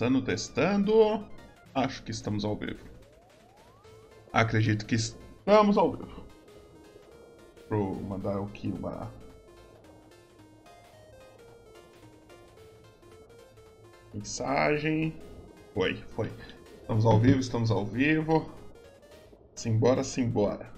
[0.00, 1.26] Testando, testando.
[1.74, 2.82] Acho que estamos ao vivo.
[4.32, 6.24] Acredito que estamos ao vivo.
[7.68, 9.12] Vou mandar aqui uma.
[14.14, 15.14] Mensagem.
[15.74, 16.32] Foi, foi.
[16.80, 18.50] Estamos ao vivo, estamos ao vivo.
[19.54, 20.72] Simbora, simbora.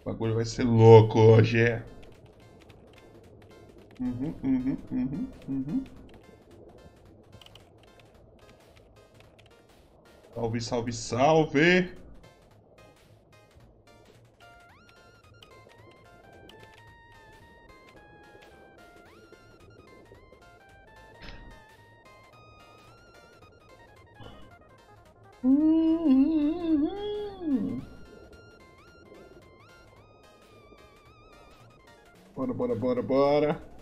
[0.00, 1.93] O bagulho vai ser louco hoje, é.
[4.00, 4.76] Uhum, uhum,
[5.48, 5.84] uhum.
[10.34, 12.04] Salve, salve, salve!
[32.34, 33.73] Bora, bora, bora, bora.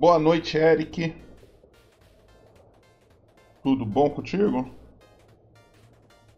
[0.00, 1.14] Boa noite, Eric.
[3.62, 4.74] Tudo bom contigo?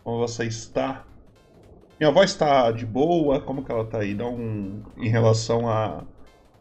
[0.03, 1.07] Como você está?
[1.97, 3.41] Minha voz está de boa?
[3.41, 4.17] Como que ela tá aí?
[4.17, 4.83] Dá um...
[4.97, 6.05] em relação a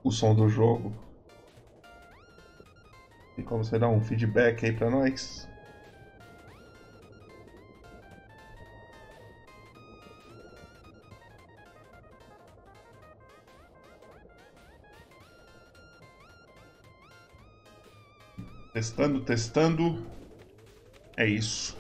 [0.03, 0.93] o som do jogo.
[3.35, 5.49] E como você dá um feedback aí pra nós?
[18.73, 20.01] Testando, testando.
[21.17, 21.77] É isso.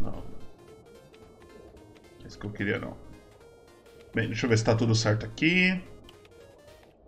[0.00, 0.22] Não.
[2.22, 2.94] É isso que eu queria não.
[4.14, 5.82] Bem, deixa eu ver se tá tudo certo aqui.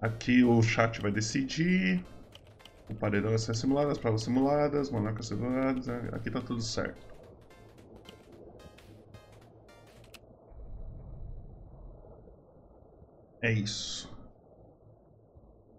[0.00, 2.02] Aqui o chat vai decidir.
[2.88, 5.88] O paredão vai ser simulado, as provas simuladas, monarcas simuladas.
[5.88, 7.17] Aqui tá tudo certo.
[13.48, 14.06] É isso.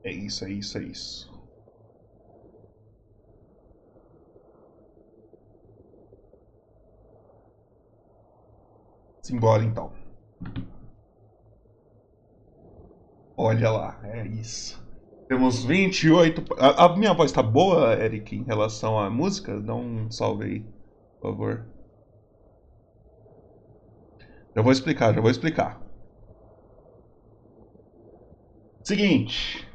[0.04, 1.30] É isso, é isso, é isso.
[9.22, 9.94] Simbora então.
[13.38, 14.80] Olha lá, é isso.
[15.28, 16.44] Temos 28.
[16.58, 19.60] A, a minha voz tá boa, Eric, em relação à música?
[19.62, 20.60] Dá um salve aí,
[21.22, 21.66] por favor.
[24.56, 25.89] Já vou explicar, já vou explicar.
[28.84, 29.68] Seguinte.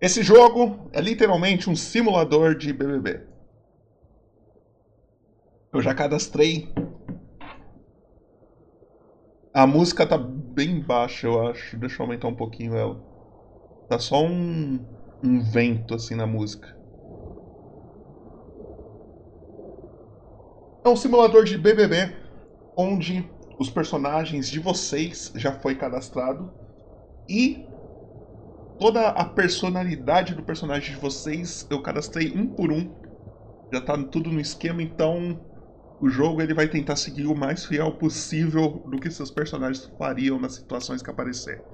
[0.00, 3.20] Esse jogo é literalmente um simulador de BBB.
[5.72, 6.72] Eu já cadastrei.
[9.52, 11.76] A música tá bem baixa, eu acho.
[11.76, 13.00] Deixa eu aumentar um pouquinho ela.
[13.88, 14.84] Tá só um,
[15.22, 16.76] um vento assim na música.
[20.82, 22.16] É um simulador de BBB
[22.76, 26.50] onde os personagens de vocês já foi cadastrado
[27.28, 27.66] e
[28.80, 32.92] toda a personalidade do personagem de vocês eu cadastrei um por um.
[33.72, 35.40] Já tá tudo no esquema, então
[36.00, 40.40] o jogo ele vai tentar seguir o mais fiel possível do que seus personagens fariam
[40.40, 41.64] nas situações que aparecer.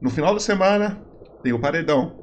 [0.00, 1.04] No final da semana
[1.42, 2.22] tem o paredão.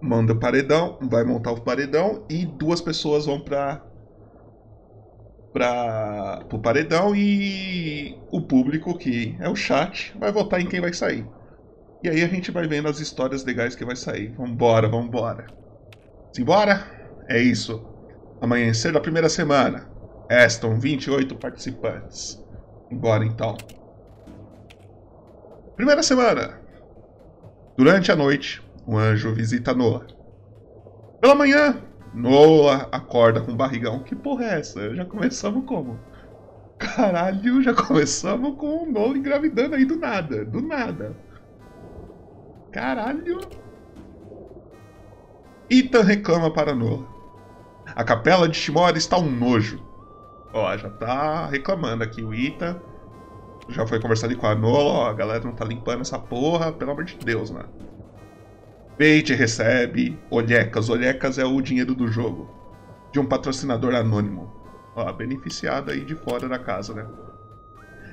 [0.00, 3.86] Manda o paredão, vai montar o paredão e duas pessoas vão para
[5.52, 10.92] para o paredão e o público que é o chat vai votar em quem vai
[10.94, 11.41] sair.
[12.02, 14.28] E aí a gente vai vendo as histórias legais que vai sair.
[14.36, 15.46] Vambora, vambora.
[16.32, 16.84] Simbora?
[17.28, 17.86] É isso.
[18.40, 19.88] Amanhecer da primeira semana.
[20.28, 22.42] Restam 28 participantes.
[22.90, 23.56] Embora então.
[25.76, 26.58] Primeira semana.
[27.76, 30.06] Durante a noite, o anjo visita Noah.
[31.20, 31.80] Pela manhã,
[32.12, 34.02] Noah acorda com barrigão.
[34.02, 34.92] Que porra é essa?
[34.94, 36.00] Já começamos como?
[36.78, 40.44] Caralho, já começamos com o Noah engravidando aí do nada.
[40.44, 41.16] Do nada.
[42.72, 43.40] Caralho!
[45.70, 47.06] Ethan reclama para Noah.
[47.94, 49.82] A capela de Shimora está um nojo.
[50.52, 52.80] Ó, já tá reclamando aqui o Ethan.
[53.68, 56.90] Já foi conversado com a Noah, ó, a galera não tá limpando essa porra, pelo
[56.90, 57.62] amor de Deus, né?
[58.96, 60.88] Peixe recebe olhecas.
[60.88, 62.50] Olhecas é o dinheiro do jogo.
[63.12, 64.50] De um patrocinador anônimo.
[64.96, 67.06] Ó, beneficiado aí de fora da casa, né?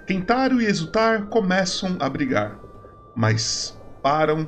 [0.05, 2.59] Kentaro e Exultar começam a brigar.
[3.15, 4.47] Mas param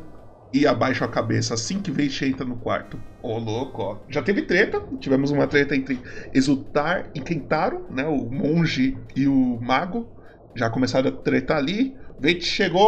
[0.53, 2.99] e abaixam a cabeça assim que Veit entra no quarto.
[3.21, 3.97] Ô, louco, ó.
[4.09, 4.81] Já teve treta.
[4.99, 5.99] Tivemos uma treta entre
[6.33, 8.05] Exultar e Kentaro, né?
[8.05, 10.07] O monge e o mago.
[10.55, 11.95] Já começaram a tretar ali.
[12.19, 12.87] Veit chegou,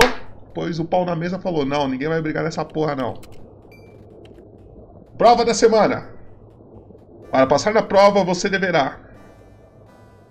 [0.54, 3.14] pôs o pau na mesa e falou: Não, ninguém vai brigar nessa porra, não.
[5.18, 6.10] Prova da semana.
[7.32, 9.00] Para passar na prova, você deverá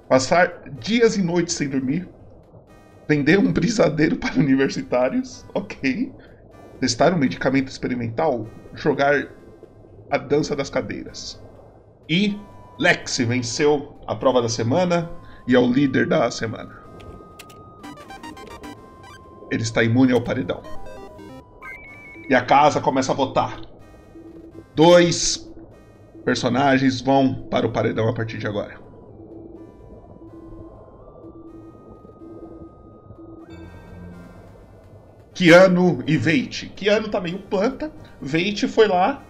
[0.09, 2.07] passar dias e noites sem dormir,
[3.09, 6.13] vender um brisadeiro para universitários, ok,
[6.81, 9.29] testar um medicamento experimental, jogar
[10.11, 11.43] a dança das cadeiras.
[12.09, 12.39] E
[12.79, 15.11] Lexi venceu a prova da semana
[15.47, 16.81] e é o líder da semana.
[19.51, 20.63] Ele está imune ao paredão.
[22.29, 23.61] E a casa começa a votar.
[24.75, 25.51] Dois
[26.25, 28.82] personagens vão para o paredão a partir de agora.
[35.35, 36.69] Kiano e Veit.
[36.77, 37.91] Kiano tá meio planta.
[38.21, 39.23] Veit foi lá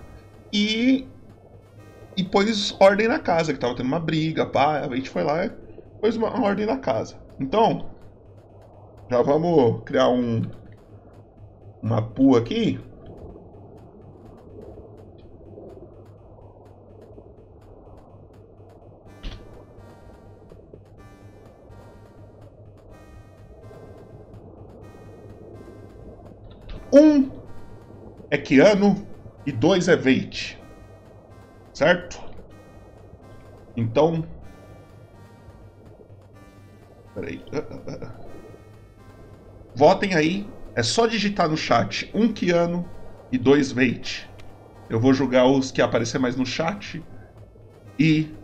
[0.53, 1.07] e.
[2.17, 4.81] E pôs ordem na casa, que tava tendo uma briga, pá.
[4.81, 5.51] A Veit foi lá e
[6.01, 7.17] pôs uma ordem na casa.
[7.39, 7.91] Então.
[9.11, 10.43] Já vamos criar um.
[11.83, 12.81] Uma pua aqui.
[26.93, 27.31] Um
[28.31, 29.07] é Keanu
[29.47, 30.59] e dois é Veit.
[31.73, 32.23] Certo?
[33.77, 34.27] Então.
[37.15, 37.43] Peraí.
[39.75, 40.47] Votem aí.
[40.75, 42.89] É só digitar no chat um Keanu
[43.31, 44.29] e dois Veit.
[44.89, 47.03] Eu vou julgar os que aparecer mais no chat.
[47.99, 48.35] E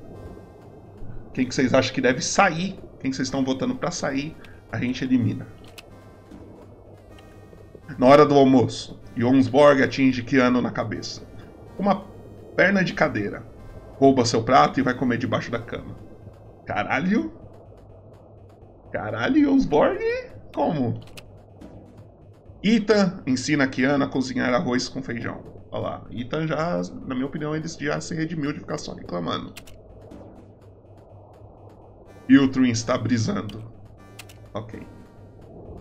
[1.35, 4.35] quem que vocês acham que deve sair, quem que vocês estão votando para sair,
[4.73, 5.47] a gente elimina.
[7.97, 11.23] Na hora do almoço, Jonsborg atinge Keanu na cabeça.
[11.79, 12.05] Uma
[12.57, 13.47] perna de cadeira.
[13.97, 15.97] Rouba seu prato e vai comer debaixo da cama.
[16.67, 17.33] Caralho?
[18.93, 20.01] Caralho, Jonsborg?
[20.55, 21.01] Como?
[22.63, 25.43] Ethan ensina Kiana a cozinhar arroz com feijão.
[25.71, 29.53] Olha lá, Ethan já, na minha opinião, ele já se redimiu de ficar só reclamando.
[32.29, 33.65] Iltruin está brisando.
[34.53, 34.87] Ok.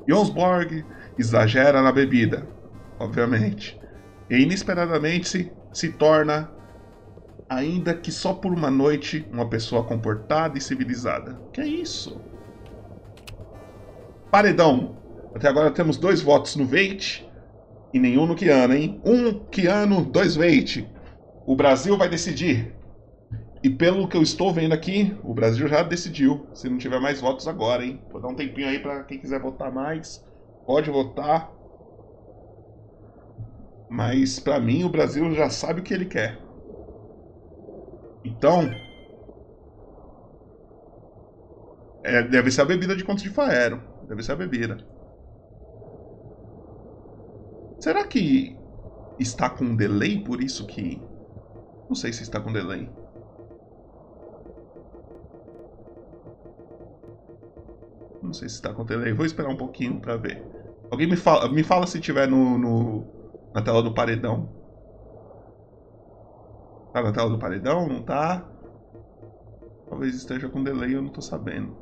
[0.08, 0.86] Jonsborg
[1.18, 2.48] exagera na bebida,
[3.00, 3.80] obviamente.
[4.30, 6.52] E inesperadamente se, se torna,
[7.50, 11.40] ainda que só por uma noite, uma pessoa comportada e civilizada.
[11.54, 12.22] Que é isso?
[14.32, 14.98] Paredão.
[15.34, 17.28] Até agora temos dois votos no Veit
[17.94, 19.02] e nenhum no Kiano, hein?
[19.06, 20.88] Um Kiano, dois Veit.
[21.46, 22.76] O Brasil vai decidir.
[23.64, 26.48] E pelo que eu estou vendo aqui, o Brasil já decidiu.
[26.54, 28.02] Se não tiver mais votos agora, hein?
[28.12, 30.26] Vou dar um tempinho aí para quem quiser votar mais.
[30.68, 31.50] Pode votar.
[33.90, 36.38] Mas para mim o Brasil já sabe o que ele quer.
[38.26, 38.70] Então.
[42.04, 43.82] É, deve ser a bebida de conto de Faero.
[44.10, 44.78] Deve ser a bebida.
[47.80, 48.58] Será que
[49.18, 51.02] está com delay por isso que.
[51.88, 52.90] Não sei se está com delay.
[58.22, 59.14] Não sei se está com delay.
[59.14, 60.57] Vou esperar um pouquinho para ver.
[60.90, 63.12] Alguém me fala, me fala se tiver no, no,
[63.54, 64.54] na tela do paredão.
[66.92, 67.88] Tá na tela do paredão?
[67.88, 68.52] Não tá?
[69.90, 71.78] Talvez esteja com delay, eu não tô sabendo.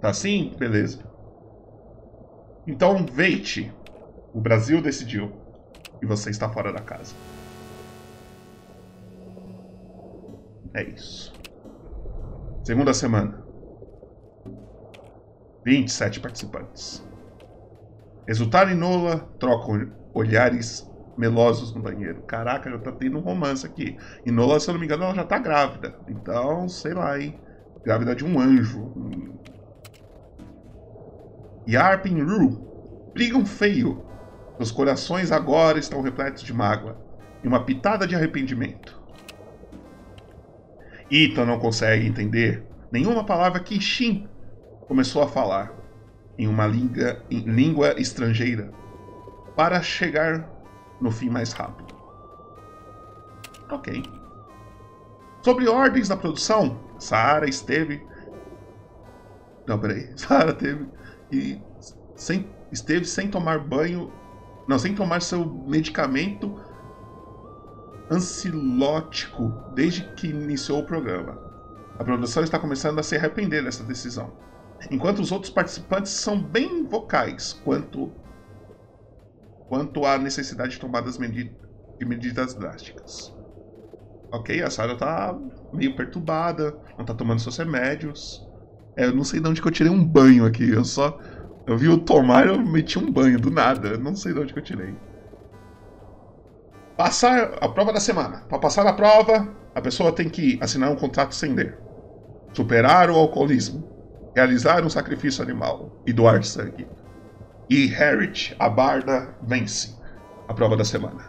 [0.00, 0.54] Tá assim?
[0.56, 0.98] Beleza.
[2.66, 3.70] Então, Veit,
[4.32, 5.32] o Brasil decidiu
[6.02, 7.14] e você está fora da casa.
[10.74, 11.32] É isso.
[12.64, 13.44] Segunda semana.
[15.64, 17.02] 27 participantes.
[18.26, 22.22] Resultado Nola trocam olhares melosos no banheiro.
[22.22, 23.98] Caraca, já tá tendo um romance aqui.
[24.24, 25.98] E Nola, se eu não me engano, ela já tá grávida.
[26.08, 27.38] Então, sei lá, hein?
[27.84, 28.92] Grávida de um anjo.
[31.68, 32.70] Yarp e Ru
[33.12, 34.09] brigam feio.
[34.60, 36.94] Os corações agora estão repletos de mágoa
[37.42, 39.00] e uma pitada de arrependimento.
[41.10, 42.62] Ita não consegue entender
[42.92, 44.28] nenhuma palavra que Shin
[44.86, 45.72] começou a falar
[46.36, 48.70] em uma língua, em língua estrangeira
[49.56, 50.46] para chegar
[51.00, 51.94] no fim mais rápido.
[53.70, 54.02] Ok.
[55.42, 58.06] Sobre ordens da produção, Sara esteve.
[59.66, 60.12] Não, peraí.
[60.20, 60.86] Sara teve
[61.32, 61.58] e
[62.14, 64.12] sem, esteve sem tomar banho,
[64.70, 66.54] não, sem tomar seu medicamento
[68.08, 71.36] ancilótico desde que iniciou o programa.
[71.98, 74.32] A produção está começando a se arrepender dessa decisão,
[74.88, 78.12] enquanto os outros participantes são bem vocais quanto,
[79.68, 81.50] quanto à necessidade de tomar medi
[82.00, 83.34] medidas drásticas.
[84.32, 85.36] Ok, a Sarah tá
[85.72, 88.40] meio perturbada, não tá tomando seus remédios.
[88.96, 91.18] É, eu não sei de onde que eu tirei um banho aqui, eu só.
[91.70, 93.96] Eu vi o tomar e eu meti um banho do nada.
[93.96, 94.92] Não sei de onde que eu tirei.
[96.96, 98.38] Passar a prova da semana.
[98.48, 101.78] Para passar a prova, a pessoa tem que assinar um contrato sem ler,
[102.52, 103.88] superar o alcoolismo,
[104.34, 106.88] realizar um sacrifício animal e doar sangue.
[107.68, 109.96] E Harriet, a barda, vence
[110.48, 111.24] a prova da semana.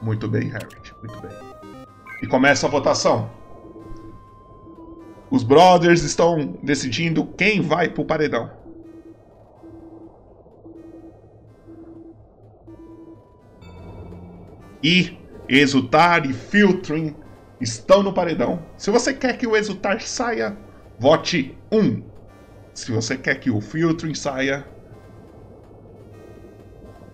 [0.00, 1.32] Muito bem, Harriet, muito bem.
[2.22, 3.28] E começa a votação.
[5.28, 8.64] Os brothers estão decidindo quem vai pro paredão.
[14.86, 17.16] E Exultar e Filtering
[17.60, 18.64] estão no paredão.
[18.76, 20.56] Se você quer que o Exultar saia,
[20.96, 21.76] vote 1.
[21.76, 22.04] Um.
[22.72, 24.64] Se você quer que o Filtering saia,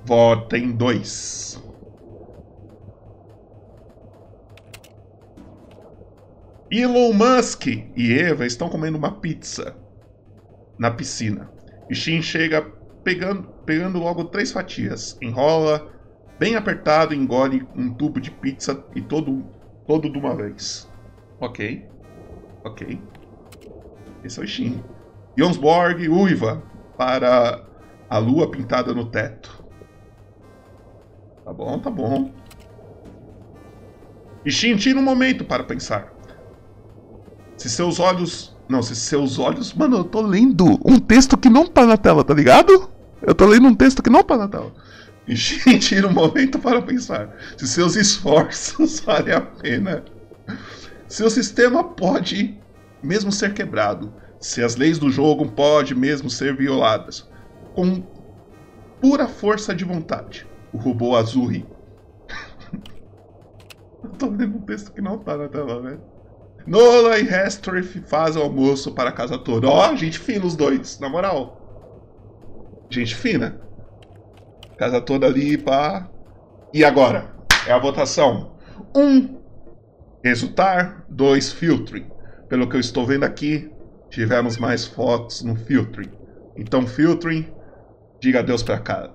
[0.05, 1.62] votem 2.
[6.71, 9.75] Elon Musk e Eva estão comendo uma pizza
[10.79, 11.50] na piscina.
[11.88, 12.61] E Shin chega
[13.02, 15.91] pegando, pegando logo três fatias, enrola
[16.43, 19.45] bem apertado, engole um tubo de pizza e todo,
[19.87, 20.91] todo de uma vez.
[21.39, 21.87] Ok.
[22.65, 23.01] Ok.
[24.25, 24.83] Esse é o Shin.
[25.39, 26.61] Jonsborg uiva
[26.99, 27.65] para
[28.11, 29.65] a lua pintada no teto.
[31.45, 32.33] Tá bom, tá bom.
[34.45, 36.13] E Shin tira um momento para pensar.
[37.57, 38.57] Se seus olhos.
[38.69, 39.73] Não, se seus olhos.
[39.75, 42.91] Mano, eu tô lendo um texto que não tá na tela, tá ligado?
[43.23, 44.73] Eu tô lendo um texto que não tá na tela.
[45.26, 45.35] E
[45.79, 50.05] tira um momento para pensar se seus esforços valem a pena.
[51.07, 52.59] Seu sistema pode
[53.02, 57.29] mesmo ser quebrado, se as leis do jogo podem mesmo ser violadas,
[57.75, 58.02] com
[59.00, 60.47] pura força de vontade.
[60.73, 61.67] O robô azul ri.
[64.02, 66.00] Eu tô lendo um texto que não tá na tela, velho.
[66.67, 69.69] Nola e Hestrith fazem almoço para a casa toda.
[69.69, 71.59] Ó, oh, gente fina os dois, na moral.
[72.88, 73.61] Gente fina.
[74.83, 76.11] Casa toda ali, pá.
[76.75, 77.33] E agora?
[77.69, 78.57] É a votação.
[78.97, 79.39] Um,
[80.25, 81.07] resultar.
[81.09, 82.11] Dois, filtering.
[82.49, 83.71] Pelo que eu estou vendo aqui,
[84.11, 86.11] tivemos mais fotos no filtering.
[86.57, 87.47] Então, filtering,
[88.21, 89.09] diga adeus para ca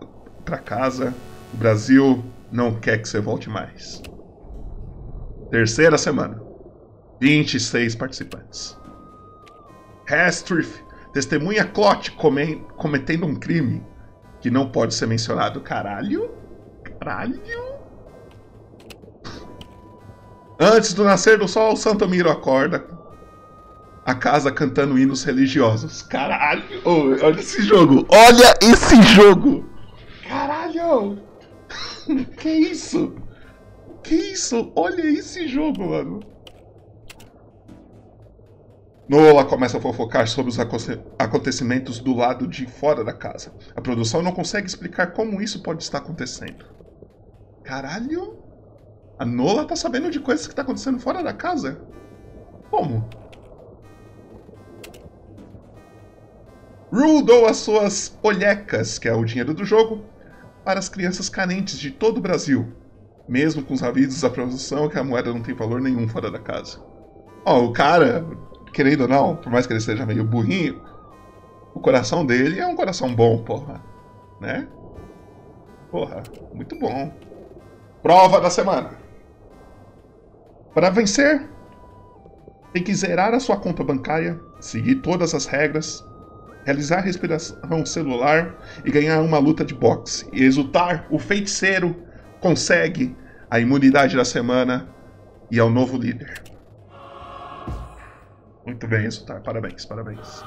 [0.45, 1.13] pra casa.
[1.53, 4.01] O Brasil não quer que você volte mais.
[5.51, 6.41] Terceira semana.
[7.19, 8.77] 26 participantes.
[10.09, 10.81] Hastrif
[11.11, 12.11] testemunha Clot
[12.77, 13.83] cometendo um crime
[14.39, 15.61] que não pode ser mencionado.
[15.61, 16.31] Caralho?
[16.83, 17.77] Caralho?
[20.59, 22.83] Antes do nascer do sol, Santo Miro acorda
[24.07, 26.01] a casa cantando hinos religiosos.
[26.01, 26.63] Caralho!
[26.85, 28.07] Oh, olha esse jogo!
[28.09, 29.69] Olha esse jogo!
[30.27, 31.21] Caralho!
[32.39, 33.13] que isso?
[34.01, 34.71] Que isso?
[34.75, 36.36] Olha esse jogo, mano!
[39.07, 43.53] Nola começa a fofocar sobre os acontecimentos do lado de fora da casa.
[43.73, 46.65] A produção não consegue explicar como isso pode estar acontecendo.
[47.63, 48.37] Caralho?
[49.17, 51.79] A Nola tá sabendo de coisas que tá acontecendo fora da casa?
[52.69, 53.07] Como?
[56.91, 60.03] Rue doa suas olhecas, que é o dinheiro do jogo,
[60.65, 62.73] para as crianças carentes de todo o Brasil,
[63.27, 66.39] mesmo com os avisos da produção que a moeda não tem valor nenhum fora da
[66.39, 66.79] casa.
[67.45, 68.25] Ó, oh, o cara
[68.71, 70.81] querendo ou não, por mais que ele seja meio burrinho,
[71.73, 73.81] o coração dele é um coração bom, porra.
[74.41, 74.67] Né?
[75.91, 77.13] Porra, muito bom.
[78.01, 78.91] Prova da semana.
[80.73, 81.49] Para vencer,
[82.73, 86.03] tem que zerar a sua conta bancária, seguir todas as regras,
[86.65, 90.27] realizar respiração celular e ganhar uma luta de boxe.
[90.33, 91.95] E exultar, o feiticeiro
[92.39, 93.15] consegue
[93.49, 94.87] a imunidade da semana
[95.49, 96.43] e é o novo líder.
[98.67, 99.41] Muito bem, Exultar.
[99.41, 100.43] Parabéns, parabéns.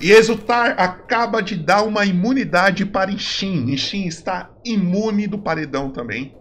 [0.00, 3.70] E Exultar acaba de dar uma imunidade para Ishin.
[3.70, 6.32] Ishin está imune do paredão também.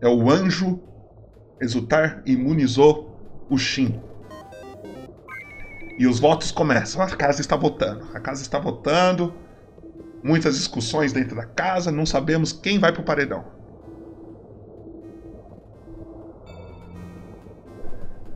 [0.00, 0.82] É o anjo.
[1.60, 4.02] Exultar imunizou o Shin.
[5.96, 7.00] E os votos começam.
[7.00, 8.08] A casa está votando.
[8.12, 9.32] A casa está votando.
[10.24, 11.92] Muitas discussões dentro da casa.
[11.92, 13.53] Não sabemos quem vai para o paredão.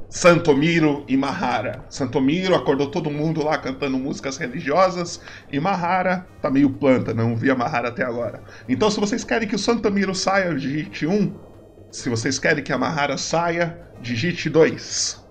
[0.09, 1.85] Santomiro e Mahara.
[1.91, 5.21] Santomiro acordou todo mundo lá cantando músicas religiosas
[5.53, 8.43] e Mahara tá meio planta, não via Mahara até agora.
[8.67, 11.49] Então, se vocês querem que o Santomiro saia de Hit 1,
[11.91, 15.25] Se vocês querem que a Mahara saia, digite 2.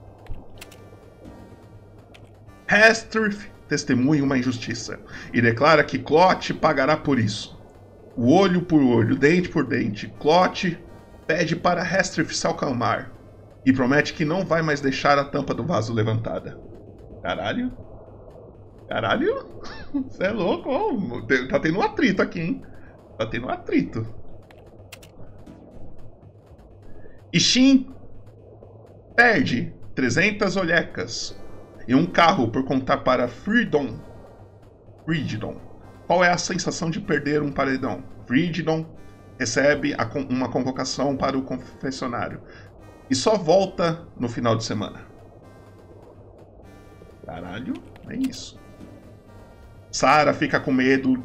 [2.67, 4.99] Hestrith testemunha uma injustiça
[5.31, 7.59] e declara que Clot pagará por isso.
[8.15, 10.77] O olho por olho, dente por dente, Clot
[11.27, 13.16] pede para Hestrith se acalmar
[13.67, 16.57] e promete que não vai mais deixar a tampa do vaso levantada.
[17.21, 17.69] Caralho?
[18.87, 19.45] Caralho?
[20.07, 21.27] Você é louco?
[21.49, 22.63] Tá tendo um atrito aqui, hein?
[23.17, 24.07] Tá tendo um atrito.
[27.33, 27.93] Ishin
[29.17, 31.37] perde 300 olhecas
[31.89, 33.99] e um carro por contar para Freedom.
[35.03, 35.59] Freedom.
[36.07, 38.01] Qual é a sensação de perder um paredão?
[38.25, 38.85] Freedom
[39.37, 39.93] recebe
[40.29, 42.41] uma convocação para o confessionário
[43.09, 45.01] e só volta no final de semana.
[47.25, 47.73] Caralho,
[48.09, 48.59] é isso.
[49.91, 51.23] Sara fica com medo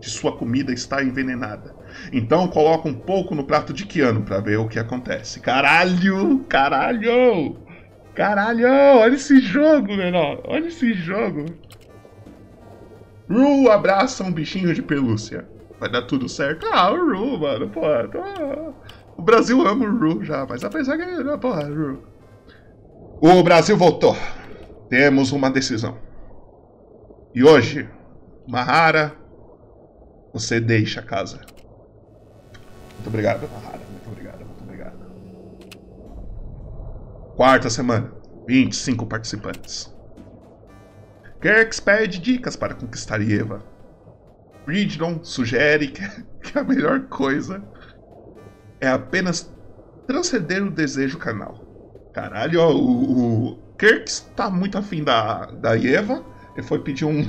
[0.00, 1.74] de sua comida estar envenenada.
[2.12, 5.40] Então coloca um pouco no prato de Keanu para ver o que acontece.
[5.40, 6.40] Caralho!
[6.48, 7.56] Caralho!
[8.14, 8.68] Caralho!
[8.98, 10.40] Olha esse jogo, menor!
[10.44, 11.46] Olha esse jogo!
[13.28, 15.48] Ru abraça um bichinho de pelúcia.
[15.80, 16.66] Vai dar tudo certo?
[16.72, 17.80] Ah, o Ru, mano, pô.
[18.08, 18.74] Tô...
[19.16, 21.38] O Brasil ama o Ru já, mas apesar que.
[21.38, 22.02] Porra, Ru.
[23.20, 24.16] O Brasil voltou.
[24.88, 25.98] Temos uma decisão.
[27.34, 27.88] E hoje,
[28.46, 29.12] Mahara,
[30.32, 31.38] você deixa a casa.
[32.94, 33.80] Muito obrigado, Mahara.
[33.90, 34.98] Muito obrigado, muito obrigado.
[37.36, 38.12] Quarta semana,
[38.46, 39.92] 25 participantes.
[41.40, 43.62] Kirks pede dicas para conquistar Eva.
[44.64, 46.02] Bridgeton sugere que
[46.58, 47.62] a melhor coisa
[48.84, 49.50] é apenas
[50.06, 51.64] transcender o desejo carnal.
[52.12, 56.24] Caralho, ó, o, o Kirks tá muito afim da, da Eva.
[56.54, 57.26] Ele foi pedir um,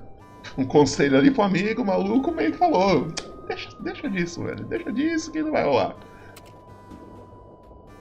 [0.56, 3.08] um conselho ali pro amigo, maluco meio que falou:
[3.48, 5.96] deixa, deixa disso, velho, deixa disso que não vai rolar.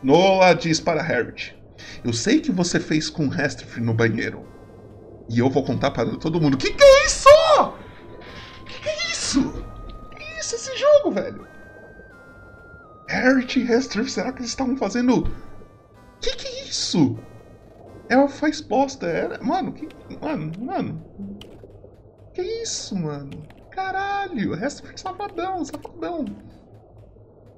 [0.04, 1.56] Nola diz para Harriet:
[2.04, 4.46] Eu sei que você fez com Hestrif no banheiro.
[5.30, 7.30] E eu vou contar para todo mundo: Que que é isso?
[8.66, 9.64] Que que é isso?
[10.16, 11.57] Que é isso esse jogo, velho?
[13.08, 15.32] Harriet e Hestrif, será que eles estavam fazendo.
[16.22, 17.18] Que que é isso?
[18.10, 19.08] Ela faz bosta.
[19.08, 19.40] Ela...
[19.42, 19.88] Mano, que.
[20.22, 21.06] Mano, mano.
[22.34, 23.32] Que isso, mano?
[23.72, 26.26] Caralho, Hestrif safadão, safadão.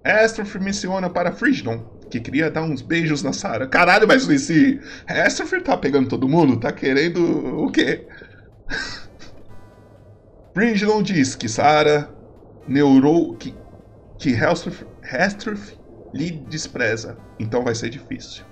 [0.05, 3.67] Hestrif menciona para Frigidon, que queria dar uns beijos na Sarah.
[3.67, 6.59] Caralho, mas esse Hestrif tá pegando todo mundo?
[6.59, 8.07] Tá querendo o quê?
[10.53, 12.09] Frigidon diz que Sarah
[12.67, 13.53] neurou que,
[14.19, 15.79] que Hestrif
[16.13, 18.43] lhe despreza, então vai ser difícil.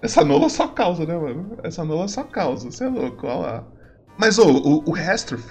[0.00, 1.58] Essa Nola só causa, né, mano?
[1.62, 3.66] Essa Nola só causa, você é louco, olha lá.
[4.16, 5.44] Mas oh, o, o Hestrif,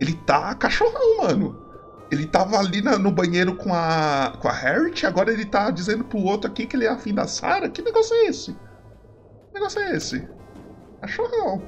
[0.00, 1.70] ele tá cachorrão, mano.
[2.10, 6.04] Ele tava ali na, no banheiro com a, com a Harriet, agora ele tá dizendo
[6.04, 7.70] pro outro aqui que ele é afim da Sarah.
[7.70, 8.52] Que negócio é esse?
[8.52, 10.28] Que negócio é esse?
[11.00, 11.62] Cachorrão.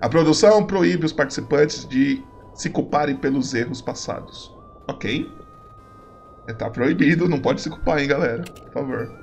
[0.00, 2.22] A produção proíbe os participantes de
[2.54, 4.54] se culparem pelos erros passados.
[4.88, 5.28] Ok.
[6.52, 8.42] É, tá proibido, não pode se culpar, hein, galera.
[8.42, 9.18] Por favor.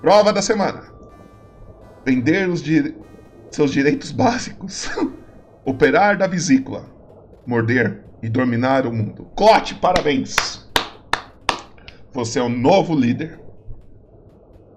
[0.00, 0.90] Prova da semana
[2.04, 2.94] vender os di
[3.50, 4.88] seus direitos básicos,
[5.64, 6.86] operar da vesícula,
[7.44, 9.26] morder e dominar o mundo.
[9.34, 10.36] Cote, parabéns!
[12.12, 13.40] Você é o novo líder.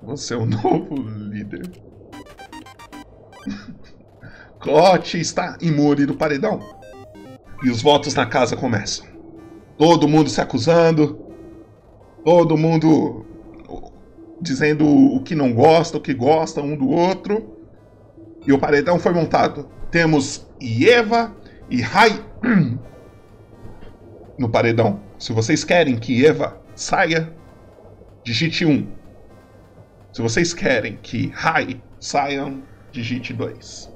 [0.01, 1.69] Você é o novo líder.
[4.59, 6.59] Cote está imune do paredão.
[7.63, 9.05] E os votos na casa começam.
[9.77, 11.22] Todo mundo se acusando.
[12.23, 13.25] Todo mundo
[14.41, 17.57] dizendo o que não gosta, o que gosta um do outro.
[18.45, 19.69] E o paredão foi montado.
[19.89, 21.35] Temos Eva
[21.69, 22.23] e Rai
[24.37, 25.01] no paredão.
[25.17, 27.33] Se vocês querem que Eva saia,
[28.23, 28.87] digite 1.
[30.11, 33.91] Se vocês querem que Rai saiam, digite 2.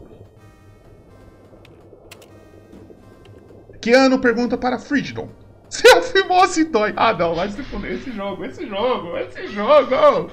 [3.81, 5.29] Keanu pergunta para Frigidon
[5.81, 6.93] seu Fimose dói.
[6.95, 10.31] Ah, não, vai se fuder esse jogo, esse jogo, esse jogo!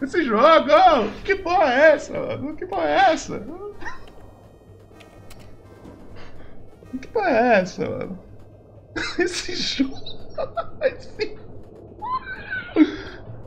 [0.00, 1.10] Esse jogo!
[1.24, 2.56] Que porra é essa, mano?
[2.56, 3.46] Que porra é essa?
[7.00, 8.18] Que porra é essa, mano?
[9.18, 9.96] Esse jogo.
[10.82, 11.36] Esse...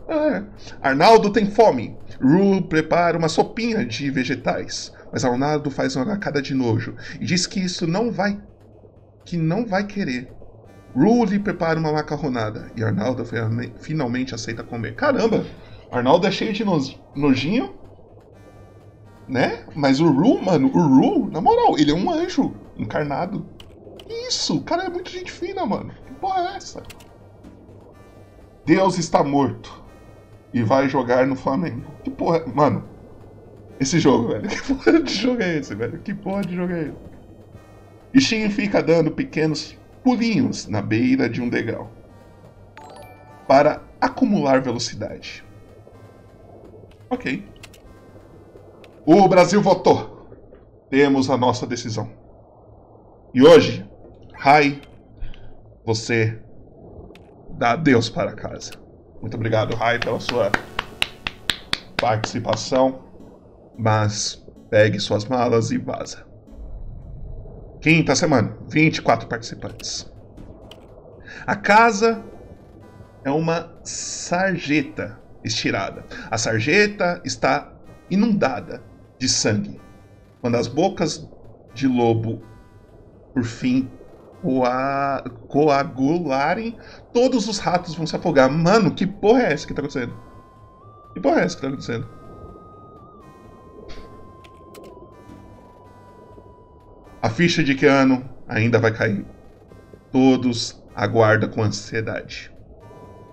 [0.08, 0.44] É.
[0.82, 1.98] Arnaldo tem fome.
[2.22, 4.94] Ru prepara uma sopinha de vegetais.
[5.12, 8.40] Mas Arnaldo faz uma cara de nojo e diz que isso não vai.
[9.26, 10.32] que não vai querer.
[10.96, 13.24] Rudy prepara uma macarronada e Arnaldo
[13.78, 14.96] finalmente aceita comer.
[14.96, 15.46] Caramba,
[15.92, 16.64] Arnaldo é cheio de
[17.16, 17.76] nojinho,
[19.28, 19.66] né?
[19.76, 23.46] Mas o Ru, mano, o Ru, na moral, ele é um anjo encarnado.
[24.10, 25.94] Isso, o cara é muito gente fina, mano.
[26.06, 26.84] Que porra é essa?
[28.66, 29.84] Deus está morto.
[30.54, 31.86] e vai jogar no Flamengo.
[32.04, 32.44] Que porra.
[32.48, 32.84] Mano,
[33.80, 34.50] esse jogo, velho.
[34.50, 36.00] Que porra de jogo é esse, velho?
[36.00, 37.10] Que porra de jogo é esse?
[38.14, 41.90] E Shin fica dando pequenos pulinhos na beira de um degrau
[43.48, 45.44] para acumular velocidade.
[47.10, 47.44] Ok.
[49.06, 50.30] O Brasil votou.
[50.90, 52.12] Temos a nossa decisão.
[53.34, 53.88] E hoje,
[54.34, 54.80] Rai,
[55.84, 56.40] você
[57.58, 58.74] dá adeus para casa.
[59.20, 60.52] Muito obrigado, Rai, pela sua
[62.00, 63.04] participação.
[63.78, 66.29] Mas pegue suas malas e vaza.
[67.82, 70.12] Quinta semana, 24 participantes.
[71.48, 72.22] A casa
[73.24, 76.06] é uma sarjeta estirada.
[76.30, 77.72] A sarjeta está
[78.10, 78.84] inundada
[79.18, 79.80] de sangue.
[80.42, 81.26] Quando as bocas
[81.74, 82.42] de lobo,
[83.34, 83.90] por fim,
[84.42, 86.78] coa coagularem,
[87.14, 88.52] todos os ratos vão se afogar.
[88.52, 90.14] Mano, que porra é essa que tá acontecendo?
[91.14, 92.19] Que porra é essa que tá acontecendo?
[97.22, 99.26] A ficha de que ano ainda vai cair.
[100.12, 102.52] Todos aguardam com ansiedade.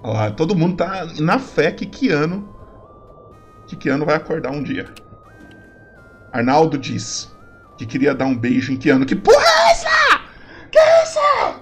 [0.02, 2.48] Lá, todo mundo tá na fé que Keanu,
[3.66, 4.86] que Keanu vai acordar um dia.
[6.32, 7.32] Arnaldo diz
[7.76, 9.06] que queria dar um beijo em Keanu.
[9.06, 10.20] Que porra é essa?
[10.70, 11.60] Que é essa?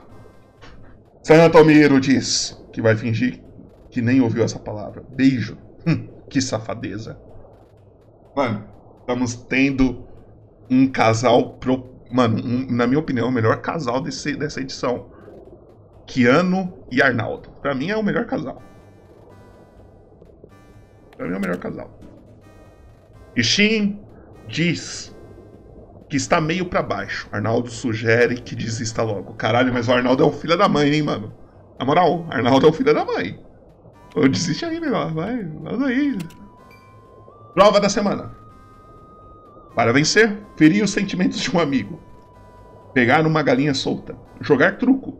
[1.22, 3.42] Santomiro diz que vai fingir
[3.90, 5.04] que nem ouviu essa palavra.
[5.10, 5.56] Beijo.
[5.86, 7.18] Hum, que safadeza.
[8.34, 8.64] Mano,
[9.00, 10.04] estamos tendo
[10.68, 11.54] um casal.
[11.54, 11.93] Pro...
[12.10, 15.06] Mano, um, na minha opinião, o melhor casal desse, dessa edição.
[16.06, 17.50] Keanu e Arnaldo.
[17.62, 18.62] Pra mim é o melhor casal.
[21.16, 21.98] Pra mim é o melhor casal.
[23.36, 24.00] E Shin
[24.46, 25.14] diz
[26.08, 27.28] que está meio para baixo.
[27.32, 29.34] Arnaldo sugere que desista logo.
[29.34, 31.32] Caralho, mas o Arnaldo é o filho da mãe, hein, mano?
[31.78, 33.40] Na moral, Arnaldo é o filho da mãe.
[34.14, 35.12] Ou desiste aí, melhor.
[35.12, 36.18] Vai, vai aí.
[37.54, 38.43] Prova da semana.
[39.74, 42.00] Para vencer, ferir os sentimentos de um amigo.
[42.92, 44.16] Pegar uma galinha solta.
[44.40, 45.18] Jogar truco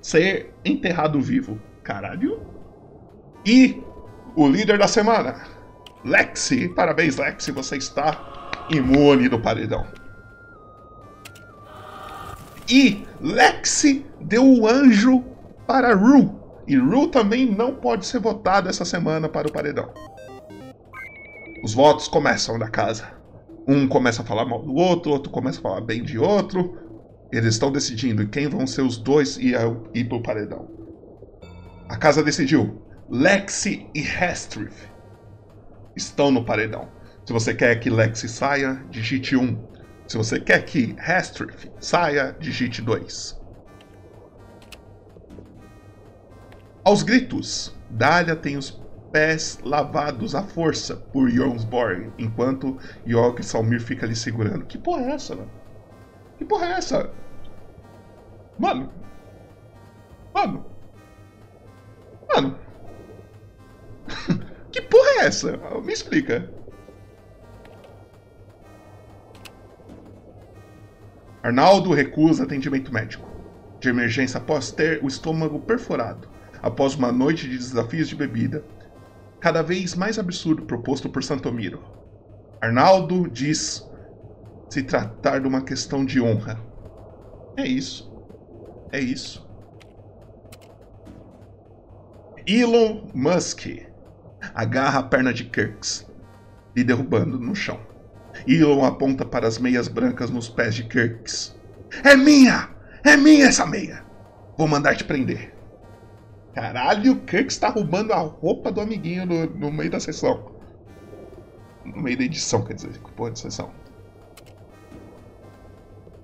[0.00, 1.60] ser enterrado vivo.
[1.82, 2.40] Caralho.
[3.46, 3.82] E
[4.36, 5.42] o líder da semana,
[6.04, 6.68] Lexi.
[6.68, 9.86] Parabéns, Lexi, você está imune do paredão.
[12.68, 15.24] E Lexi deu o anjo
[15.66, 16.38] para Ru.
[16.66, 19.92] E Ru também não pode ser votado essa semana para o paredão.
[21.62, 23.17] Os votos começam da casa.
[23.68, 26.78] Um começa a falar mal do outro, outro começa a falar bem de outro.
[27.30, 29.52] Eles estão decidindo quem vão ser os dois e
[29.92, 30.66] ir pro paredão.
[31.86, 32.82] A casa decidiu.
[33.10, 34.88] Lexi e Hestrith
[35.94, 36.88] estão no paredão.
[37.26, 39.58] Se você quer que Lexi saia, digite 1.
[40.06, 43.38] Se você quer que Hestrith saia, digite 2.
[46.84, 48.80] Aos gritos, Dália tem os
[49.18, 54.64] pés lavados à força por Jonsborg, enquanto e Salmir fica ali segurando.
[54.64, 55.50] Que porra é essa, mano?
[56.38, 57.10] Que porra é essa?
[58.56, 58.92] Mano.
[60.32, 60.66] Mano.
[62.32, 62.58] Mano.
[64.70, 65.56] que porra é essa?
[65.82, 66.48] Me explica.
[71.42, 73.28] Arnaldo recusa atendimento médico.
[73.80, 76.28] De emergência após ter o estômago perforado.
[76.62, 78.64] Após uma noite de desafios de bebida.
[79.40, 81.82] Cada vez mais absurdo proposto por Santomiro.
[82.60, 83.88] Arnaldo diz
[84.68, 86.60] se tratar de uma questão de honra.
[87.56, 88.12] É isso.
[88.90, 89.46] É isso.
[92.46, 93.66] Elon Musk
[94.54, 96.06] agarra a perna de Kirks
[96.74, 97.78] e derrubando no chão.
[98.46, 101.54] Elon aponta para as meias brancas nos pés de Kirks.
[102.02, 102.70] É minha!
[103.04, 104.04] É minha essa meia!
[104.56, 105.57] Vou mandar te prender.
[106.58, 110.50] Caralho, Kirks está roubando a roupa do amiguinho no, no meio da sessão.
[111.84, 113.70] No meio da edição, quer dizer, porra de sessão.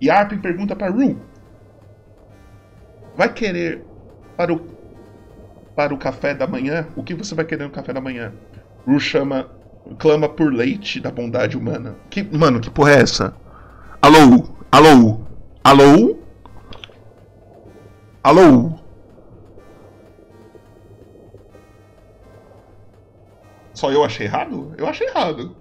[0.00, 1.16] E Arpin pergunta para Rue:
[3.16, 3.84] Vai querer
[4.36, 4.60] para o
[5.76, 6.88] para o café da manhã?
[6.96, 8.32] O que você vai querer no café da manhã?
[8.84, 9.48] Rue chama
[10.00, 11.94] clama por leite da bondade humana.
[12.10, 13.36] Que, mano, que porra é essa?
[14.02, 14.48] Alô?
[14.72, 15.20] Alô?
[15.62, 16.18] Alô?
[18.20, 18.83] Alô?
[23.74, 24.72] Só eu achei errado?
[24.78, 25.56] Eu achei errado.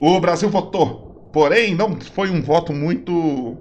[0.00, 1.28] O Brasil votou.
[1.32, 3.56] Porém, não foi um voto muito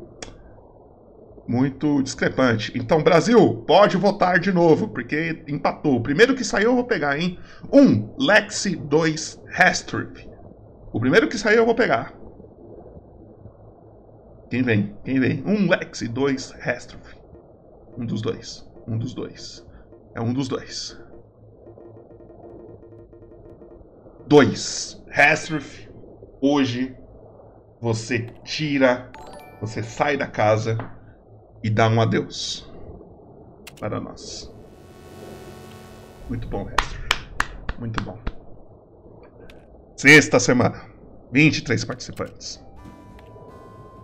[1.48, 2.74] muito discrepante.
[2.76, 5.96] Então, Brasil, pode votar de novo, porque empatou.
[5.96, 7.40] O primeiro que saiu eu vou pegar, hein?
[7.72, 7.80] 1.
[7.80, 8.76] Um, Lexi.
[8.76, 9.42] 2.
[9.58, 10.30] Hestrip.
[10.92, 12.14] O primeiro que saiu eu vou pegar.
[14.50, 14.96] Quem vem?
[15.06, 15.42] Quem vem?
[15.46, 15.50] 1.
[15.50, 16.08] Um, Lexi.
[16.08, 16.54] 2.
[16.66, 17.04] Hestrip.
[17.98, 18.68] Um dos dois.
[18.86, 19.66] Um dos dois.
[20.14, 21.00] É um dos dois.
[24.28, 25.04] 2.
[25.10, 25.90] Hastrif,
[26.42, 26.94] hoje
[27.80, 29.10] você tira,
[29.62, 30.78] você sai da casa
[31.64, 32.70] e dá um adeus
[33.80, 34.54] para nós.
[36.28, 37.08] Muito bom, Hastrif.
[37.80, 38.20] Muito bom.
[39.96, 40.82] Sexta semana.
[41.32, 42.62] 23 participantes.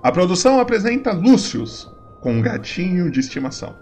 [0.01, 1.89] A produção apresenta Lúcius
[2.21, 3.75] com um gatinho de estimação.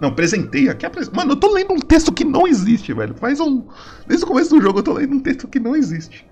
[0.00, 0.84] Não, apresentei aqui.
[0.84, 1.08] Apres...
[1.08, 3.14] Mano, eu tô lendo um texto que não existe, velho.
[3.14, 3.66] Faz um.
[4.06, 6.26] Desde o começo do jogo eu tô lendo um texto que não existe.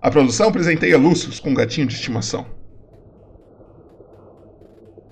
[0.00, 2.46] A produção presenteia Lúcius com um gatinho de estimação.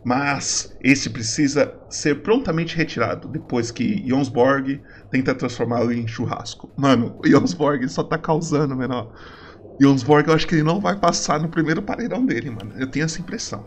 [0.05, 6.71] Mas esse precisa ser prontamente retirado depois que Jonsborg tenta transformá-lo em churrasco.
[6.77, 9.13] Mano, o Jonsborg só tá causando, menor.
[9.81, 12.75] Jonsborg eu acho que ele não vai passar no primeiro paredão dele, mano.
[12.79, 13.67] Eu tenho essa impressão.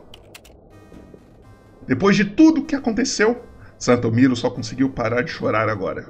[1.88, 3.44] Depois de tudo que aconteceu,
[3.80, 6.08] Santomiro só conseguiu parar de chorar agora.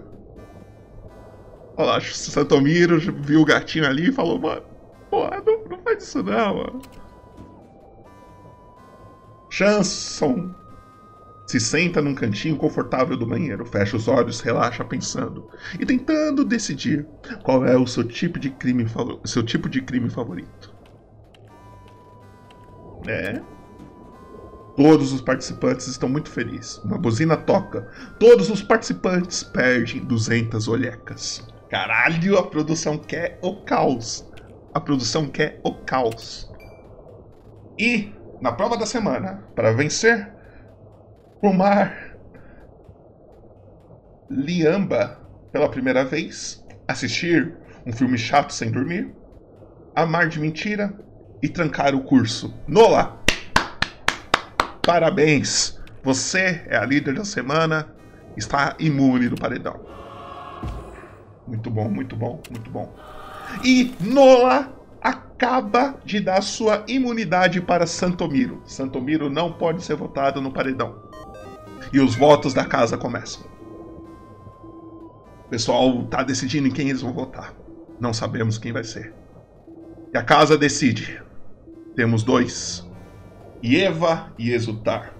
[1.75, 4.63] Olha lá, Santomiro viu o gatinho ali e falou, mano,
[5.09, 6.81] porra, não, não faz isso não, mano.
[9.49, 10.53] Chanson
[11.47, 15.47] se senta num cantinho confortável do banheiro, fecha os olhos, relaxa pensando
[15.79, 17.07] e tentando decidir
[17.41, 18.85] qual é o seu tipo de crime,
[19.23, 20.75] seu tipo de crime favorito.
[23.07, 23.41] É,
[24.77, 26.77] Todos os participantes estão muito felizes.
[26.83, 27.81] Uma buzina toca.
[28.19, 31.45] Todos os participantes perdem 200 olhecas.
[31.67, 34.23] Caralho, a produção quer o caos.
[34.71, 36.47] A produção quer o caos.
[37.79, 40.31] E, na prova da semana, para vencer,
[41.41, 42.15] o mar
[44.29, 45.19] Liamba
[45.51, 49.11] pela primeira vez, assistir um filme chato sem dormir,
[49.95, 50.93] amar de mentira
[51.41, 52.53] e trancar o curso.
[52.67, 53.26] Nola!
[54.87, 55.77] Parabéns!
[56.01, 57.93] Você é a líder da semana,
[58.37, 59.81] está imune do paredão.
[61.45, 62.95] Muito bom, muito bom, muito bom.
[63.65, 68.61] E Nola acaba de dar sua imunidade para Santomiro.
[68.65, 70.95] Santomiro não pode ser votado no paredão.
[71.91, 73.43] E os votos da casa começam.
[75.47, 77.53] O pessoal está decidindo em quem eles vão votar.
[77.99, 79.13] Não sabemos quem vai ser.
[80.13, 81.21] E a casa decide.
[81.93, 82.86] Temos dois
[83.63, 85.13] Ieva e Exultar.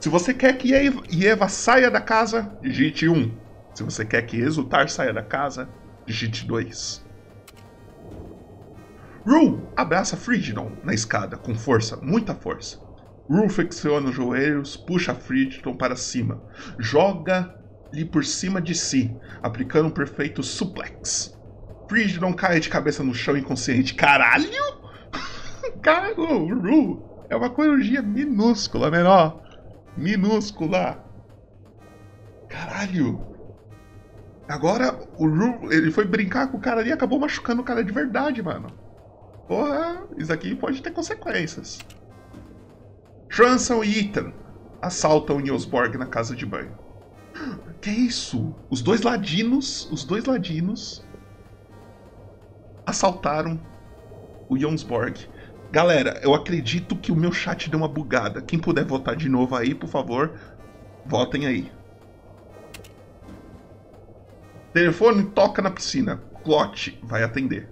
[0.00, 0.72] Se você quer que
[1.10, 3.32] Ieva saia da casa, digite 1.
[3.74, 5.68] Se você quer que Exultar saia da casa,
[6.04, 7.04] digite 2.
[9.26, 12.80] Rue abraça Frigidon na escada com força, muita força.
[13.28, 16.42] Rue flexiona os joelhos, puxa Frigidon para cima,
[16.78, 21.36] joga-lhe por cima de si, aplicando um perfeito suplex.
[21.88, 23.94] Frigidon cai de cabeça no chão inconsciente.
[23.94, 24.48] Caralho!
[25.82, 29.42] Caralho, Rue é uma corujinha minúscula, menor.
[29.96, 31.04] Minúscula.
[32.48, 33.20] Caralho.
[34.48, 37.82] Agora o Ru, ele foi brincar com o cara ali e acabou machucando o cara
[37.82, 38.68] de verdade, mano.
[39.48, 41.78] Porra, isso aqui pode ter consequências.
[43.28, 44.32] Transon e Ethan
[44.80, 46.76] assaltam Nielsborg na casa de banho.
[47.78, 48.54] Que isso?
[48.70, 51.06] Os dois ladinos, os dois ladinos
[52.86, 53.60] assaltaram
[54.48, 55.28] o Jonsborg
[55.76, 58.40] Galera, eu acredito que o meu chat deu uma bugada.
[58.40, 60.32] Quem puder votar de novo aí, por favor,
[61.04, 61.70] votem aí.
[64.72, 66.22] Telefone toca na piscina.
[66.42, 67.68] Clot vai atender.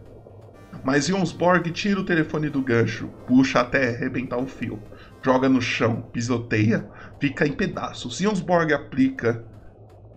[0.85, 4.79] Mas Jonsborg tira o telefone do gancho, puxa até arrebentar o fio,
[5.23, 6.87] joga no chão, pisoteia,
[7.19, 8.19] fica em pedaços.
[8.19, 9.43] Jonsborg aplica,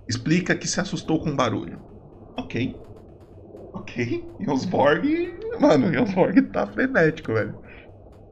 [0.10, 1.80] explica que se assustou com o barulho.
[2.36, 2.76] Ok.
[3.72, 4.30] Ok.
[4.42, 5.40] Jonsborg.
[5.58, 7.67] Mano, Jonsborg tá frenético, velho.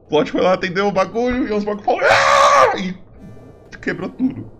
[0.08, 2.00] Plot foi lá atender o bagulho e os bagulhos falou.
[2.02, 2.78] Ah!
[2.78, 2.94] E
[3.78, 4.50] quebrou tudo.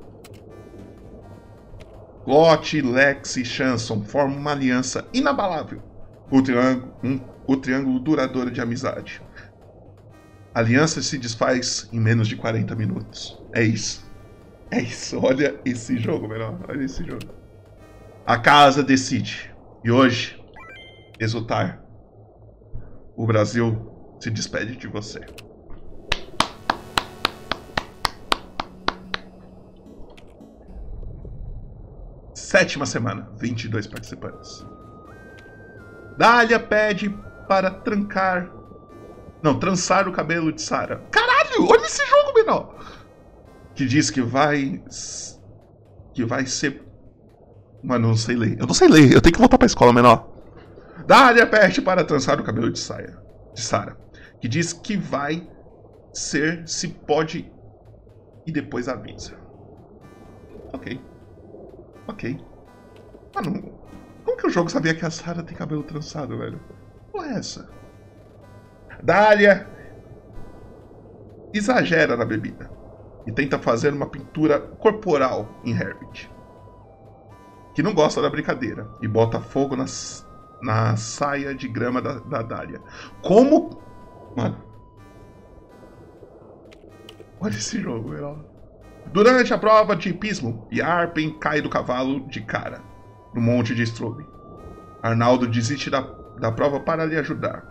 [2.24, 5.82] Plot, Lex e Chanson formam uma aliança inabalável.
[6.30, 9.22] O triângulo, um, o triângulo duradouro de amizade.
[10.52, 13.40] A aliança se desfaz em menos de 40 minutos.
[13.52, 14.04] É isso.
[14.70, 15.20] É isso.
[15.22, 16.58] Olha esse jogo, melhor.
[16.68, 17.26] Olha esse jogo.
[18.26, 19.54] A casa decide.
[19.84, 20.42] E hoje,
[21.20, 21.80] exultar.
[23.16, 23.95] O Brasil
[24.26, 25.20] se despede de você.
[32.34, 34.66] Sétima semana, 22 participantes.
[36.18, 37.08] Dália pede
[37.46, 38.50] para trancar.
[39.44, 41.04] Não, trançar o cabelo de Sara.
[41.12, 42.74] Caralho, olha esse jogo, menor!
[43.76, 44.82] Que diz que vai.
[46.14, 46.82] Que vai ser.
[47.80, 48.58] Mano, não sei ler.
[48.58, 50.28] Eu não sei ler, eu tenho que voltar pra escola, menor.
[51.06, 53.16] Dália pede para trançar o cabelo de Saia.
[53.54, 54.05] De Sara
[54.40, 55.48] que diz que vai
[56.12, 57.52] ser se pode
[58.46, 59.36] e depois avisa.
[60.72, 61.00] Ok.
[62.08, 62.38] Ok.
[63.34, 63.62] Mano,
[64.24, 66.60] como que o jogo sabia que a Sarah tem cabelo trançado, velho?
[67.12, 67.68] porra é essa?
[69.02, 69.66] Dália
[71.52, 72.70] exagera na bebida
[73.26, 76.30] e tenta fazer uma pintura corporal em Herbert,
[77.74, 80.26] que não gosta da brincadeira e bota fogo nas,
[80.62, 82.82] na saia de grama da, da Dália.
[83.22, 83.85] Como.
[84.36, 84.62] Mano.
[87.40, 88.44] Olha esse jogo, velho.
[89.12, 92.82] Durante a prova de hipismo, Yarpen cai do cavalo de cara
[93.34, 94.26] no monte de Strobe.
[95.02, 96.00] Arnaldo desiste da,
[96.38, 97.64] da prova para lhe ajudar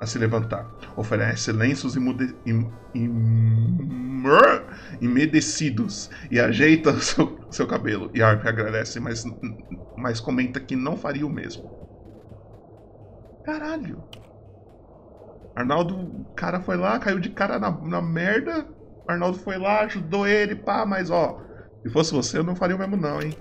[0.00, 0.70] a se levantar.
[0.96, 1.96] Oferece lenços
[5.00, 8.10] imedecidos e ajeita seu, seu cabelo.
[8.14, 9.24] Yarp agradece, mas,
[9.96, 11.70] mas comenta que não faria o mesmo.
[13.44, 14.02] Caralho.
[15.54, 18.66] Arnaldo, o cara foi lá, caiu de cara na, na merda.
[19.06, 21.40] Arnaldo foi lá, ajudou ele, pá, mas ó,
[21.82, 23.34] se fosse você, eu não faria o mesmo não, hein?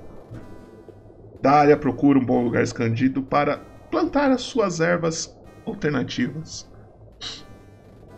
[1.41, 3.58] Dália procura um bom lugar escondido para
[3.91, 5.34] plantar as suas ervas
[5.65, 6.69] alternativas.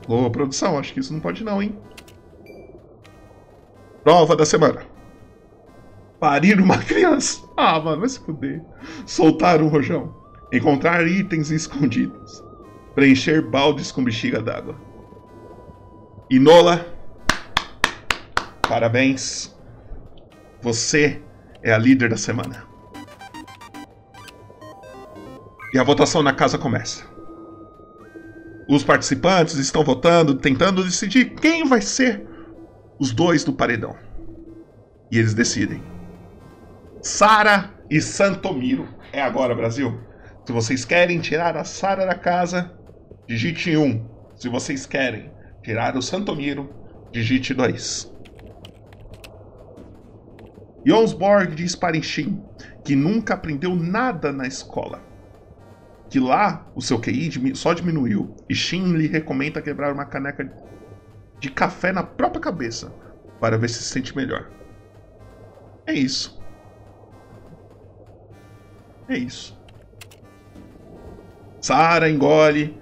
[0.08, 1.78] Ô, produção, acho que isso não pode não, hein?
[4.04, 4.82] Prova da semana.
[6.20, 7.42] Parir uma criança.
[7.56, 8.64] Ah, mano, vai se fuder.
[9.06, 10.16] Soltar um rojão.
[10.52, 12.44] Encontrar itens escondidos.
[12.96, 14.76] Preencher baldes com bexiga d'água.
[16.30, 16.86] Inola,
[18.68, 19.56] parabéns.
[20.62, 21.22] Você
[21.64, 22.66] é a líder da semana.
[25.74, 27.06] E a votação na casa começa.
[28.68, 32.26] Os participantes estão votando, tentando decidir quem vai ser
[33.00, 33.96] os dois do paredão.
[35.10, 35.82] E eles decidem.
[37.02, 38.88] Sara e Santomiro.
[39.12, 40.00] É agora, Brasil.
[40.46, 42.72] Se vocês querem tirar a Sara da casa,
[43.28, 44.06] digite 1.
[44.36, 45.32] Se vocês querem
[45.64, 46.74] tirar o Santomiro,
[47.12, 48.12] digite 2.
[50.86, 52.44] Jonsborg diz para Enchim
[52.84, 55.12] que nunca aprendeu nada na escola
[56.12, 60.54] que lá o seu QI só diminuiu e Shin lhe recomenda quebrar uma caneca
[61.40, 62.94] de café na própria cabeça
[63.40, 64.50] para ver se se sente melhor.
[65.88, 66.38] É isso.
[69.08, 69.58] É isso.
[71.62, 72.78] Sara engole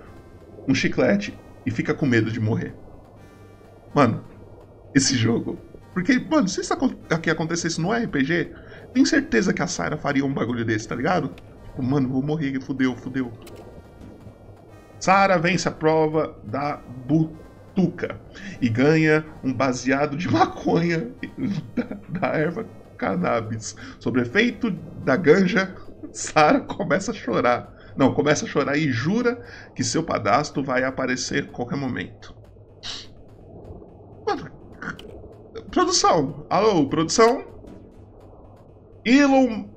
[0.70, 2.76] um chiclete e fica com medo de morrer.
[3.94, 4.24] Mano,
[4.94, 5.60] esse jogo.
[5.94, 6.74] Porque, mano, se isso
[7.10, 8.54] aqui acontecesse no RPG,
[8.94, 11.34] tenho certeza que a Sara faria um bagulho desse, tá ligado?
[11.64, 13.32] Tipo, mano, vou morrer, fudeu, fudeu.
[15.00, 18.20] Sara vence a prova da butuca
[18.62, 21.12] e ganha um baseado de maconha
[21.76, 22.66] da, da erva
[22.98, 23.76] cannabis.
[24.00, 24.70] Sobre efeito
[25.04, 25.74] da ganja,
[26.12, 27.79] Sara começa a chorar.
[28.00, 29.44] Não, começa a chorar e jura
[29.76, 32.34] que seu padastro vai aparecer qualquer momento.
[34.26, 34.50] Mano,
[35.70, 36.46] produção.
[36.50, 37.44] Alô, produção?
[39.04, 39.68] Elon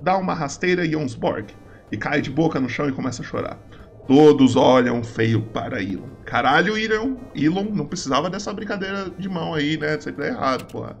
[0.00, 1.52] dá uma rasteira em Jonsborg
[1.90, 3.58] e cai de boca no chão e começa a chorar.
[4.06, 6.06] Todos olham feio para Elon.
[6.24, 10.00] Caralho, Elon, Elon não precisava dessa brincadeira de mão aí, né?
[10.00, 10.96] Sempre é errado, porra.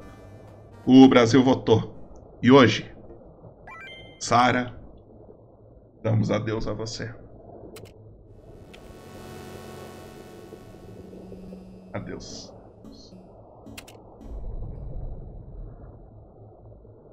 [0.84, 1.94] O Brasil votou.
[2.42, 2.92] E hoje,
[4.18, 4.81] Sara,
[6.02, 7.12] damos adeus a você.
[11.92, 12.52] Adeus.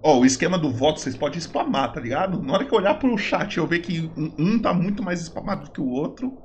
[0.01, 2.41] Ó, oh, o esquema do voto vocês podem spamar, tá ligado?
[2.41, 5.21] Na hora que eu olhar pro chat e eu ver que um, tá muito mais
[5.21, 6.37] spamado do que o outro,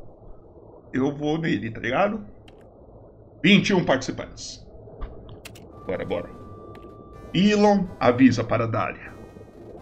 [0.92, 2.26] eu vou nele, tá ligado?
[3.44, 4.66] 21 participantes.
[5.86, 6.30] Bora, bora.
[7.32, 9.14] Elon avisa para Dália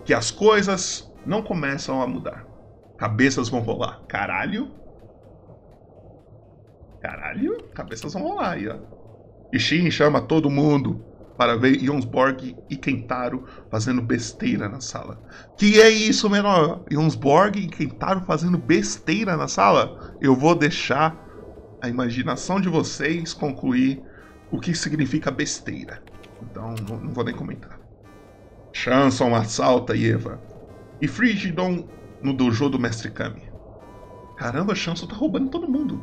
[0.05, 2.51] que as coisas não começam a mudar.
[3.02, 4.00] Cabeças vão rolar.
[4.06, 4.70] Caralho?
[7.00, 7.64] Caralho?
[7.74, 8.76] Cabeças vão rolar aí, ó.
[9.52, 11.04] Ishin chama todo mundo
[11.36, 15.20] para ver Jonsborg e Kentaro fazendo besteira na sala.
[15.56, 16.84] Que é isso, menor?
[16.88, 20.16] Jonsborg e Kentaro fazendo besteira na sala?
[20.20, 21.20] Eu vou deixar
[21.82, 24.00] a imaginação de vocês concluir
[24.48, 26.00] o que significa besteira.
[26.40, 27.80] Então, não, não vou nem comentar.
[28.72, 30.40] Chanson assalta Eva.
[31.00, 31.88] E Frigidon
[32.23, 33.42] no dojo do Mestre Kami.
[34.37, 36.02] Caramba, Chanson tá roubando todo mundo.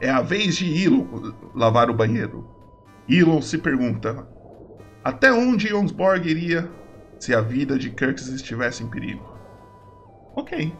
[0.00, 1.06] É a vez de Elon
[1.54, 2.46] lavar o banheiro.
[3.08, 4.28] Elon se pergunta:
[5.02, 6.70] até onde Jonsborg iria
[7.18, 9.24] se a vida de Kirks estivesse em perigo?
[10.36, 10.72] Ok.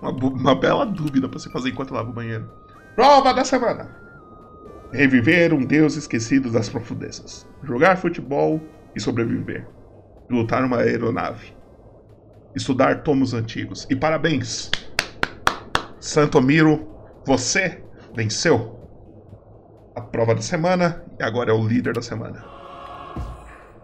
[0.00, 2.50] Uma, uma bela dúvida para se fazer enquanto lava o banheiro.
[2.96, 3.94] Prova da semana:
[4.92, 7.46] Reviver um deus esquecido das profundezas.
[7.62, 8.60] Jogar futebol
[8.94, 9.73] e sobreviver.
[10.28, 11.54] Lutar uma aeronave.
[12.54, 13.86] Estudar tomos antigos.
[13.90, 14.70] E parabéns!
[16.00, 16.88] Santomiro,
[17.26, 17.82] você
[18.14, 18.78] venceu
[19.94, 22.44] a prova da semana e agora é o líder da semana.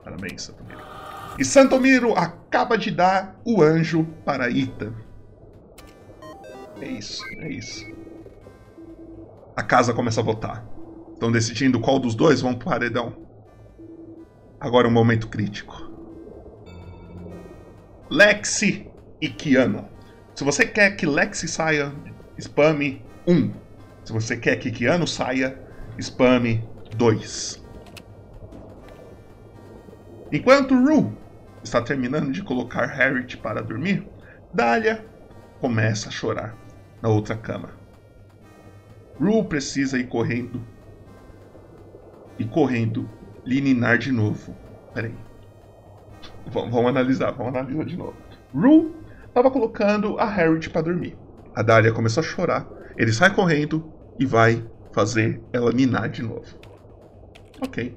[0.04, 0.80] Parabéns, Satomiro.
[1.38, 4.92] E Santomiro acaba de dar o anjo para Ita.
[6.80, 7.86] É isso, é isso.
[9.56, 10.66] A casa começa a votar.
[11.12, 13.14] Estão decidindo qual dos dois vão pro paredão.
[14.58, 15.89] Agora é um momento crítico.
[18.10, 18.90] Lexi
[19.20, 19.88] e Kiano.
[20.34, 21.92] Se você quer que Lexi saia,
[22.40, 23.52] spame 1.
[24.04, 25.56] Se você quer que Kiano saia,
[25.96, 27.64] spame 2.
[30.32, 31.12] Enquanto Rue
[31.62, 34.04] está terminando de colocar Harriet para dormir,
[34.52, 35.06] Dahlia
[35.60, 36.56] começa a chorar
[37.00, 37.70] na outra cama.
[39.20, 40.60] Rue precisa ir correndo.
[42.36, 43.08] E correndo,
[43.46, 44.56] lhe ninar de novo.
[44.92, 45.29] Peraí.
[46.52, 48.14] Vamos, vamos analisar, vamos analisar de novo.
[48.54, 48.92] Rue
[49.26, 51.16] estava colocando a Harriet para dormir.
[51.54, 52.68] A Dahlia começou a chorar.
[52.96, 56.58] Ele sai correndo e vai fazer ela ninar de novo.
[57.62, 57.96] Ok.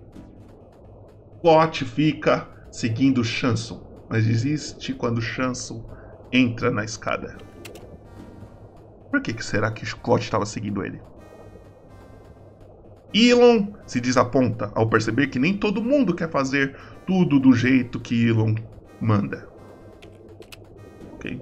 [1.42, 5.84] Plot fica seguindo Chanson, mas desiste quando Chanson
[6.32, 7.38] entra na escada.
[9.12, 11.02] Por que, que será que Scott estava seguindo ele?
[13.14, 16.76] Elon se desaponta ao perceber que nem todo mundo quer fazer
[17.06, 18.56] tudo do jeito que Elon
[19.00, 19.48] manda.
[21.14, 21.42] Ok.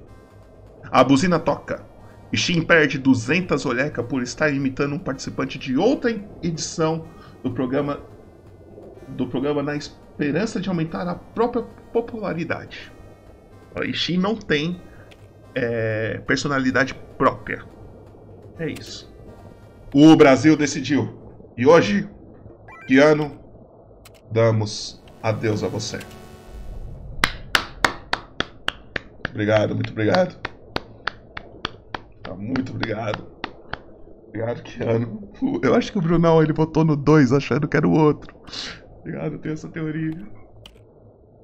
[0.84, 1.86] A buzina toca.
[2.32, 7.06] E Shin perde 200 olhecas por estar imitando um participante de outra edição
[7.44, 8.00] do programa
[9.10, 12.92] do programa na esperança de aumentar a própria popularidade.
[13.84, 14.82] E Shin não tem
[15.54, 17.64] é, personalidade própria.
[18.58, 19.12] É isso.
[19.94, 21.18] O Brasil decidiu.
[21.58, 22.10] E hoje,
[22.88, 23.38] que ano,
[24.32, 26.00] damos adeus a você.
[29.30, 30.38] Obrigado, muito obrigado.
[32.22, 33.26] Tá, muito obrigado.
[34.28, 35.32] Obrigado, Keanu.
[35.62, 38.34] Eu acho que o Brunão ele votou no 2 achando que era o outro.
[39.00, 40.18] Obrigado, eu tenho essa teoria.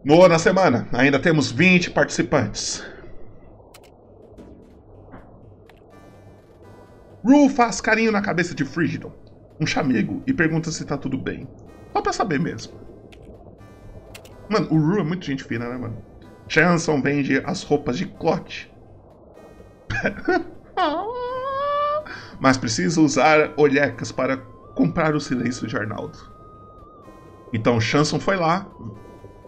[0.06, 2.86] Nona semana, ainda temos 20 participantes.
[7.26, 9.12] Rue faz carinho na cabeça de Frigidon,
[9.60, 11.46] um chamego, e pergunta se tá tudo bem.
[11.92, 12.87] Só pra saber mesmo.
[14.50, 16.02] Mano, o Rue é muito gente fina, né, mano?
[16.48, 18.72] Chanson vende as roupas de Clot.
[22.40, 24.38] Mas precisa usar olhecas para
[24.74, 26.18] comprar o silêncio de Arnaldo.
[27.52, 28.72] Então Chanson foi lá,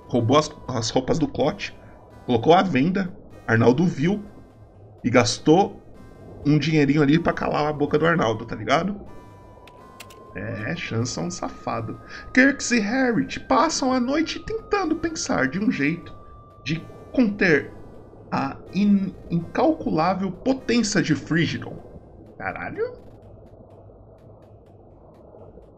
[0.07, 1.77] roubou as, as roupas do Clot,
[2.25, 3.13] colocou à venda,
[3.47, 4.23] Arnaldo viu
[5.03, 5.81] e gastou
[6.45, 8.99] um dinheirinho ali para calar a boca do Arnaldo, tá ligado?
[10.35, 11.99] É, Chanson é um safado.
[12.33, 16.15] Kirks e Harriet passam a noite tentando pensar de um jeito
[16.63, 17.73] de conter
[18.31, 21.75] a in incalculável potência de Frigidon.
[22.37, 22.99] Caralho?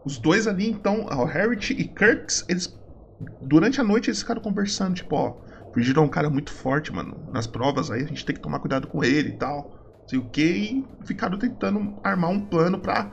[0.04, 2.78] Os dois ali, então, o Harriet e Kirks, eles.
[3.40, 5.36] Durante a noite eles ficaram conversando, tipo, ó.
[5.72, 7.16] Frigidon é um cara muito forte, mano.
[7.32, 9.72] Nas provas aí a gente tem que tomar cuidado com ele e tal.
[10.06, 10.42] Sei o que.
[10.42, 13.10] E ficaram tentando armar um plano pra.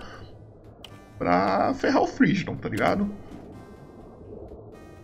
[1.19, 3.13] Pra ferrar o Frigidon, tá ligado?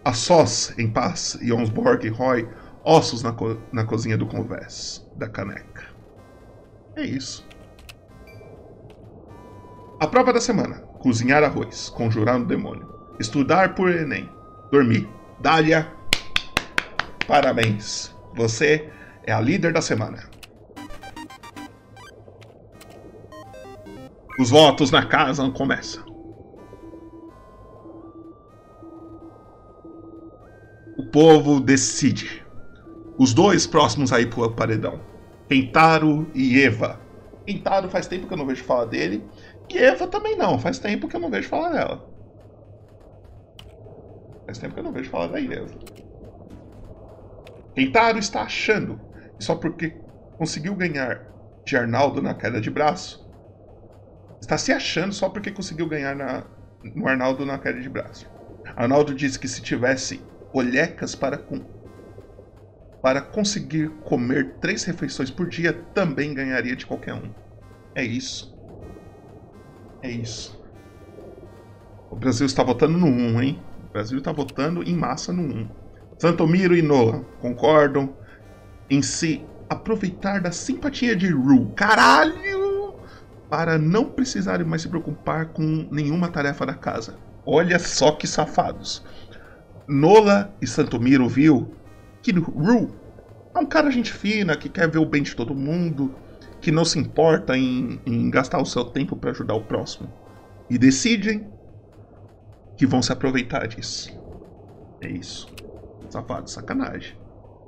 [0.04, 2.48] A sós, em paz, e Onsborg e Roy
[2.84, 5.84] ossos na, co na cozinha do convés, da caneca.
[6.96, 7.46] É isso.
[10.00, 12.88] A prova da semana: cozinhar arroz, conjurar um demônio,
[13.20, 14.30] estudar por Enem,
[14.72, 15.10] dormir.
[15.40, 15.92] Dália,
[17.28, 18.16] parabéns.
[18.36, 18.90] Você
[19.26, 20.30] é a líder da semana.
[24.38, 26.05] Os votos na casa começam.
[30.98, 32.46] O povo decide.
[33.18, 35.00] Os dois próximos aí pro paredão.
[35.48, 37.00] Kentaro e Eva.
[37.46, 39.24] Kentaro faz tempo que eu não vejo falar dele.
[39.70, 42.10] E Eva também não, faz tempo que eu não vejo falar dela.
[44.46, 45.74] Faz tempo que eu não vejo falar da Eva.
[47.76, 49.00] Kentaro está achando
[49.38, 49.98] que só porque
[50.38, 51.28] conseguiu ganhar
[51.66, 53.28] de Arnaldo na queda de braço,
[54.40, 56.46] está se achando só porque conseguiu ganhar na,
[56.84, 58.30] no Arnaldo na queda de braço.
[58.76, 60.24] Arnaldo disse que se tivesse
[60.56, 61.38] olhecas para
[63.02, 67.30] para conseguir comer três refeições por dia, também ganharia de qualquer um.
[67.94, 68.58] É isso.
[70.02, 70.60] É isso.
[72.10, 73.64] O Brasil está votando no 1, hein?
[73.90, 75.70] O Brasil está votando em massa no 1.
[76.18, 78.16] Santomiro e Noah concordam
[78.90, 81.74] em se aproveitar da simpatia de Ru.
[81.76, 82.96] Caralho!
[83.50, 87.20] Para não precisarem mais se preocupar com nenhuma tarefa da casa.
[87.46, 89.04] Olha só que safados.
[89.88, 91.76] Nola e Santomiro viu
[92.22, 92.90] que Ru
[93.54, 96.14] é um cara gente fina, que quer ver o bem de todo mundo,
[96.60, 100.12] que não se importa em, em gastar o seu tempo para ajudar o próximo.
[100.70, 101.48] E decidem
[102.76, 104.12] que vão se aproveitar disso.
[105.00, 105.48] É isso.
[106.10, 107.16] Safado, sacanagem.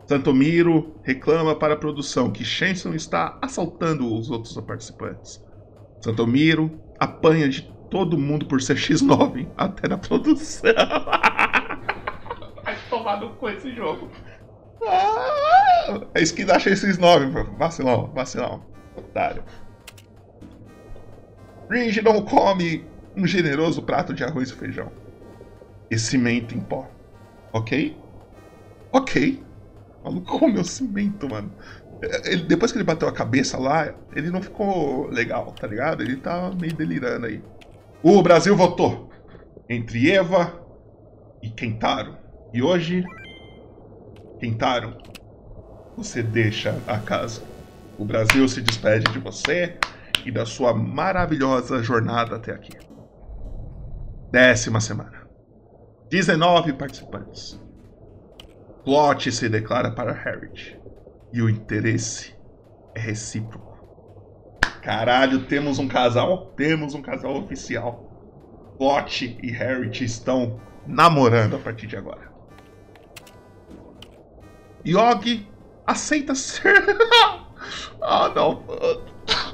[0.08, 5.44] Santomiro reclama para a produção que Shenson está assaltando os outros participantes.
[6.02, 10.72] Santomiro apanha de todo mundo por ser X9, até na produção.
[13.08, 14.12] Tomar no cu esse jogo.
[14.86, 18.66] Ah, é skin da X9, vacilão, vacilão.
[18.98, 19.46] Otário.
[21.72, 22.86] Ringe não come
[23.16, 24.92] um generoso prato de arroz e feijão.
[25.90, 26.86] E cimento em pó.
[27.54, 27.98] Ok?
[28.92, 29.42] Ok.
[30.02, 31.50] O maluco comeu cimento, mano.
[32.26, 36.04] Ele, depois que ele bateu a cabeça lá, ele não ficou legal, tá ligado?
[36.04, 37.42] Ele tá meio delirando aí.
[38.04, 39.10] O Brasil votou
[39.70, 40.62] entre Eva
[41.42, 42.17] e Kentaro.
[42.54, 43.04] E hoje,
[44.40, 44.98] Kentaro,
[45.98, 47.42] você deixa a casa.
[47.98, 49.78] O Brasil se despede de você
[50.26, 52.72] e da sua maravilhosa jornada até aqui.
[54.32, 55.28] Décima semana.
[56.10, 57.60] 19 participantes.
[58.86, 60.80] Plot se declara para Harriet.
[61.34, 62.34] E o interesse
[62.96, 63.78] é recíproco.
[64.82, 66.54] Caralho, temos um casal?
[66.56, 68.76] Temos um casal oficial.
[68.78, 72.37] Plot e Harriet estão namorando a partir de agora.
[74.88, 75.46] Yogi
[75.86, 76.82] aceita ser.
[78.02, 78.64] ah, não.
[78.70, 79.54] Ah,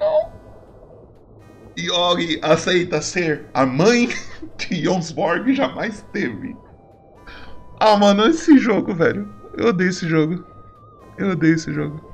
[0.00, 0.32] não.
[1.78, 4.08] Yogi aceita ser a mãe
[4.58, 6.56] que Jonsborg jamais teve.
[7.78, 9.32] Ah, mano, esse jogo, velho.
[9.56, 10.44] Eu odeio esse jogo.
[11.16, 12.04] Eu odeio esse jogo.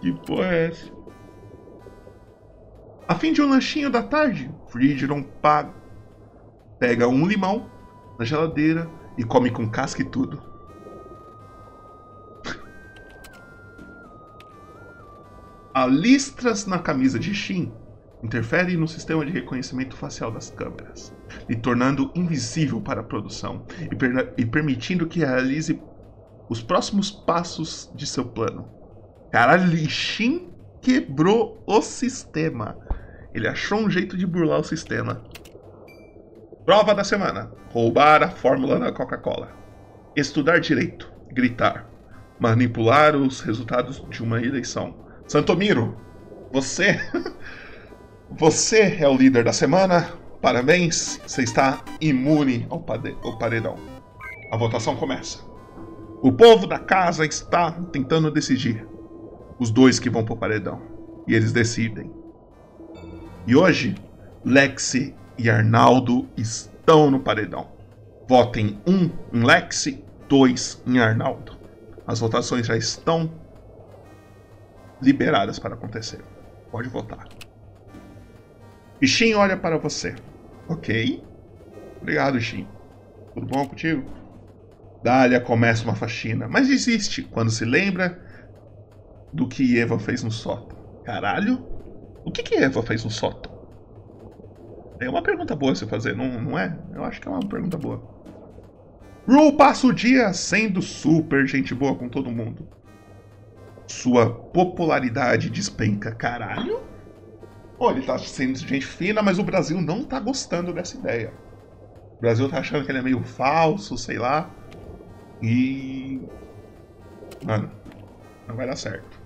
[0.00, 0.92] Que porra é essa?
[3.06, 5.72] A fim de um lanchinho da tarde, Frigiron paga.
[6.80, 7.70] Pega um limão
[8.18, 10.42] na geladeira e come com casca e tudo.
[15.74, 17.72] A listras na camisa de Shin
[18.22, 21.14] interfere no sistema de reconhecimento facial das câmeras,
[21.48, 25.80] lhe tornando invisível para a produção e, per e permitindo que realize
[26.48, 28.68] os próximos passos de seu plano.
[29.30, 30.50] Caralho, Shin
[30.82, 32.76] quebrou o sistema.
[33.32, 35.24] Ele achou um jeito de burlar o sistema.
[36.64, 39.50] Prova da semana: roubar a fórmula da Coca-Cola.
[40.14, 41.88] Estudar direito, gritar,
[42.38, 44.94] manipular os resultados de uma eleição.
[45.26, 45.96] Santomiro,
[46.52, 47.00] você
[48.38, 50.08] Você é o líder da semana.
[50.40, 52.84] Parabéns, você está imune ao,
[53.22, 53.76] ao paredão.
[54.50, 55.44] A votação começa.
[56.22, 58.86] O povo da casa está tentando decidir
[59.58, 60.80] os dois que vão pro paredão.
[61.28, 62.10] E eles decidem.
[63.46, 63.94] E hoje,
[64.44, 67.72] Lexi e Arnaldo estão no paredão.
[68.28, 71.58] Votem um em Lexi, dois em Arnaldo.
[72.06, 73.28] As votações já estão
[75.02, 76.20] liberadas para acontecer.
[76.70, 77.26] Pode votar.
[79.00, 80.14] E Shin olha para você.
[80.68, 81.24] Ok.
[82.00, 82.68] Obrigado, Shin.
[83.34, 84.04] Tudo bom contigo?
[85.02, 88.20] Dália começa uma faxina, mas desiste quando se lembra
[89.32, 90.78] do que Eva fez no sótão.
[91.02, 91.66] Caralho?
[92.24, 93.51] O que, que Eva fez no sótão?
[95.04, 96.76] É uma pergunta boa se fazer, não, não é?
[96.94, 98.02] Eu acho que é uma pergunta boa.
[99.26, 102.66] Rue passa o dia sendo super gente boa com todo mundo.
[103.86, 106.12] Sua popularidade despenca.
[106.12, 106.80] Caralho?
[107.76, 111.32] Pô, ele tá sendo gente fina, mas o Brasil não tá gostando dessa ideia.
[112.18, 114.48] O Brasil tá achando que ele é meio falso, sei lá.
[115.42, 116.20] E.
[117.44, 117.70] Mano,
[118.46, 119.20] não vai dar certo.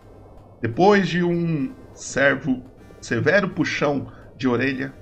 [0.61, 2.63] Depois de um servo
[3.01, 4.95] severo puxão de orelha,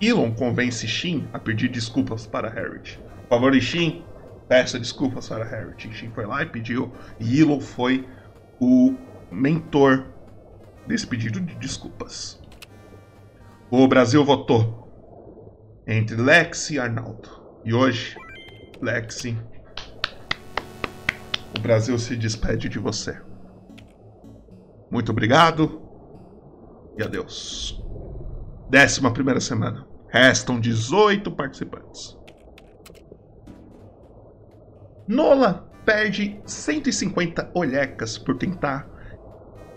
[0.00, 2.98] Elon convence Shin a pedir desculpas para Harriet.
[3.28, 4.02] Por favor, Shin,
[4.48, 5.92] peça desculpas para Harriet.
[5.92, 8.08] Shin foi lá e pediu, e Elon foi
[8.58, 8.94] o
[9.30, 10.06] mentor
[10.86, 12.40] desse pedido de desculpas.
[13.70, 14.88] O Brasil votou
[15.86, 17.28] entre Lexi e Arnaldo.
[17.64, 18.16] E hoje,
[18.80, 19.36] Lexi,
[21.56, 23.20] o Brasil se despede de você.
[24.90, 25.82] Muito obrigado
[26.96, 27.80] e adeus.
[28.68, 29.89] Décima primeira semana.
[30.10, 32.18] Restam 18 participantes.
[35.06, 38.88] Nola perde 150 olhecas por tentar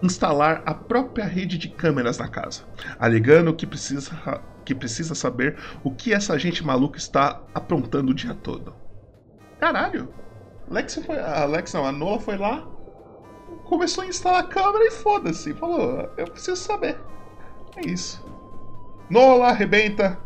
[0.02, 2.64] instalar a própria rede de câmeras na casa,
[3.00, 8.34] alegando que precisa, que precisa saber o que essa gente maluca está aprontando o dia
[8.34, 8.76] todo.
[9.60, 10.14] Caralho!
[10.70, 11.20] Alex foi.
[11.20, 12.68] Alex não, a Nola foi lá,
[13.66, 15.54] começou a instalar a câmera e foda-se.
[15.54, 16.98] Falou, eu preciso saber.
[17.78, 18.24] É isso.
[19.14, 20.18] Nola arrebenta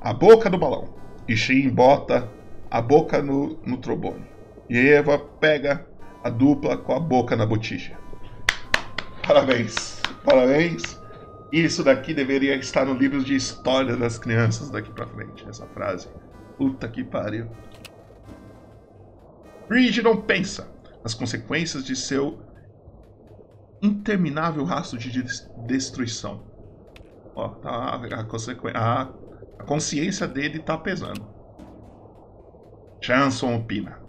[0.00, 0.94] a boca do balão.
[1.26, 2.30] E Shin bota
[2.70, 4.24] a boca no, no trombone.
[4.70, 5.84] E Eva pega
[6.22, 7.98] a dupla com a boca na botija.
[9.26, 10.00] Parabéns.
[10.24, 10.96] Parabéns.
[11.50, 16.08] Isso daqui deveria estar no livro de história das crianças daqui pra frente, essa frase.
[16.56, 17.48] Puta que pariu.
[19.66, 20.72] Frigidon pensa
[21.02, 22.38] nas consequências de seu
[23.82, 25.10] interminável rastro de
[25.66, 26.45] destruição.
[27.36, 29.14] Ó, tá, a, a,
[29.58, 31.28] a consciência dele tá pesando.
[33.02, 34.00] Chanson opina.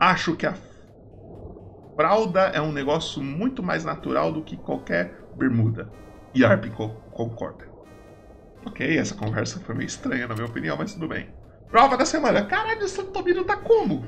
[0.00, 0.54] Acho que a
[1.94, 5.92] fralda é um negócio muito mais natural do que qualquer bermuda.
[6.34, 6.64] E Arp
[7.12, 7.70] concorda.
[8.64, 11.28] Ok, essa conversa foi meio estranha na minha opinião, mas tudo bem.
[11.70, 12.46] Prova da semana.
[12.46, 14.06] Caralho, o Santomiro tá como?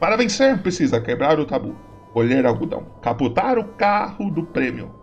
[0.00, 1.74] Para vencer, precisa quebrar o tabu,
[2.12, 4.95] colher algodão, capotar o carro do prêmio,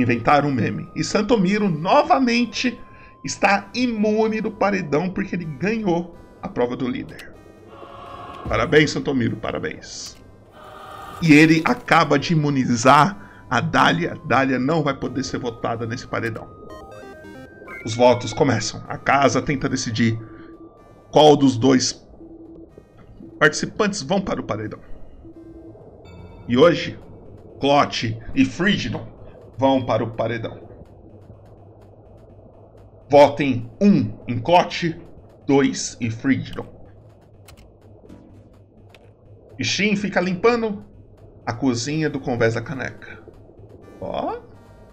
[0.00, 0.88] inventar um meme.
[0.94, 2.78] E Santomiro novamente
[3.24, 7.32] está imune do paredão porque ele ganhou a prova do líder.
[8.48, 10.16] Parabéns, Santomiro, parabéns.
[11.22, 14.16] E ele acaba de imunizar a Dália.
[14.24, 16.48] Dália não vai poder ser votada nesse paredão.
[17.84, 18.82] Os votos começam.
[18.88, 20.18] A casa tenta decidir
[21.10, 22.06] qual dos dois
[23.38, 24.80] participantes vão para o paredão.
[26.48, 26.98] E hoje,
[27.60, 29.06] Clote e Frigidon
[29.60, 30.58] vão para o paredão.
[33.10, 34.98] Votem um em Clote,
[35.46, 36.64] dois em Frigidon.
[39.58, 40.82] E Shin fica limpando
[41.44, 43.22] a cozinha do Convés da Caneca.
[44.00, 44.40] Ó,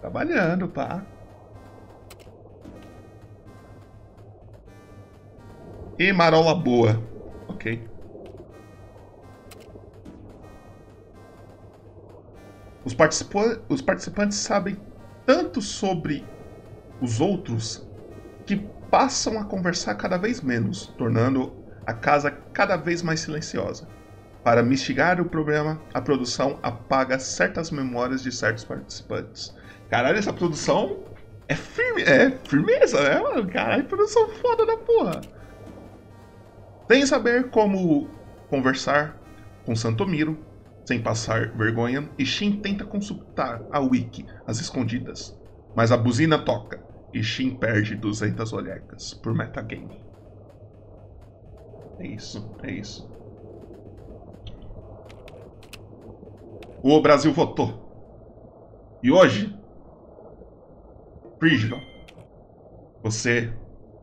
[0.02, 1.02] trabalhando, pá.
[5.98, 7.02] E marola boa.
[7.48, 7.87] Ok.
[12.88, 14.78] Os, participa os participantes sabem
[15.26, 16.24] tanto sobre
[17.02, 17.86] os outros
[18.46, 18.56] que
[18.90, 23.86] passam a conversar cada vez menos, tornando a casa cada vez mais silenciosa.
[24.42, 29.54] Para mitigar o problema, a produção apaga certas memórias de certos participantes.
[29.90, 31.04] Caralho, essa produção
[31.46, 33.46] é, firme, é firmeza, né, mano?
[33.50, 35.20] Caralho, produção foda da porra.
[36.90, 38.08] Sem saber como
[38.48, 39.14] conversar
[39.66, 40.47] com Santomiro,
[40.88, 45.38] sem passar vergonha, e Shin tenta consultar a Wiki, as escondidas.
[45.74, 46.82] Mas a buzina toca,
[47.12, 50.02] e Shin perde 200 olhecas por metagame.
[51.98, 53.06] É isso, é isso.
[56.82, 57.86] O Brasil votou.
[59.02, 59.54] E hoje,
[61.38, 61.82] Frigidon,
[63.02, 63.52] você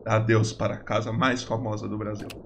[0.04, 2.45] adeus para a casa mais famosa do Brasil.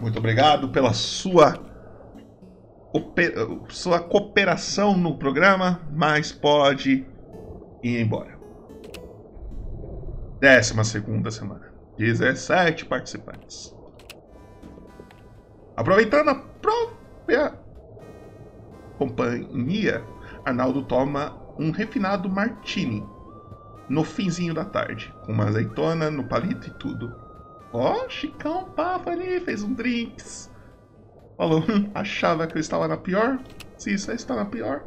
[0.00, 1.58] Muito obrigado pela sua,
[3.68, 7.06] sua cooperação no programa, mas pode
[7.82, 8.36] ir embora.
[10.38, 11.72] Décima segunda semana.
[11.96, 13.74] 17 participantes.
[15.74, 17.58] Aproveitando a própria
[18.98, 20.04] companhia,
[20.44, 23.06] Arnaldo toma um refinado martini
[23.88, 27.25] no finzinho da tarde, com uma azeitona no palito e tudo.
[27.72, 28.68] Ó, oh, Chicão,
[29.02, 30.50] foi ali, fez um drinks.
[31.36, 33.38] Falou, hum, achava que eu estava na pior?
[33.76, 34.84] Sim, você está na pior.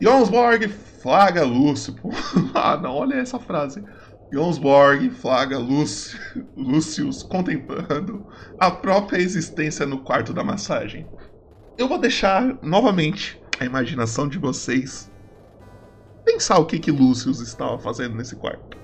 [0.00, 1.94] Jonsborg flaga Lúcio.
[2.54, 3.84] ah, não, olha essa frase.
[4.32, 6.18] Jonsborg flaga Lúcio,
[6.56, 8.26] Lúcius contemplando
[8.58, 11.06] a própria existência no quarto da massagem.
[11.76, 15.10] Eu vou deixar novamente a imaginação de vocês
[16.24, 18.79] pensar o que que Lúcius estava fazendo nesse quarto.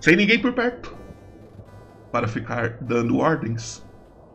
[0.00, 0.96] Sem ninguém por perto.
[2.12, 3.84] Para ficar dando ordens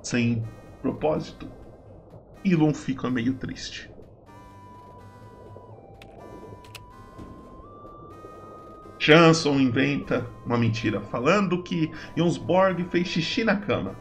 [0.02, 0.44] sem
[0.82, 1.50] propósito.
[2.44, 3.90] Elon fica meio triste.
[9.00, 13.96] Chanson inventa uma mentira, falando que Jonsborg fez xixi na cama.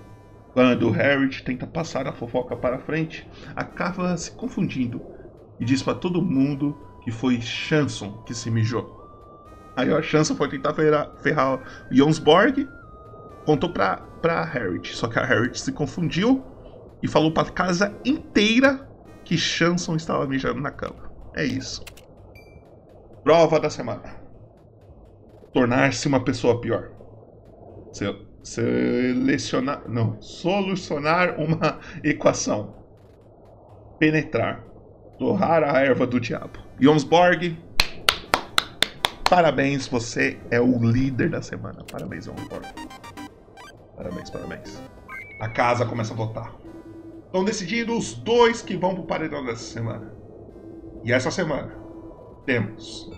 [0.53, 5.01] Quando Harriet tenta passar a fofoca para frente, acaba se confundindo
[5.59, 9.02] e diz para todo mundo que foi Chanson que se mijou.
[9.77, 12.69] Aí a Chanson foi tentar ferrar, ferrar o Jonsborg,
[13.45, 14.95] contou pra, pra Harriet.
[14.95, 16.45] Só que a Harriet se confundiu
[17.03, 18.89] e falou pra casa inteira
[19.25, 21.11] que Chanson estava mijando na cama.
[21.35, 21.83] É isso.
[23.25, 24.21] Prova da semana.
[25.53, 26.91] Tornar-se uma pessoa pior.
[27.93, 28.05] Se,
[28.43, 29.83] selecionar.
[29.89, 30.21] Não.
[30.21, 32.75] Solucionar uma equação.
[33.99, 34.65] Penetrar.
[35.19, 36.59] Torrar a erva do diabo.
[36.81, 37.57] Jonsborg
[39.33, 41.83] Parabéns, você é o líder da semana.
[41.91, 42.37] Parabéns, João
[43.97, 44.83] Parabéns, parabéns.
[45.41, 46.55] A casa começa a votar.
[47.25, 50.13] Estão decididos os dois que vão pro paredão dessa semana.
[51.03, 51.75] E essa semana
[52.45, 53.11] temos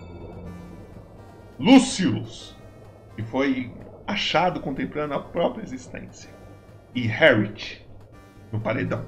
[1.59, 2.55] Lucius,
[3.17, 3.73] que foi
[4.07, 6.29] achado contemplando a própria existência,
[6.95, 7.85] e Harriet
[8.53, 9.05] no paredão.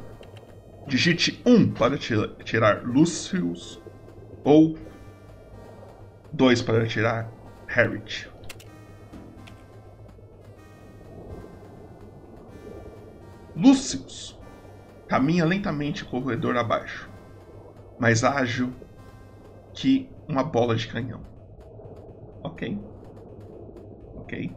[0.85, 3.81] Digite 1 um para tirar Lucius
[4.43, 4.75] ou
[6.31, 7.31] Dois para tirar
[7.67, 8.29] Harriet.
[13.55, 14.37] Lucius
[15.07, 17.09] caminha lentamente corredor abaixo,
[17.97, 18.71] mais ágil
[19.73, 21.21] que uma bola de canhão.
[22.43, 22.77] Ok.
[24.15, 24.55] Ok.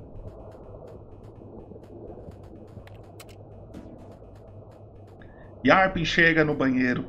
[5.65, 7.07] Yarpin chega no banheiro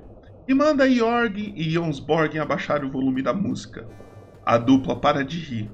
[0.47, 3.87] e manda Jorg e Jonsborg abaixar o volume da música.
[4.45, 5.71] A dupla para de rir.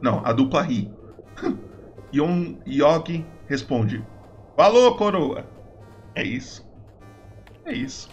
[0.00, 0.90] Não, a dupla ri.
[2.12, 4.04] Jon Yog responde:
[4.56, 5.46] Falou, coroa!
[6.14, 6.64] É isso.
[7.64, 8.08] É isso.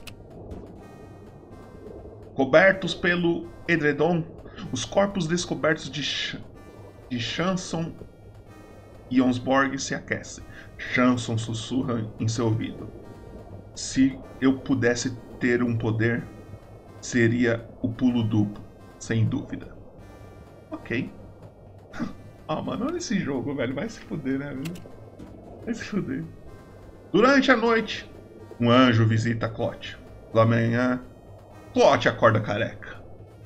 [2.34, 4.24] Cobertos pelo edredom,
[4.72, 6.38] os corpos descobertos de, Sh
[7.10, 7.94] de Chanson
[9.10, 10.44] e Onsborg se aquecem.
[10.78, 12.90] Chanson sussurra em seu ouvido.
[13.76, 16.26] Se eu pudesse ter um poder,
[17.02, 18.64] seria o pulo duplo,
[19.02, 19.76] sem dúvida.
[20.70, 21.12] Ok.
[22.48, 23.74] Ah, mano, olha esse jogo, velho.
[23.74, 24.54] Vai se fuder, né?
[25.64, 26.22] Vai se fuder.
[27.14, 28.12] Durante a noite,
[28.60, 29.98] um anjo visita Clote.
[30.34, 31.02] Pela manhã,
[31.74, 33.02] Clote acorda careca.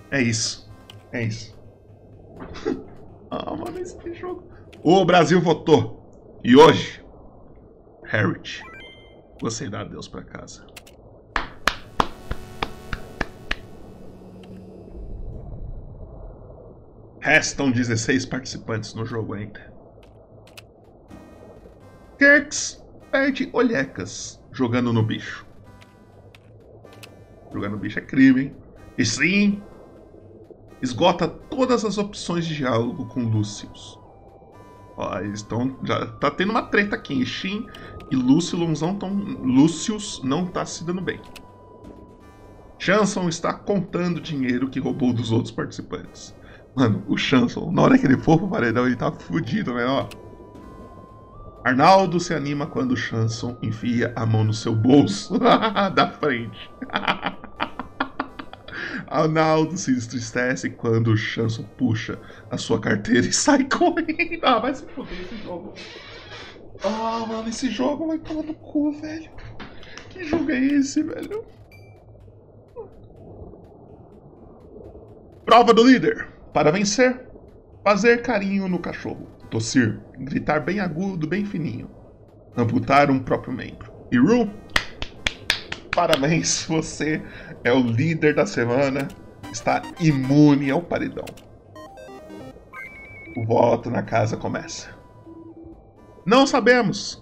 [0.10, 0.68] É isso.
[1.12, 1.56] É isso.
[3.30, 4.44] ah, mano, esse jogo.
[4.82, 6.40] O Brasil votou.
[6.44, 7.06] E hoje,
[8.06, 8.64] Harriet,
[9.40, 10.66] você dá adeus pra casa.
[17.26, 19.60] Restam 16 participantes no jogo ainda.
[22.20, 25.44] Kirks perde olhecas jogando no bicho.
[27.52, 28.56] Jogar no bicho é crime, hein?
[28.96, 29.60] E sim,
[30.84, 34.00] esgota todas as opções de diálogo com Lucius.
[34.96, 35.80] Ó, eles estão.
[35.84, 37.26] Já tá tendo uma treta aqui.
[37.26, 37.66] Shin
[38.12, 41.20] e Lucius não tão, Lucius não tá se dando bem.
[42.78, 46.35] Chanson está contando dinheiro que roubou dos outros participantes.
[46.76, 49.86] Mano, o Chanson, na hora que ele for pro paredão, ele tá fudido, né?
[49.86, 50.08] Ó.
[51.64, 56.70] Arnaldo se anima quando o Chanson enfia a mão no seu bolso da frente.
[59.08, 62.20] Arnaldo se entristece quando o Chanson puxa
[62.52, 64.44] a sua carteira e sai correndo.
[64.44, 65.74] Ah, vai se foder esse jogo.
[66.84, 69.32] Ah, mano, esse jogo vai tomar no cu, velho.
[70.10, 71.46] Que jogo é esse, velho?
[75.46, 76.35] Prova do líder.
[76.56, 77.20] Para vencer,
[77.84, 81.92] fazer carinho no cachorro, tossir, gritar bem agudo, bem fininho,
[82.56, 83.92] amputar um próprio membro.
[84.10, 84.50] E Ru,
[85.94, 87.22] parabéns, você
[87.62, 89.10] é o líder da semana,
[89.52, 91.26] está imune ao paredão.
[93.36, 94.98] O voto na casa começa.
[96.26, 97.22] Não sabemos.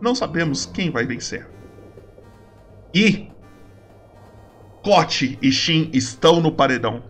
[0.00, 1.46] Não sabemos quem vai vencer.
[2.94, 3.31] E
[4.82, 7.04] Clote e Shin estão no paredão.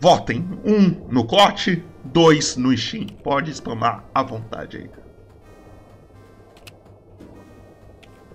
[0.00, 0.44] Votem.
[0.64, 3.06] Um no Clote, dois no Shin.
[3.22, 4.90] Pode spamar à vontade aí.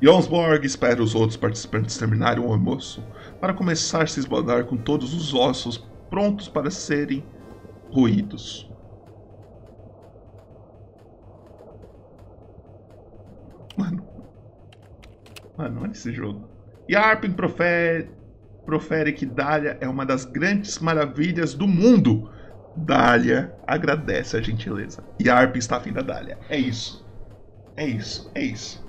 [0.01, 3.03] Jonsborg espera os outros participantes terminarem o almoço
[3.41, 7.25] para começar a se esbaldar com todos os ossos prontos para serem
[7.91, 8.69] ruídos.
[13.75, 14.07] Mano.
[15.57, 16.47] Mano, olha esse jogo.
[16.88, 16.95] E
[17.29, 18.09] profere,
[18.68, 22.30] profere que Dália é uma das grandes maravilhas do mundo.
[22.76, 25.03] Dália agradece a gentileza.
[25.18, 26.38] E Arpen está afim da Dália.
[26.49, 27.07] É isso.
[27.78, 28.30] É isso.
[28.36, 28.86] É isso.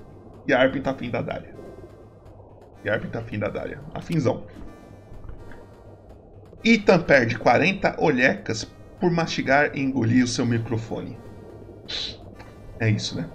[0.47, 1.55] E Arpen está afim da Dália.
[2.85, 3.81] E Arpen está afim da Dália.
[3.95, 4.47] Afinzão.
[6.65, 8.65] Ethan perde 40 olhecas
[8.99, 11.17] por mastigar e engolir o seu microfone.
[12.81, 13.31] É isso, né?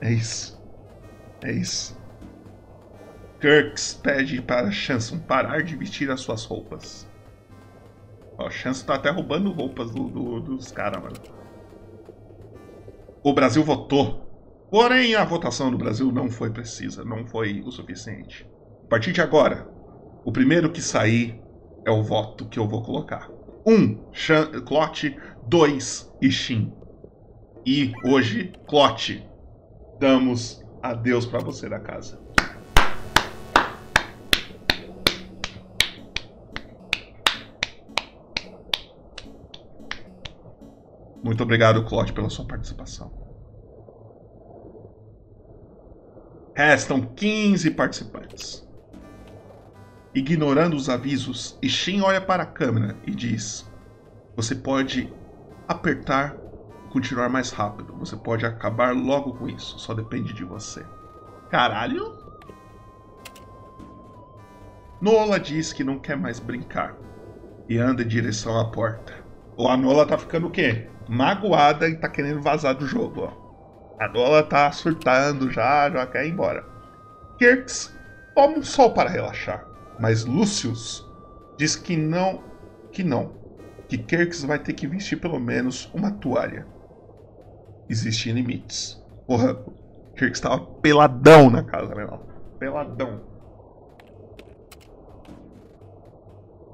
[0.00, 0.62] É isso.
[1.42, 2.00] É isso.
[3.42, 7.10] Kirks pede para Chanson parar de vestir as suas roupas.
[8.38, 11.16] Ó, Chanson tá até roubando roupas do, do, dos caras, mano.
[13.20, 14.68] O Brasil votou.
[14.70, 18.48] Porém, a votação do Brasil não foi precisa, não foi o suficiente.
[18.84, 19.68] A partir de agora,
[20.24, 21.42] o primeiro que sair
[21.84, 23.28] é o voto que eu vou colocar.
[23.66, 23.98] Um,
[24.64, 25.18] Clote.
[25.48, 26.72] Dois, Ishin.
[27.66, 29.28] E hoje, Clote,
[29.98, 32.21] damos adeus para você da casa.
[41.22, 43.12] Muito obrigado, Claude, pela sua participação.
[46.54, 48.66] Restam 15 participantes.
[50.14, 53.70] Ignorando os avisos, Ishin olha para a câmera e diz:
[54.36, 55.10] Você pode
[55.66, 56.36] apertar
[56.86, 57.94] e continuar mais rápido.
[57.94, 59.78] Você pode acabar logo com isso.
[59.78, 60.84] Só depende de você.
[61.48, 62.20] Caralho?
[65.00, 66.96] Nola diz que não quer mais brincar
[67.68, 69.14] e anda em direção à porta.
[69.56, 70.88] O Anola tá ficando o quê?
[71.08, 73.42] Magoada e tá querendo vazar do jogo, ó.
[74.02, 76.64] A Dola tá surtando já, já quer ir embora.
[77.38, 77.96] Kirks
[78.34, 79.64] toma um sol para relaxar,
[79.98, 81.08] mas Lucius
[81.56, 82.42] diz que não,
[82.90, 83.32] que não,
[83.88, 86.66] que Kirks vai ter que vestir pelo menos uma toalha.
[87.88, 89.00] Existem limites.
[89.26, 89.54] Porra,
[90.16, 92.08] Kirks tava peladão na casa, né?
[92.58, 93.20] Peladão.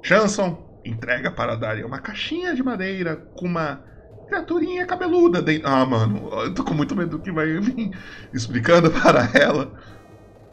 [0.03, 3.85] Chanson entrega para Daria uma caixinha de madeira com uma
[4.29, 5.69] criaturinha cabeluda dentro.
[5.69, 7.91] Ah, mano, eu tô com muito medo do que vai vir
[8.33, 9.73] explicando para ela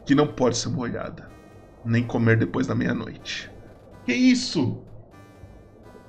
[0.04, 1.28] que não pode ser molhada,
[1.84, 3.50] nem comer depois da meia-noite.
[4.04, 4.82] Que isso?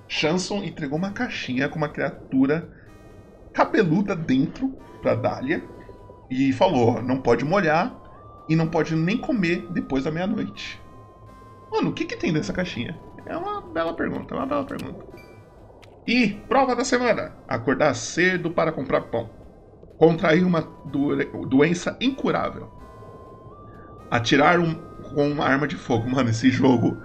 [0.07, 2.69] Chanson entregou uma caixinha com uma criatura
[3.53, 4.69] cabeluda dentro
[5.01, 5.63] para Dália
[6.29, 7.95] e falou: não pode molhar
[8.47, 10.81] e não pode nem comer depois da meia-noite.
[11.71, 12.97] Mano, o que, que tem nessa caixinha?
[13.25, 15.16] É uma bela pergunta, é uma bela pergunta.
[16.07, 19.29] E prova da semana: acordar cedo para comprar pão.
[19.97, 22.71] Contrair uma do doença incurável.
[24.09, 24.73] Atirar um,
[25.13, 26.09] com uma arma de fogo.
[26.09, 26.97] Mano, esse jogo.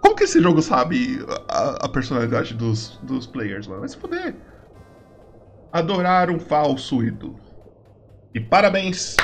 [0.00, 3.80] Como que esse jogo sabe a, a personalidade dos, dos players, mano?
[3.80, 4.34] Vai se fuder.
[5.72, 7.38] Adorar um falso ídolo.
[8.34, 9.16] E parabéns,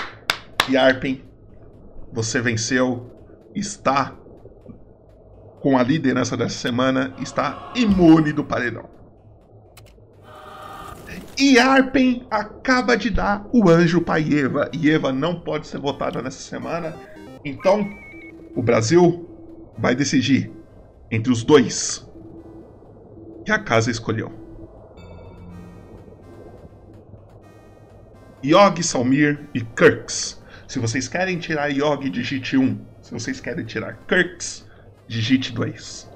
[0.69, 1.25] Yarpen.
[2.13, 3.15] Você venceu.
[3.55, 4.15] Está
[5.61, 7.15] com a liderança dessa semana.
[7.19, 8.98] Está imune do paredão.
[11.39, 14.69] E Arpen acaba de dar o anjo para Eva.
[14.73, 16.97] E Eva não pode ser votada nessa semana.
[17.45, 17.89] Então,
[18.57, 19.25] o Brasil
[19.79, 20.51] vai decidir
[21.09, 22.05] entre os dois
[23.45, 24.33] que a casa escolheu.
[28.45, 30.43] Yog, Salmir e Kirks.
[30.67, 32.79] Se vocês querem tirar Yog, digite 1.
[33.01, 34.67] Se vocês querem tirar Kirks,
[35.07, 36.08] digite 2.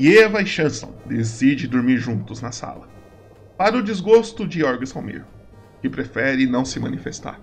[0.00, 2.88] E Eva e Chanson decidem dormir juntos na sala.
[3.56, 5.24] Para o desgosto de Jorg Salmir,
[5.82, 7.40] que prefere não se manifestar.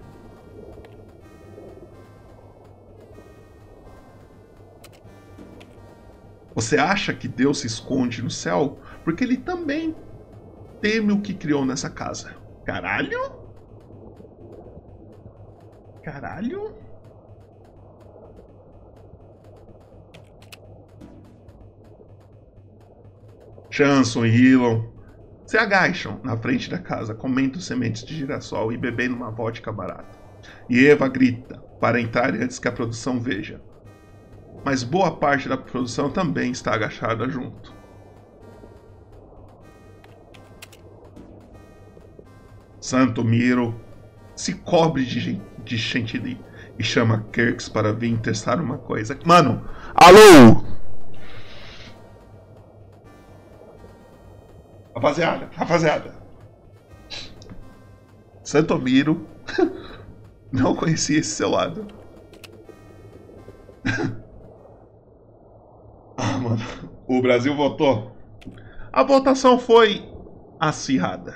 [6.53, 9.93] Você acha que Deus se esconde no céu porque ele também
[10.80, 12.38] teme o que criou nessa casa?
[12.64, 13.20] Caralho?
[16.01, 16.74] Caralho?
[23.76, 24.86] Chanson e Hillon
[25.45, 30.17] se agacham na frente da casa, comendo sementes de girassol e bebendo uma vodka barata.
[30.69, 33.61] E Eva grita para entrar antes que a produção veja.
[34.63, 37.76] Mas boa parte da produção também está agachada junto.
[42.80, 43.78] Santo Miro
[44.38, 46.39] se cobre de, de chantilly
[46.80, 49.19] e chama Kirks para vir testar uma coisa.
[49.26, 50.74] Mano, alô!
[55.06, 56.16] Rapaziada, rapaziada.
[58.43, 59.28] Santomiro.
[60.51, 61.86] Não conhecia esse seu lado.
[66.18, 66.58] ah, mano.
[67.08, 68.16] O Brasil votou.
[68.91, 70.12] A votação foi
[70.60, 71.36] acirrada.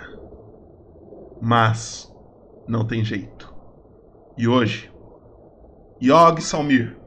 [1.39, 2.11] Mas
[2.67, 3.53] não tem jeito.
[4.37, 4.91] E hoje,
[6.01, 6.97] Yog Salmir,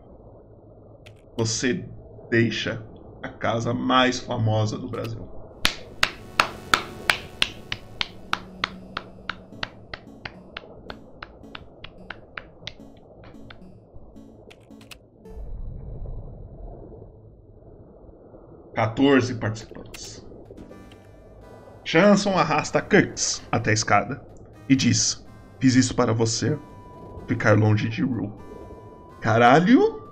[1.36, 1.84] você
[2.30, 2.86] deixa
[3.22, 5.41] a casa mais famosa do Brasil.
[18.82, 20.26] 14 participantes.
[21.84, 24.26] Chanson arrasta Kurtz até a escada
[24.68, 25.24] e diz:
[25.60, 26.58] Fiz isso para você
[27.28, 28.32] ficar longe de Rue.
[29.20, 30.02] Caralho!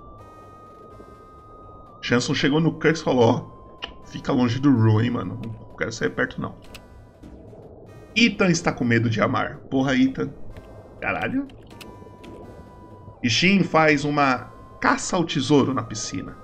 [2.01, 5.41] Chanson chegou no Kurtz e falou: Fica longe do Rue, hein, mano.
[5.43, 6.55] Não quero sair perto, não.
[8.15, 9.57] Ethan está com medo de amar.
[9.69, 10.29] Porra, Ethan.
[11.01, 11.45] Caralho.
[13.21, 14.49] E Shin faz uma
[14.79, 16.37] caça ao tesouro na piscina.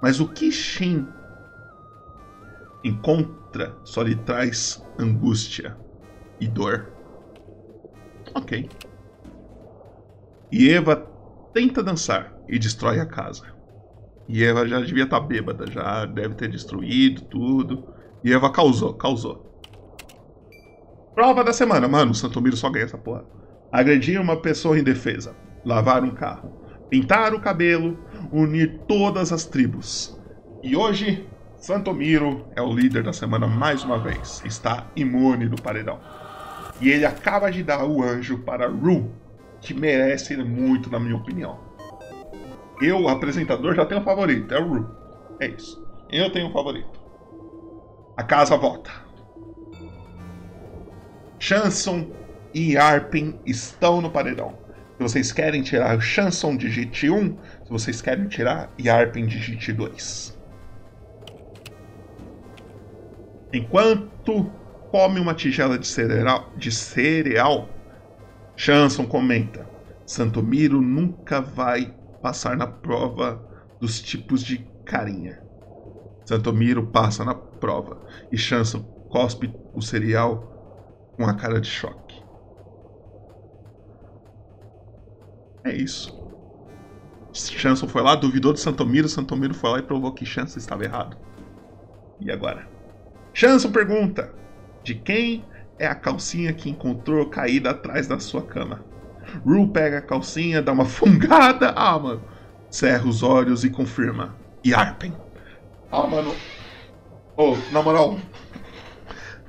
[0.00, 1.06] Mas o que Shin
[2.84, 5.76] encontra só lhe traz angústia
[6.40, 6.92] e dor.
[8.34, 8.68] Ok.
[10.52, 10.96] E Eva
[11.52, 13.44] tenta dançar e destrói a casa.
[14.28, 17.88] E Eva já devia estar tá bêbada, já deve ter destruído tudo.
[18.22, 19.50] E Eva causou, causou.
[21.14, 23.24] Prova da semana, mano, o Santomiro só ganha essa porra.
[23.72, 26.52] Agredir uma pessoa indefesa, lavar um carro,
[26.88, 27.98] pintar o cabelo,
[28.32, 30.18] unir todas as tribos.
[30.62, 31.28] E hoje
[31.60, 34.42] Santomiro é o líder da semana mais uma vez.
[34.46, 36.00] Está imune do paredão.
[36.80, 39.12] E ele acaba de dar o anjo para Ru,
[39.60, 41.60] que merece muito, na minha opinião.
[42.80, 44.90] Eu, apresentador, já tenho um favorito, é o Ru.
[45.38, 45.86] É isso.
[46.10, 46.98] Eu tenho um favorito.
[48.16, 48.90] A casa volta.
[51.38, 52.10] Chanson
[52.54, 54.58] e Arpen estão no paredão.
[54.96, 57.36] Se vocês querem tirar o Chanson, digite 1.
[57.64, 60.39] Se vocês querem tirar Yarpen, digite 2.
[63.52, 64.50] Enquanto
[64.90, 67.68] come uma tigela de cereal, de cereal
[68.56, 69.66] Chanson comenta:
[70.06, 73.42] Santomiro nunca vai passar na prova
[73.80, 75.42] dos tipos de carinha.
[76.26, 80.46] Santomiro passa na prova e Chanson cospe o cereal
[81.16, 82.22] com a cara de choque.
[85.64, 86.12] É isso.
[87.32, 91.16] Chanson foi lá, duvidou de Santomiro, Santomiro foi lá e provou que Chanson estava errado.
[92.20, 92.69] E agora?
[93.32, 94.32] Chanson pergunta:
[94.82, 95.44] De quem
[95.78, 98.84] é a calcinha que encontrou caída atrás da sua cama?
[99.44, 101.72] Rue pega a calcinha, dá uma fungada.
[101.76, 102.22] Ah, mano.
[102.70, 104.36] Cerra os olhos e confirma.
[104.64, 105.12] Yarpen.
[105.90, 106.34] Ah, mano.
[107.36, 108.18] Oh, na moral.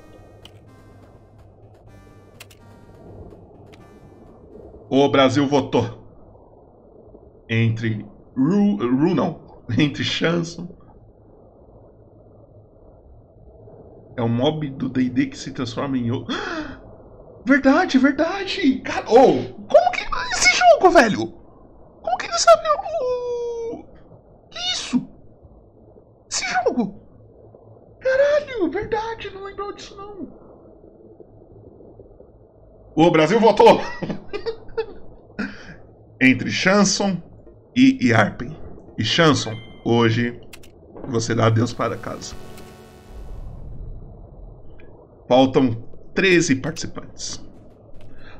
[4.88, 6.07] O Brasil votou
[7.49, 8.05] entre
[8.36, 10.77] Rue, Rue não, entre Chanson
[14.15, 16.11] É um mob do D&D que se transforma em...
[17.45, 18.80] Verdade, verdade!
[18.82, 20.03] Cara, oh, como que...
[20.34, 21.32] Esse jogo, velho!
[22.01, 22.69] Como que ele sabe
[26.49, 26.99] jogo!
[28.68, 30.28] Verdade, não lembrou disso não.
[32.95, 33.80] O Brasil votou
[36.22, 37.22] entre Chanson
[37.76, 38.57] e Yarpen.
[38.97, 39.53] E Chanson,
[39.86, 40.41] hoje
[41.07, 42.36] você dá adeus para casa.
[45.28, 47.39] Faltam 13 participantes.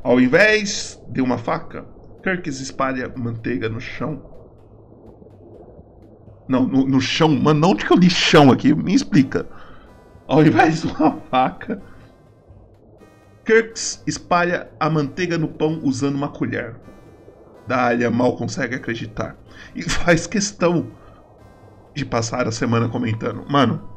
[0.04, 1.86] Ao invés de uma faca,
[2.24, 4.40] Kirks espalha manteiga no chão
[6.50, 7.30] não, no, no chão.
[7.30, 8.74] Mano, onde que eu li chão aqui?
[8.74, 9.48] Me explica.
[10.30, 11.82] Ao invés de uma faca,
[13.44, 16.76] Kirks espalha a manteiga no pão usando uma colher.
[17.66, 19.36] Dália mal consegue acreditar.
[19.74, 20.92] E faz questão
[21.96, 23.44] de passar a semana comentando.
[23.50, 23.90] Mano.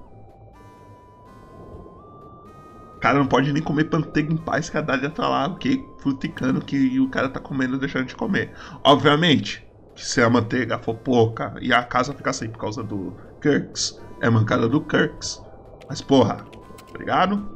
[2.99, 5.87] Cara não pode nem comer manteiga em paz que a Dália tá lá, o que?
[5.99, 8.55] Fruticando que o cara tá comendo deixando de comer.
[8.83, 14.01] Obviamente, se a manteiga for pouca e a casa ficar sem por causa do Kirks,
[14.23, 15.52] é mancada do Kirks.
[15.93, 16.47] Mas porra,
[16.89, 17.47] obrigado.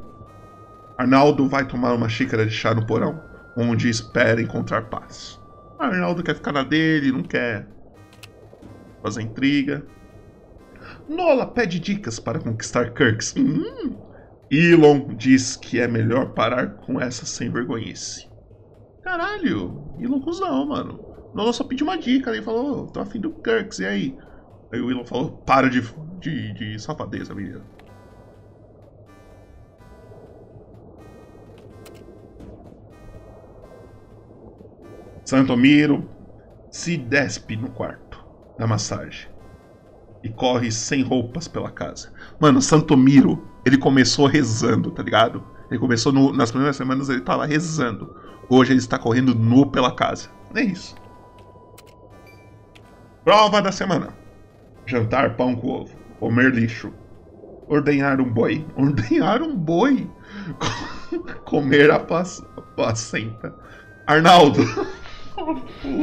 [0.95, 3.19] Arnaldo vai tomar uma xícara de chá no porão,
[3.57, 5.41] onde espera encontrar paz.
[5.79, 7.67] Arnaldo quer ficar na dele, não quer
[9.01, 9.83] fazer intriga.
[11.09, 13.33] Nola pede dicas para conquistar Kirks.
[13.35, 13.97] Hum.
[14.51, 18.29] Elon diz que é melhor parar com essa sem vergonhice.
[19.01, 21.03] Caralho, Elon cuzão, mano.
[21.33, 24.17] Nolan só pediu uma dica, ele falou, tô afim do Kirks, e aí?
[24.71, 25.81] Aí o Willow falou, para de,
[26.19, 27.76] de, de safadeza, menina.
[35.27, 36.09] Santomiro
[36.71, 38.25] se despe no quarto
[38.57, 39.27] da massagem
[40.23, 42.13] e corre sem roupas pela casa.
[42.39, 45.43] Mano, Santomiro, ele começou rezando, tá ligado?
[45.69, 48.15] Ele começou no, nas primeiras semanas ele tava rezando.
[48.47, 50.29] Hoje ele está correndo nu pela casa.
[50.55, 50.95] É isso.
[53.25, 54.15] Prova da semana:
[54.85, 56.93] jantar pão com ovo, comer lixo,
[57.67, 60.09] ordenhar um boi, ordenhar um boi,
[61.43, 63.53] comer a placenta.
[64.07, 64.61] Arnaldo,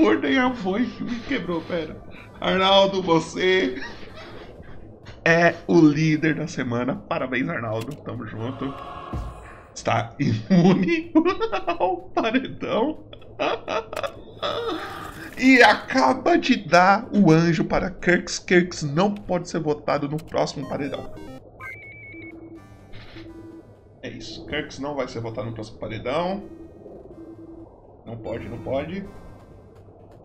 [0.05, 1.97] ordenhar um boi que me quebrou, pera.
[2.41, 3.81] Arnaldo, você
[5.25, 6.97] é o líder da semana.
[6.97, 7.95] Parabéns, Arnaldo.
[7.97, 8.73] Tamo junto.
[9.75, 11.13] Está imune
[11.79, 13.05] ao paredão
[15.39, 18.39] e acaba de dar o anjo para Kirks.
[18.39, 21.13] Kirks não pode ser votado no próximo paredão.
[24.03, 24.47] É isso.
[24.47, 26.45] Kirks não vai ser votado no próximo paredão.
[28.07, 29.05] Não pode, não pode.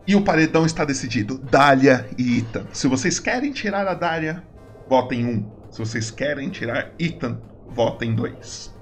[0.06, 1.38] E o paredão está decidido.
[1.38, 2.66] Dália e Ethan.
[2.72, 4.42] Se vocês querem tirar a Dália,
[4.88, 5.50] votem um.
[5.70, 8.74] Se vocês querem tirar Ethan, votem dois.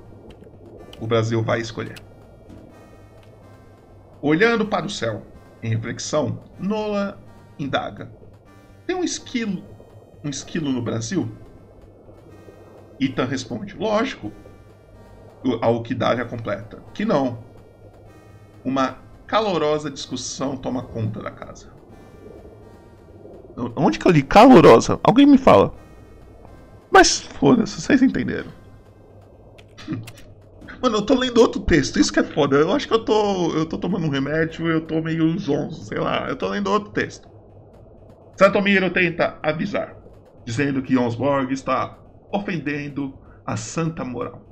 [1.00, 1.96] O Brasil vai escolher.
[4.20, 5.22] Olhando para o céu,
[5.62, 7.20] em reflexão, Nola
[7.58, 8.10] indaga:
[8.86, 9.64] Tem um esquilo,
[10.24, 11.30] um esquilo no Brasil?
[13.00, 14.32] Ethan responde: Lógico.
[15.60, 17.44] Ao que Dália completa: Que não.
[18.64, 18.98] Uma
[19.28, 21.68] calorosa discussão toma conta da casa.
[23.76, 24.98] Onde que eu li calorosa?
[25.04, 25.74] Alguém me fala.
[26.90, 28.50] Mas foda-se, vocês entenderam.
[30.80, 32.56] Mano, eu tô lendo outro texto, isso que é foda.
[32.56, 33.52] Eu acho que eu tô.
[33.52, 36.28] Eu tô tomando um remédio, eu tô meio zonzo, sei lá.
[36.28, 37.28] Eu tô lendo outro texto.
[38.36, 39.96] Santomiro tenta avisar,
[40.44, 41.98] dizendo que Jonsborg está
[42.32, 44.46] ofendendo a santa moral.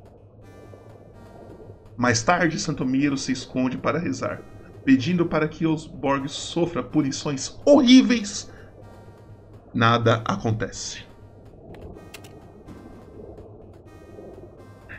[1.97, 4.43] Mais tarde, Santomiro se esconde para rezar,
[4.87, 8.51] pedindo para que Jonsborg sofra punições horríveis.
[9.75, 11.05] Nada acontece.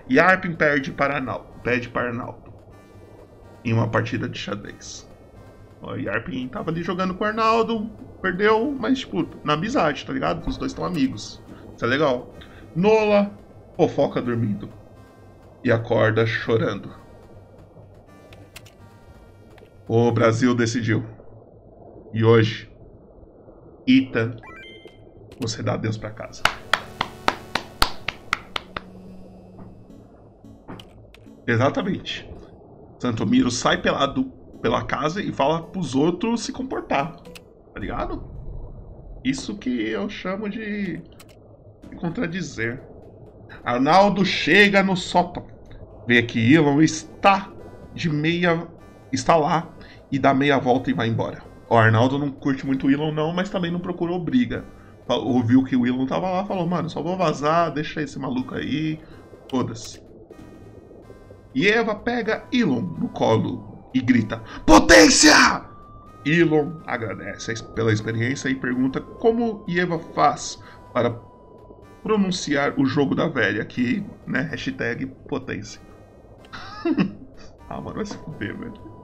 [0.09, 2.53] E Arpin perde para Arnaldo, pede para Arnaldo
[3.63, 5.09] em uma partida de xadrez.
[5.81, 7.89] O Yarpin tava ali jogando com o Arnaldo,
[8.21, 10.47] perdeu, mas tipo, na amizade, tá ligado?
[10.47, 11.41] Os dois estão amigos.
[11.75, 12.33] Isso é legal.
[12.75, 13.31] Nola
[13.75, 14.69] fofoca dormindo
[15.63, 17.06] e acorda chorando.
[19.89, 21.05] O Brasil decidiu.
[22.13, 22.69] E hoje,
[23.87, 24.35] Ita,
[25.39, 26.43] você dá adeus para casa.
[31.47, 32.29] Exatamente.
[32.99, 34.25] Santomiro sai pelado
[34.61, 37.15] pela casa e fala pros outros se comportar.
[37.73, 38.29] Tá ligado?
[39.23, 42.81] Isso que eu chamo de, de contradizer.
[43.63, 45.47] Arnaldo chega no sótão.
[46.05, 47.49] Vê que Elon está
[47.93, 48.67] de meia.
[49.13, 49.76] está lá
[50.11, 51.41] e dá meia volta e vai embora.
[51.69, 54.63] O Arnaldo não curte muito o Elon, não, mas também não procurou briga.
[55.07, 58.99] Ouviu que o Elon tava lá falou, mano, só vou vazar, deixa esse maluco aí.
[59.49, 60.01] Foda-se.
[61.53, 65.65] E Eva pega Elon no colo e grita: Potência!
[66.25, 70.61] Elon agradece pela experiência e pergunta como Eva faz
[70.93, 71.11] para
[72.03, 75.81] pronunciar o jogo da velha, que, né, hashtag potência.
[77.69, 78.96] ah, mano, vai se fuder, velho.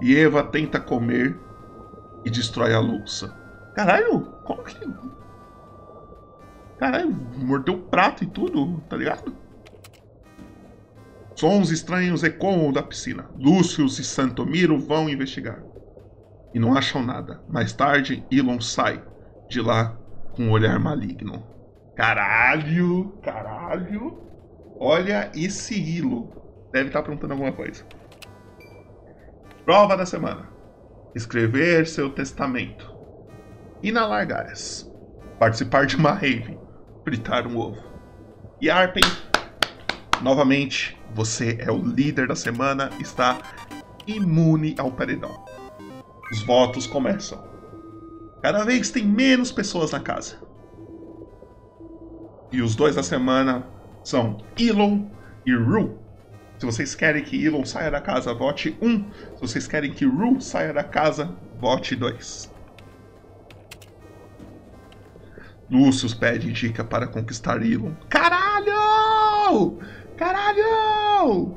[0.00, 1.38] E Eva tenta comer
[2.24, 3.34] e destrói a louça.
[3.74, 4.78] Caralho, como que.
[6.78, 9.34] Caralho, mordeu o prato e tudo, tá ligado?
[11.34, 13.30] Sons estranhos ecoam da piscina.
[13.36, 15.62] Lúcio e Santomiro vão investigar.
[16.52, 17.42] E não acham nada.
[17.48, 19.02] Mais tarde, Elon sai
[19.48, 19.96] de lá
[20.32, 21.46] com um olhar maligno.
[21.94, 24.18] Caralho, caralho.
[24.80, 26.28] Olha esse hilo.
[26.72, 27.84] Deve estar perguntando alguma coisa.
[29.68, 30.48] Prova da semana.
[31.14, 32.90] Escrever seu testamento.
[33.82, 34.90] Inalar gás.
[35.38, 36.58] Participar de uma rave.
[37.04, 37.76] Fritar um ovo.
[38.62, 39.02] E Arpen,
[40.22, 43.36] novamente, você é o líder da semana, está
[44.06, 45.44] imune ao paredão.
[46.32, 47.38] Os votos começam.
[48.42, 50.38] Cada vez tem menos pessoas na casa.
[52.50, 53.66] E os dois da semana
[54.02, 55.10] são Elon
[55.44, 56.07] e Ru.
[56.58, 58.88] Se vocês querem que Elon saia da casa, vote 1.
[58.88, 59.10] Um.
[59.36, 62.52] Se vocês querem que Ru saia da casa, vote 2.
[65.70, 67.92] Lúcio pede dica para conquistar Elon.
[68.08, 69.78] Caralho!
[70.16, 71.56] Caralho!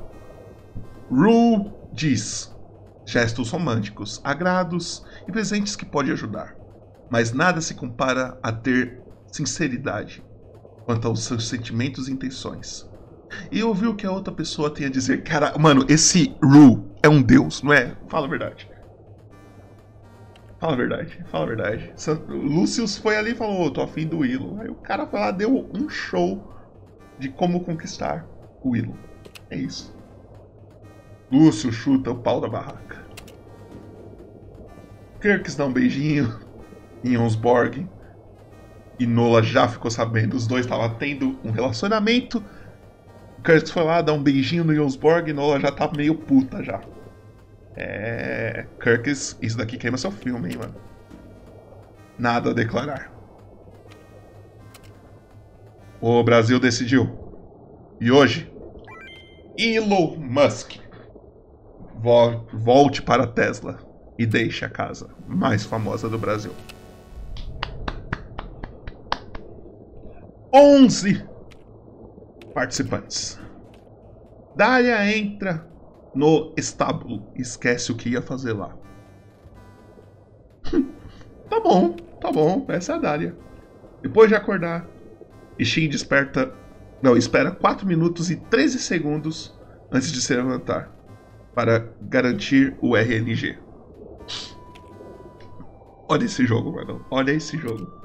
[1.09, 2.55] Rue diz:
[3.03, 6.55] gestos românticos, agrados e presentes que pode ajudar.
[7.09, 9.01] Mas nada se compara a ter
[9.31, 10.23] sinceridade
[10.85, 12.90] quanto aos seus sentimentos e intenções.
[13.51, 15.23] E ouvir o que a outra pessoa tem a dizer.
[15.23, 17.95] Cara, mano, esse Rue é um deus, não é?
[18.07, 18.69] Fala a verdade.
[20.59, 21.93] Fala a verdade, fala a verdade.
[22.27, 24.61] Lucius foi ali e falou: oh, tô afim do Willow.
[24.61, 26.53] Aí o cara foi lá, deu um show
[27.17, 28.27] de como conquistar
[28.63, 28.95] Willow.
[29.49, 29.95] É isso.
[31.31, 33.05] Lúcio chuta o pau da barraca.
[35.19, 36.39] Kirks dá um beijinho
[37.03, 37.87] em Onsborg.
[38.99, 40.35] E Nola já ficou sabendo.
[40.35, 42.43] Os dois estavam tendo um relacionamento.
[43.43, 46.81] Kirks foi lá dar um beijinho no Jonsborg e Nola já tá meio puta já.
[47.75, 48.65] É.
[48.79, 50.75] Kirks, isso daqui queima seu filme, hein, mano.
[52.19, 53.11] Nada a declarar.
[55.99, 57.09] O Brasil decidiu.
[57.99, 58.51] E hoje,
[59.57, 60.75] Elon Musk.
[62.53, 63.79] Volte para Tesla
[64.17, 66.51] e deixe a casa mais famosa do Brasil.
[70.53, 71.30] 11
[72.53, 73.39] participantes.
[74.55, 75.67] Dália entra
[76.13, 78.75] no estábulo esquece o que ia fazer lá.
[81.49, 83.35] tá bom, tá bom, essa é a Dália.
[84.01, 84.87] Depois de acordar,
[85.57, 86.53] Ishin desperta
[87.01, 89.59] não, espera 4 minutos e 13 segundos
[89.91, 90.91] antes de se levantar.
[91.53, 93.57] para garantir o RNG.
[96.07, 97.05] Olha esse jogo, mano.
[97.11, 98.00] Olha esse jogo.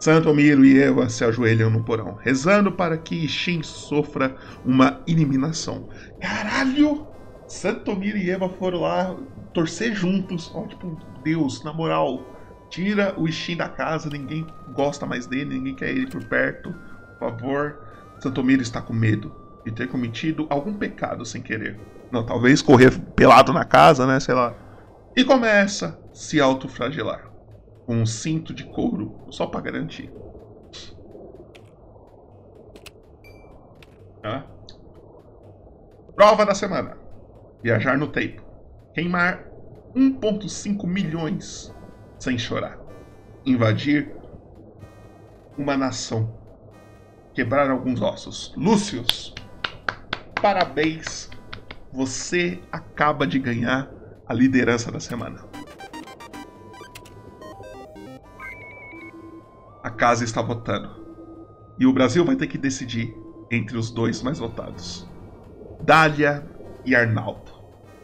[0.00, 5.90] Santomiro e Eva se ajoelham no porão, rezando para que Shin sofra uma eliminação.
[6.18, 7.06] Caralho!
[7.46, 9.14] Santomiro e Eva foram lá
[9.52, 10.50] torcer juntos.
[10.54, 12.24] Ó, tipo, Deus, na moral,
[12.70, 16.74] tira o Shin da casa, ninguém gosta mais dele, ninguém quer ele por perto.
[17.18, 17.78] Por favor.
[18.20, 19.34] Santomiro está com medo
[19.66, 21.78] de ter cometido algum pecado sem querer.
[22.10, 24.18] Não, talvez correr pelado na casa, né?
[24.18, 24.54] Sei lá.
[25.14, 27.29] E começa a se autoflagelar
[27.90, 30.12] com um cinto de couro só para garantir.
[34.22, 34.46] Tá?
[36.14, 36.96] Prova da semana:
[37.60, 38.44] viajar no tempo,
[38.94, 39.44] queimar
[39.92, 41.74] 1,5 milhões
[42.20, 42.78] sem chorar,
[43.44, 44.14] invadir
[45.58, 46.32] uma nação,
[47.34, 48.54] quebrar alguns ossos.
[48.56, 49.34] Lúcius,
[50.40, 51.28] parabéns
[51.92, 53.90] você acaba de ganhar
[54.28, 55.49] a liderança da semana.
[59.82, 61.00] A casa está votando.
[61.78, 63.14] E o Brasil vai ter que decidir
[63.50, 65.08] entre os dois mais votados:
[65.82, 66.44] Dália
[66.84, 67.52] e Arnaldo.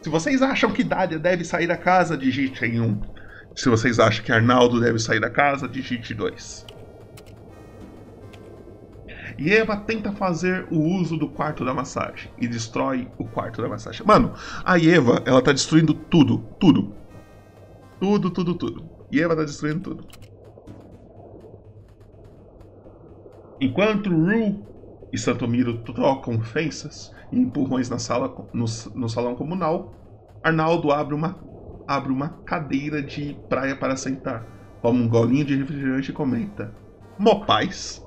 [0.01, 2.83] Se vocês acham que Dália deve sair da casa, digite em 1.
[2.83, 3.01] Um.
[3.55, 6.65] Se vocês acham que Arnaldo deve sair da casa, digite 2.
[9.37, 13.69] E Eva tenta fazer o uso do quarto da massagem e destrói o quarto da
[13.69, 14.05] massagem.
[14.05, 14.33] Mano,
[14.65, 16.95] a Eva, ela tá destruindo tudo, tudo.
[17.99, 18.89] Tudo, tudo, tudo.
[19.11, 20.07] E Eva tá destruindo tudo.
[23.59, 24.63] Enquanto Ru
[25.11, 29.93] e Santomiro trocam ofensas e empurrões na sala, no, no salão comunal,
[30.43, 31.39] Arnaldo abre uma,
[31.87, 34.45] abre uma cadeira de praia para sentar,
[34.81, 36.71] toma um golinho de refrigerante e comenta:
[37.17, 38.05] Mopaz.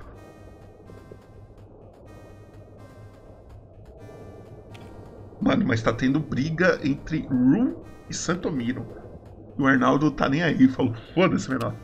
[5.40, 8.86] Mano, mas tá tendo briga entre Ru e Santomiro.
[9.58, 11.74] E o Arnaldo tá nem aí, falou, foda-se, menor.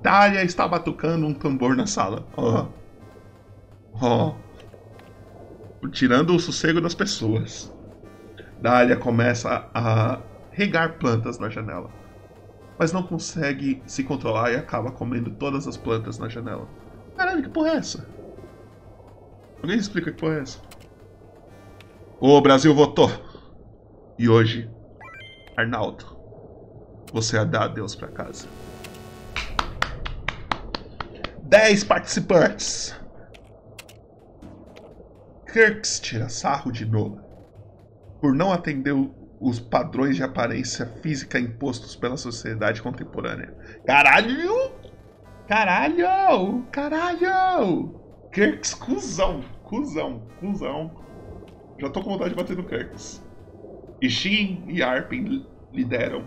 [0.00, 2.24] Dália está batucando um tambor na sala.
[2.36, 2.66] Ó.
[3.94, 4.34] Ó.
[5.92, 7.72] Tirando o sossego das pessoas.
[8.60, 10.20] Dália começa a
[10.50, 11.90] regar plantas na janela.
[12.78, 16.68] Mas não consegue se controlar e acaba comendo todas as plantas na janela.
[17.16, 18.08] Caralho, que porra é essa?
[19.60, 20.60] Alguém explica que porra é essa?
[22.20, 23.10] O Brasil votou.
[24.16, 24.68] E hoje,
[25.56, 26.04] Arnaldo,
[27.12, 28.46] você a dá adeus para casa.
[31.48, 32.94] 10 participantes.
[35.50, 37.18] Kirks tira sarro de novo
[38.20, 38.94] por não atender
[39.40, 43.54] os padrões de aparência física impostos pela sociedade contemporânea.
[43.86, 44.72] Caralho!
[45.48, 46.66] Caralho!
[46.70, 47.98] Caralho!
[48.30, 51.02] Kirks, cuzão, cuzão, cuzão.
[51.78, 53.24] Já tô com vontade de bater no Kirks.
[54.02, 56.26] Shin e Arpin lideram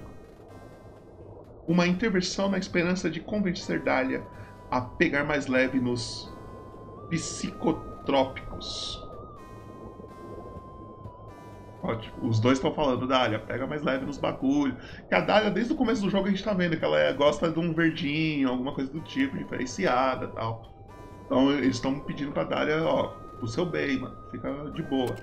[1.67, 4.23] uma intervenção na esperança de convencer Dahlia
[4.71, 6.33] a pegar mais leve nos
[7.09, 9.05] psicotrópicos.
[11.83, 12.29] Ótimo.
[12.29, 14.77] Os dois estão falando, Dália, pega mais leve nos bagulho.
[15.09, 17.11] Que a Dália, desde o começo do jogo, a gente tá vendo que ela é,
[17.11, 20.71] gosta de um verdinho, alguma coisa do tipo, diferenciada tal.
[21.25, 25.15] Então eles estão pedindo pra Dália, ó, o seu bem, mano, fica de boa.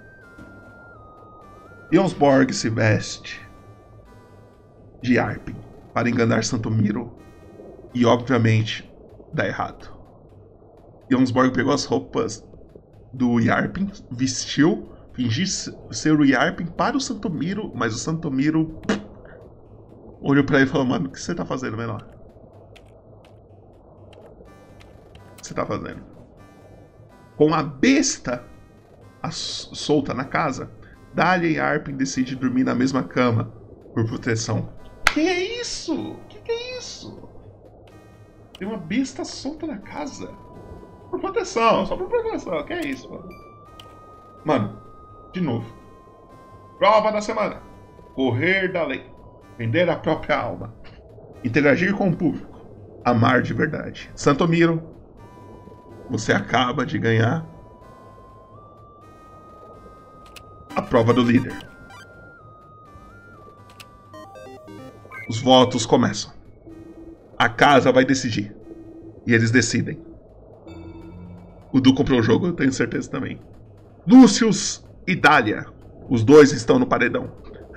[1.92, 3.40] Jonsborg se veste
[5.00, 5.56] de Arpin
[5.94, 7.16] para enganar Santomiro
[7.94, 8.88] e, obviamente,
[9.32, 9.96] dá errado.
[11.10, 12.44] Jonsborg pegou as roupas
[13.12, 15.46] do Yarpin, vestiu, fingiu
[15.90, 18.80] ser o Yarpin para o Santomiro, mas o Santomiro
[20.20, 22.06] olhou para ele e falou: Mano, o que você tá fazendo, menor?
[25.32, 26.02] O que você tá fazendo?
[27.36, 28.44] Com a besta
[29.30, 30.70] solta na casa,
[31.14, 33.52] Dália e Arpin decidem dormir na mesma cama
[33.94, 34.72] por proteção.
[35.12, 36.16] Que é isso?
[36.28, 37.27] Que que é isso?
[38.59, 40.35] Tem uma besta solta na casa.
[41.10, 42.64] Por proteção, só por proteção.
[42.64, 43.28] Que é isso, mano?
[44.44, 44.82] Mano,
[45.32, 45.72] de novo.
[46.76, 47.62] Prova da semana.
[48.14, 49.09] Correr da lei.
[49.56, 50.74] Vender a própria alma.
[51.44, 52.59] Interagir com o público.
[53.05, 54.10] Amar de verdade.
[54.14, 54.82] Santomiro,
[56.10, 57.47] você acaba de ganhar
[60.74, 61.56] a prova do líder.
[65.28, 66.38] Os votos começam.
[67.39, 68.55] A casa vai decidir.
[69.27, 70.01] E eles decidem.
[71.73, 73.40] O Du comprou o jogo, eu tenho certeza também.
[74.06, 75.66] Lúcius e Dália.
[76.09, 77.31] Os dois estão no paredão.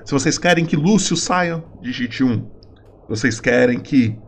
[0.04, 2.34] Se vocês querem que Lúcio saia, digite 1.
[2.34, 4.18] Se vocês querem que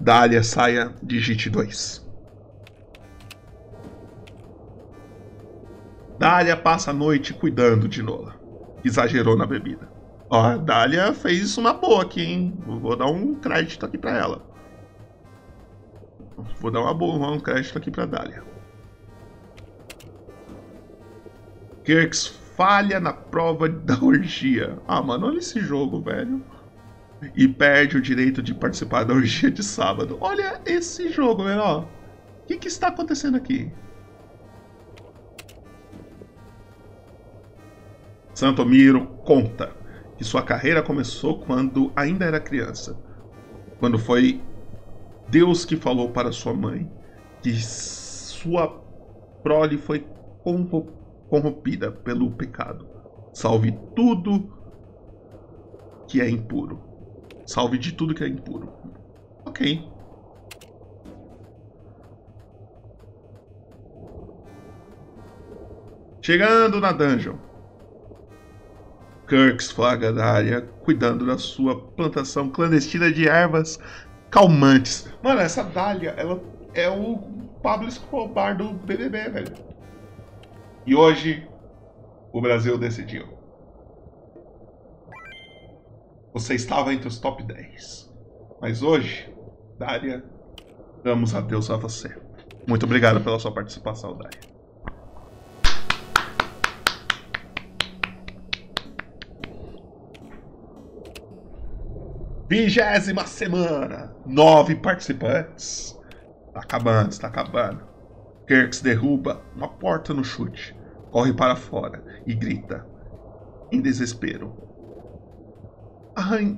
[0.00, 2.06] Dália saia, digite 2.
[6.18, 8.34] Dália passa a noite cuidando de Nola.
[8.84, 9.97] exagerou na bebida.
[10.30, 12.54] Ó, a Dália fez uma boa aqui, hein?
[12.66, 14.42] Vou dar um crédito aqui pra ela.
[16.60, 18.44] Vou dar uma boa, um crédito aqui pra Dália.
[21.82, 24.78] Kirks falha na prova da orgia.
[24.86, 26.44] Ah, mano, olha esse jogo, velho.
[27.34, 30.18] E perde o direito de participar da orgia de sábado.
[30.20, 31.80] Olha esse jogo, velho.
[31.80, 31.86] O
[32.46, 33.72] que, que está acontecendo aqui?
[38.34, 39.77] Santomiro conta
[40.18, 42.98] que sua carreira começou quando ainda era criança.
[43.78, 44.42] Quando foi
[45.30, 46.90] Deus que falou para sua mãe
[47.42, 48.68] que sua
[49.42, 50.06] prole foi
[51.28, 52.86] corrompida pelo pecado.
[53.32, 54.52] Salve tudo
[56.08, 56.82] que é impuro.
[57.46, 58.72] Salve de tudo que é impuro.
[59.46, 59.82] Ok.
[66.20, 67.47] Chegando na dungeon.
[69.28, 73.78] Kirks flaga da área, cuidando da sua plantação clandestina de ervas
[74.30, 75.12] calmantes.
[75.22, 76.42] Mano, essa Dália, ela
[76.74, 77.18] é o
[77.62, 79.54] Pablo Escobar do BBB, velho.
[80.86, 81.46] E hoje,
[82.32, 83.26] o Brasil decidiu.
[86.32, 88.10] Você estava entre os top 10.
[88.60, 89.32] Mas hoje,
[89.78, 90.24] Dália,
[91.04, 92.16] damos adeus a você.
[92.66, 94.57] Muito obrigado pela sua participação, Dália.
[102.48, 104.10] Vigésima semana.
[104.24, 105.94] Nove participantes.
[106.54, 107.86] Tá acabando, está acabando.
[108.46, 110.74] Kirks derruba uma porta no chute.
[111.10, 112.86] Corre para fora e grita.
[113.70, 114.56] Em desespero.
[116.16, 116.56] Arran...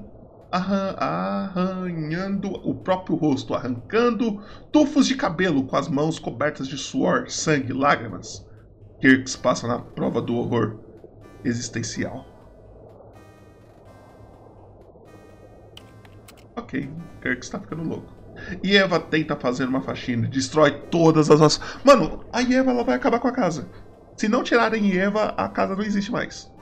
[0.53, 0.95] Arran...
[0.97, 4.41] Arranhando o próprio rosto, arrancando
[4.71, 8.47] tufos de cabelo com as mãos cobertas de suor, sangue, lágrimas.
[9.01, 10.79] Kirks passa na prova do horror
[11.43, 12.30] existencial.
[16.61, 16.91] Ok,
[17.23, 18.12] Kirk está ficando louco.
[18.62, 21.61] E Eva tenta fazer uma faxina, destrói todas as nossas.
[21.82, 23.69] Mano, a Eva ela vai acabar com a casa.
[24.15, 26.53] Se não tirarem Eva, a casa não existe mais.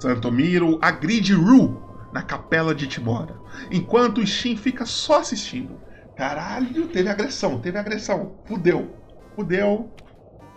[0.00, 1.80] Santomiro agride Ru
[2.12, 5.80] na capela de Timora, enquanto Shin fica só assistindo.
[6.16, 8.38] Caralho, teve agressão, teve agressão.
[8.44, 8.96] Fudeu,
[9.36, 9.92] fudeu,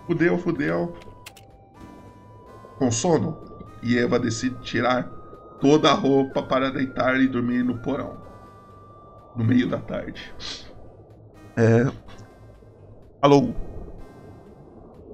[0.08, 0.96] fudeu, fudeu.
[2.80, 3.38] Com sono,
[3.84, 5.21] Eva decide tirar
[5.62, 8.18] toda a roupa para deitar e dormir no porão.
[9.36, 10.34] No meio da tarde.
[11.56, 11.90] É.
[13.22, 13.54] Alô?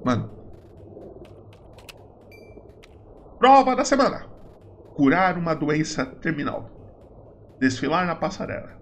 [0.04, 0.30] Mano.
[3.38, 4.26] Prova da semana:
[4.94, 6.70] curar uma doença terminal.
[7.60, 8.76] Desfilar na passarela.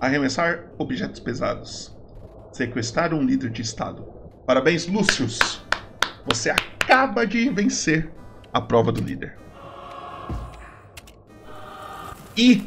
[0.00, 1.96] Arremessar objetos pesados.
[2.52, 4.04] Sequestrar um líder de estado.
[4.46, 5.62] Parabéns, Lúcius!
[6.26, 8.10] Você acaba de vencer
[8.52, 9.36] a prova do líder.
[12.38, 12.62] E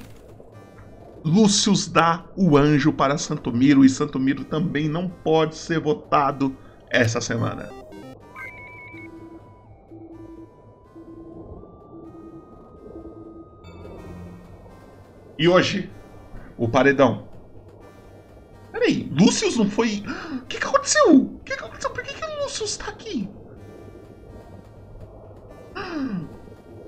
[1.23, 6.53] Lúcius dá o anjo para Santomiro e Santomiro também não pode ser votado
[6.89, 7.69] essa semana.
[15.39, 15.89] E hoje,
[16.57, 17.29] o paredão.
[18.73, 20.03] Peraí, Lúcius não foi.
[20.41, 21.15] O que, que aconteceu?
[21.15, 21.91] O que, que aconteceu?
[21.91, 23.29] Por que, que Lúcius tá aqui?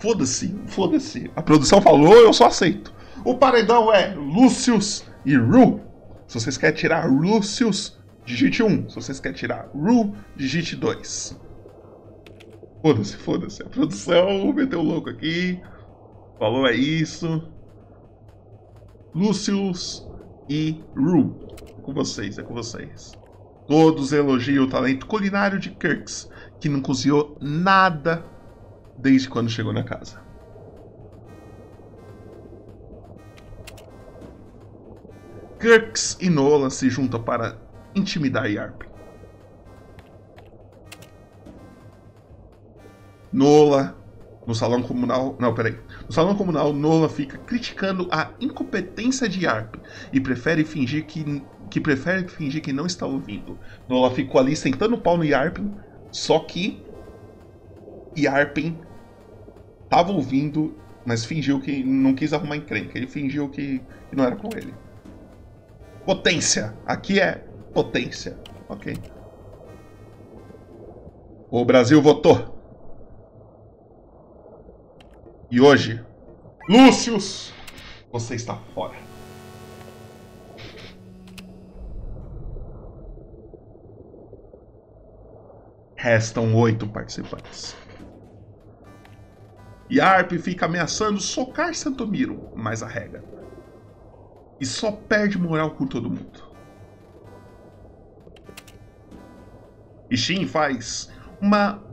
[0.04, 1.32] Foda-se, foda-se.
[1.34, 2.94] A produção falou, eu só aceito.
[3.24, 5.80] O paredão é Lucius e Ru.
[6.28, 8.90] Se vocês querem tirar Lucius, digite 1.
[8.90, 11.40] Se vocês querem tirar Ru, digite 2.
[12.82, 13.64] Foda-se, foda-se.
[13.64, 15.62] A produção meteu o louco aqui.
[16.38, 17.42] Falou é isso.
[19.16, 20.06] Lucius
[20.50, 21.48] e Ru.
[21.78, 23.14] É com vocês, é com vocês.
[23.70, 28.33] Todos elogiam o talento culinário de Kirks, que não cozinhou nada
[28.98, 30.22] desde quando chegou na casa.
[35.60, 37.58] Kirks e Nola se juntam para
[37.96, 38.84] intimidar Yarp.
[43.32, 43.98] Nola,
[44.46, 45.36] no salão comunal.
[45.40, 45.78] Não, peraí.
[46.06, 49.76] No salão comunal, Nola fica criticando a incompetência de Yarp
[50.12, 53.58] e prefere fingir que, que prefere fingir que não está ouvindo.
[53.88, 55.74] Nola ficou ali sentando o pau no Yarpin,
[56.12, 56.84] só que
[58.18, 58.80] Yarpin
[59.90, 60.76] tava ouvindo,
[61.06, 62.98] mas fingiu que não quis arrumar encrenca.
[62.98, 63.80] Ele fingiu que,
[64.10, 64.74] que não era com ele.
[66.06, 66.74] Potência.
[66.86, 68.38] Aqui é potência.
[68.68, 68.96] Ok.
[71.50, 72.54] O Brasil votou.
[75.52, 76.04] E hoje,
[76.68, 77.54] Lúcius,
[78.12, 78.96] você está fora.
[85.96, 87.76] Restam oito participantes.
[89.92, 93.24] Yarp fica ameaçando socar Santomiro, mas arrega.
[94.60, 96.52] E só perde moral com todo mundo.
[100.10, 101.12] Ishin faz
[101.42, 101.84] uma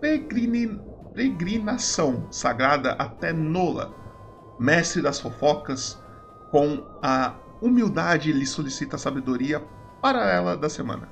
[0.00, 3.92] peregrinação sagrada até Nola,
[4.58, 6.00] mestre das fofocas,
[6.50, 9.60] com a humildade lhe solicita a sabedoria
[10.00, 11.08] paralela da semana.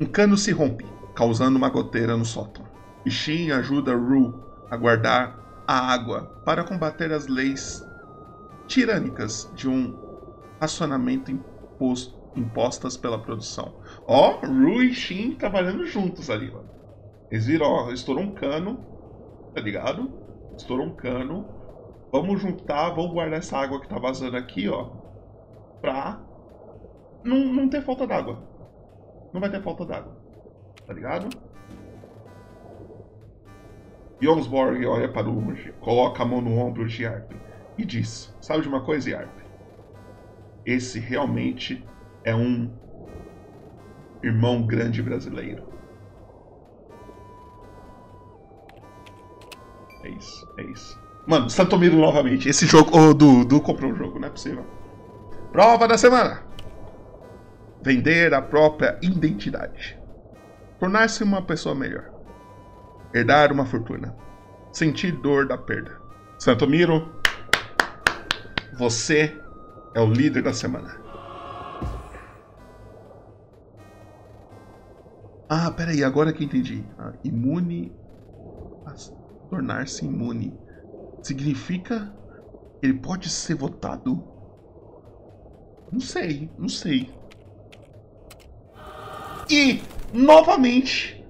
[0.00, 0.84] Um cano se rompe,
[1.18, 2.64] causando uma goteira no sótão.
[3.04, 4.40] Ishin ajuda Ru
[4.70, 7.84] a guardar a água para combater as leis
[8.68, 9.98] tirânicas de um
[10.60, 13.74] racionamento imposto, impostas pela produção.
[14.06, 16.70] Ó, Ru e Shin trabalhando juntos ali, mano.
[17.32, 18.78] Eles viram, ó, estourou um cano,
[19.52, 20.12] tá ligado?
[20.56, 21.48] Estourou um cano.
[22.12, 24.84] Vamos juntar, vamos guardar essa água que tá vazando aqui, ó.
[25.80, 26.20] Pra
[27.24, 28.38] não, não ter falta d'água.
[29.34, 30.17] Não vai ter falta d'água.
[30.88, 31.28] Tá ligado?
[34.20, 37.30] Jonsborg olha para o Urge, coloca a mão no ombro de Yarp
[37.76, 39.30] e diz: Sabe de uma coisa, Yarp?
[40.64, 41.86] Esse realmente
[42.24, 42.72] é um
[44.22, 45.62] irmão grande brasileiro.
[50.02, 50.98] É isso, é isso.
[51.26, 52.48] Mano, Santomiro novamente.
[52.48, 52.90] Esse jogo.
[52.98, 54.64] Oh, Du, Du comprou o jogo, não é possível.
[55.52, 56.42] Prova da semana:
[57.82, 59.97] Vender a própria identidade.
[60.78, 62.10] Tornar-se uma pessoa melhor.
[63.12, 64.14] Herdar uma fortuna.
[64.72, 66.00] Sentir dor da perda.
[66.38, 67.12] Santomiro,
[68.78, 69.36] você
[69.94, 71.00] é o líder da semana.
[75.48, 76.84] Ah, peraí, agora que entendi.
[76.98, 77.92] Ah, imune.
[79.50, 80.56] Tornar-se imune.
[81.22, 82.12] Significa
[82.78, 84.22] que ele pode ser votado?
[85.90, 87.12] Não sei, não sei.
[89.50, 89.82] E,
[90.12, 91.24] novamente,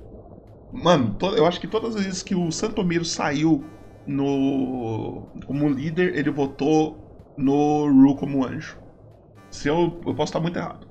[0.72, 3.64] mano, eu acho que todas as vezes que o Santomiro saiu
[4.06, 6.98] no como líder, ele votou
[7.36, 8.78] no Ru como anjo.
[9.50, 10.86] Se eu, eu posso estar muito errado.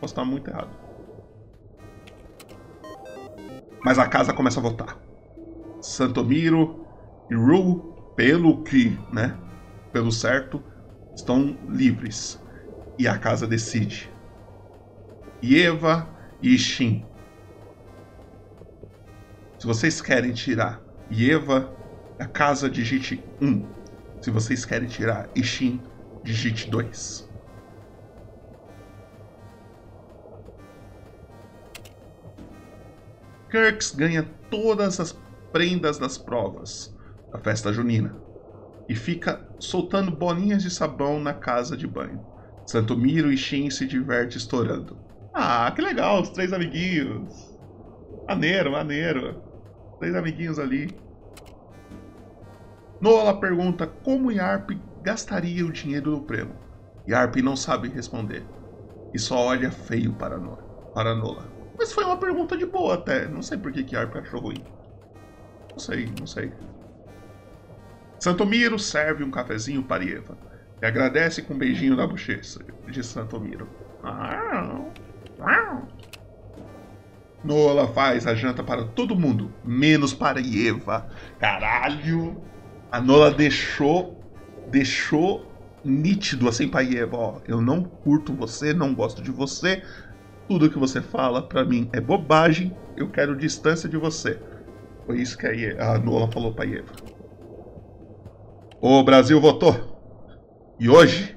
[0.00, 0.76] Posso estar muito errado.
[3.84, 4.98] Mas a casa começa a votar.
[5.80, 6.84] Santomiro
[7.30, 9.36] e Ru, pelo que, né,
[9.92, 10.62] pelo certo,
[11.14, 12.40] estão livres.
[12.98, 14.10] E a casa decide.
[15.42, 16.08] Eva
[16.42, 17.04] e Shin.
[19.58, 21.74] Se vocês querem tirar Eva
[22.18, 23.66] da casa, digite 1.
[24.20, 25.80] Se vocês querem tirar Ishin,
[26.22, 27.30] digite 2.
[33.50, 35.12] Kirks ganha todas as
[35.52, 36.94] prendas das provas
[37.32, 38.14] da festa junina
[38.88, 42.24] e fica soltando bolinhas de sabão na casa de banho.
[42.66, 44.98] Santomiro e Shin se diverte estourando.
[45.32, 47.56] Ah, que legal, os três amiguinhos.
[48.28, 49.45] Maneiro, maneiro.
[49.98, 50.94] Três amiguinhos ali.
[53.00, 54.70] Nola pergunta como Yarp
[55.02, 56.54] gastaria o dinheiro do prêmio.
[57.08, 58.44] Yarp não sabe responder.
[59.14, 60.56] E só olha feio para, no
[60.94, 61.48] para Nola.
[61.78, 63.28] Mas foi uma pergunta de boa até.
[63.28, 64.64] Não sei por que, Yarp achou ruim.
[65.70, 66.52] Não sei, não sei.
[68.18, 70.36] Santomiro serve um cafezinho para Eva.
[70.80, 73.68] E agradece com um beijinho na bochecha de Santomiro.
[74.02, 74.80] Ah,
[77.46, 81.06] Nola faz a janta para todo mundo, menos para Eva.
[81.38, 82.42] Caralho!
[82.90, 84.20] A Nola deixou,
[84.68, 85.46] deixou
[85.84, 89.82] nítido assim para Eva, ó, eu não curto você, não gosto de você.
[90.48, 92.76] Tudo que você fala para mim é bobagem.
[92.96, 94.40] Eu quero distância de você.
[95.06, 96.92] Foi isso que a, Nola falou para Eva.
[98.80, 99.96] O Brasil votou.
[100.78, 101.36] E hoje,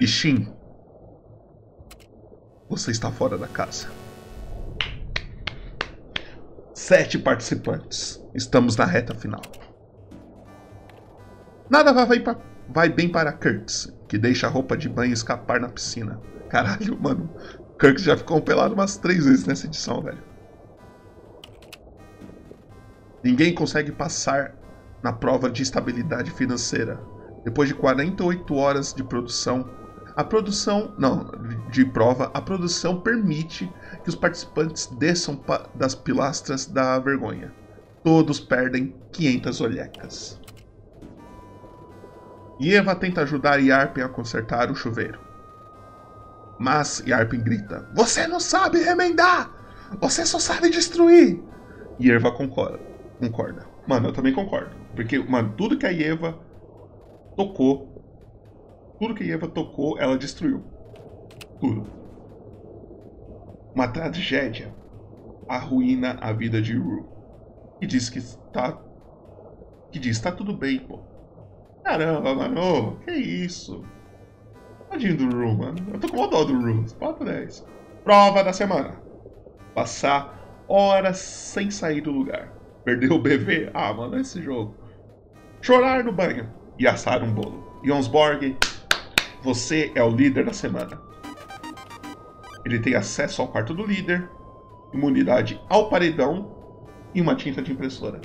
[0.00, 0.52] Ishin
[2.68, 3.88] você está fora da casa.
[6.78, 8.24] Sete participantes.
[8.32, 9.42] Estamos na reta final.
[11.68, 12.36] Nada vai, vai,
[12.68, 16.20] vai bem para Kirks, que deixa a roupa de banho escapar na piscina.
[16.48, 17.28] Caralho, mano.
[17.80, 20.22] Kirks já ficou pelado umas três vezes nessa edição, velho.
[23.24, 24.54] Ninguém consegue passar
[25.02, 27.00] na prova de estabilidade financeira.
[27.44, 29.68] Depois de 48 horas de produção,
[30.18, 31.30] a produção, não,
[31.70, 33.72] de prova, a produção permite
[34.02, 35.40] que os participantes desçam
[35.76, 37.54] das pilastras da vergonha.
[38.02, 40.40] Todos perdem 500 olhecas.
[42.60, 45.20] Eva tenta ajudar Yarpen a consertar o chuveiro.
[46.58, 49.52] Mas Yarpen grita: Você não sabe remendar!
[50.00, 51.40] Você só sabe destruir!
[51.96, 52.80] E Eva concorda.
[53.20, 53.64] concorda.
[53.86, 54.74] Mano, eu também concordo.
[54.96, 56.36] Porque, mano, tudo que a Eva
[57.36, 57.87] tocou
[58.98, 60.62] tudo que Eva tocou, ela destruiu.
[61.60, 61.86] Tudo.
[63.74, 64.74] Uma tragédia
[65.48, 67.06] arruína a vida de Ru.
[67.80, 68.78] E diz que está.
[69.90, 71.00] Que diz, tá tudo bem, pô.
[71.84, 73.84] Caramba, mano, que isso?
[74.90, 75.78] Tadinho do Ru, mano.
[75.92, 76.84] Eu tô com uma dó do Ru.
[76.98, 77.66] 4 10.
[78.04, 79.00] Prova da semana.
[79.74, 82.52] Passar horas sem sair do lugar.
[82.84, 83.70] Perder o bebê?
[83.72, 84.74] Ah, mano, esse jogo.
[85.60, 86.48] Chorar no banho
[86.78, 87.80] e assar um bolo.
[87.84, 88.56] Jonsborg,
[89.42, 91.00] você é o líder da semana.
[92.64, 94.28] Ele tem acesso ao quarto do líder,
[94.92, 96.54] imunidade ao paredão
[97.14, 98.20] e uma tinta de impressora.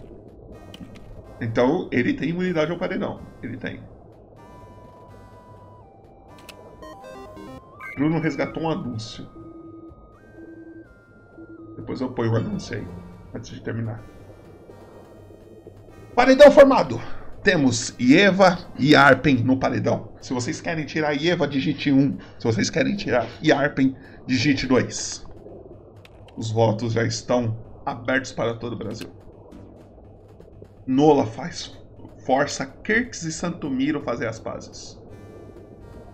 [1.40, 3.22] Então, ele tem imunidade ao paredão.
[3.42, 3.82] Ele tem.
[7.96, 9.28] Bruno resgatou um anúncio.
[11.76, 12.88] Depois eu ponho o anúncio aí,
[13.34, 14.02] antes de terminar.
[16.16, 17.00] Paredão formado!
[17.44, 20.14] Temos Ieva e Arpen no paredão.
[20.22, 22.18] Se vocês querem tirar Ieva, digite 1.
[22.40, 23.96] Se vocês querem tirar Arpen,
[24.26, 25.26] digite 2.
[26.38, 29.10] Os votos já estão abertos para todo o Brasil.
[30.88, 31.78] Nola faz
[32.26, 34.98] força Kirks e Santomiro fazer as pazes.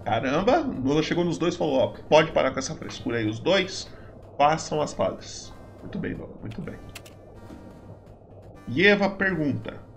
[0.03, 3.30] Caramba, Nola chegou nos dois e falou: ó, pode parar com essa frescura aí.
[3.30, 3.88] Os dois
[4.35, 5.53] façam as pazes.
[5.81, 6.76] Muito bem, Nola, muito bem.
[8.76, 9.89] Eva pergunta: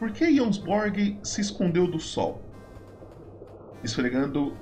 [0.00, 2.40] por que Jonsborg se escondeu do sol?
[3.84, 4.56] Esfregando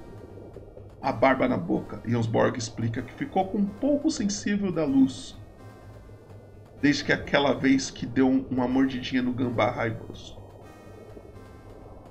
[1.01, 5.39] a barba na boca, Jonsborg explica que ficou com um pouco sensível da luz.
[6.83, 10.37] Desde que aquela vez que deu uma mordidinha no gambá raivoso.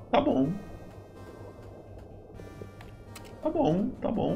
[0.09, 0.53] Tá bom.
[3.43, 4.35] Tá bom, tá bom.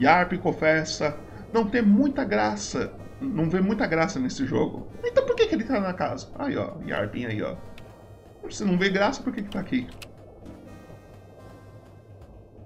[0.00, 1.18] Yarp confessa
[1.52, 4.86] não ter muita graça, não vê muita graça nesse jogo.
[5.04, 6.30] Então por que, que ele tá na casa?
[6.38, 7.56] Aí ó, Yarpin aí ó.
[8.50, 9.86] Se não vê graça, por que, que tá aqui?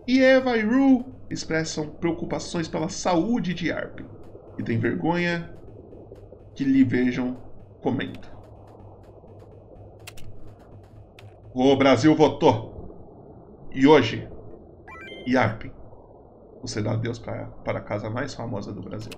[0.06, 4.00] E Eva e Rue expressam preocupações pela saúde de Arp
[4.58, 5.54] e tem vergonha
[6.54, 7.36] que lhe vejam
[7.82, 8.26] comendo.
[11.54, 13.68] O Brasil votou.
[13.72, 14.28] E hoje,
[15.26, 15.64] Yarp,
[16.62, 19.12] você dá adeus para, para a casa mais famosa do Brasil.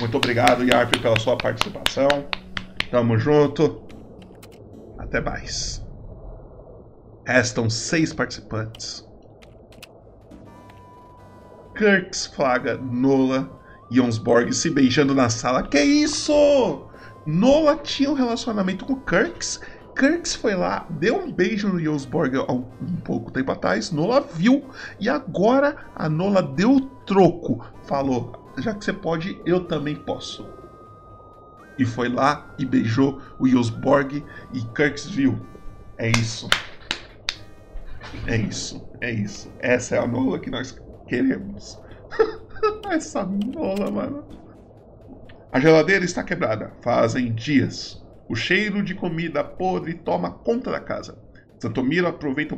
[0.00, 2.08] Muito obrigado, Yarp, pela sua participação.
[2.90, 3.89] Tamo junto.
[5.10, 5.84] Até mais.
[7.26, 9.04] Restam seis participantes.
[11.76, 13.50] Kirks flaga Nola
[13.90, 15.64] e Jonsborg se beijando na sala.
[15.64, 16.86] Que isso?
[17.26, 19.60] Nola tinha um relacionamento com Kirks.
[19.96, 22.62] Kirks foi lá, deu um beijo no Jonsborg há um,
[23.04, 23.90] pouco tempo atrás.
[23.90, 24.64] Nola viu
[25.00, 27.66] e agora a Nola deu o troco.
[27.82, 30.59] Falou: já que você pode, eu também posso
[31.80, 35.40] e foi lá e beijou o Yosborg e Kirksville.
[35.96, 36.46] É isso.
[38.26, 38.86] É isso.
[39.00, 39.50] É isso.
[39.60, 40.78] Essa é a Nola que nós
[41.08, 41.80] queremos.
[42.90, 44.24] Essa Nola, mano.
[45.50, 46.70] A geladeira está quebrada.
[46.82, 48.04] Fazem dias.
[48.28, 51.18] O cheiro de comida podre toma conta da casa.
[51.58, 52.54] Santomiro aproveita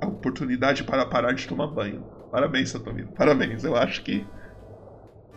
[0.00, 2.02] a oportunidade para parar de tomar banho.
[2.32, 3.08] Parabéns, Santomiro.
[3.16, 3.62] Parabéns.
[3.62, 4.26] Eu acho que.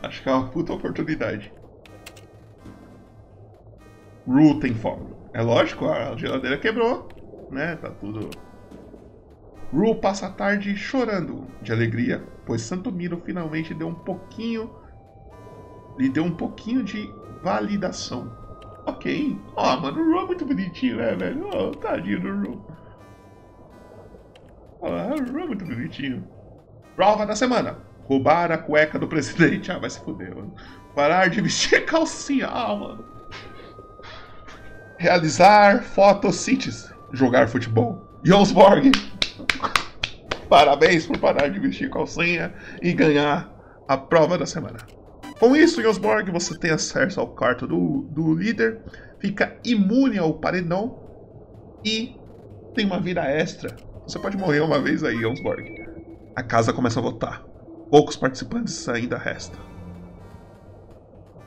[0.02, 1.54] Acho que é uma puta oportunidade.
[4.28, 5.08] Ru tem fome.
[5.34, 7.08] É lógico, a geladeira quebrou,
[7.52, 7.76] né?
[7.76, 8.30] Tá tudo.
[9.72, 14.70] Ru passa a tarde chorando de alegria, pois Santo Miro finalmente deu um pouquinho.
[15.98, 17.10] lhe deu um pouquinho de
[17.44, 18.32] validação.
[18.86, 19.38] Ok.
[19.56, 21.48] Ó, oh, mano, o Ru é muito bonitinho, né, velho?
[21.54, 22.66] Oh, tadinho do Ru.
[24.82, 26.28] Oh, o é muito bonitinho.
[26.96, 27.78] Prova da semana.
[28.06, 29.72] Roubar a cueca do presidente.
[29.72, 30.54] Ah, vai se fuder, mano.
[30.96, 32.48] Parar de vestir calcinha.
[32.48, 33.19] Ah, mano.
[35.00, 36.94] Realizar fotossíntese.
[37.14, 38.02] Jogar futebol.
[38.22, 38.92] Jonsborg.
[40.50, 43.50] Parabéns por parar de vestir calcinha e ganhar
[43.88, 44.78] a prova da semana.
[45.40, 48.82] Com isso, Jonsborg, você tem acesso ao quarto do, do líder,
[49.20, 51.00] fica imune ao paredão
[51.86, 52.18] e
[52.76, 53.74] tem uma vida extra.
[54.06, 55.82] Você pode morrer uma vez aí, Jonsborg.
[56.36, 57.42] A casa começa a votar.
[57.90, 59.62] Poucos participantes ainda restam.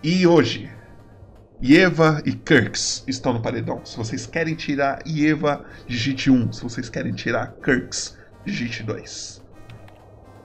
[0.03, 0.70] E hoje,
[1.65, 3.85] Eva e Kirks estão no paredão.
[3.85, 6.55] Se vocês querem tirar Eva, digite 1.
[6.55, 9.41] Se vocês querem tirar Kirks, digite 2.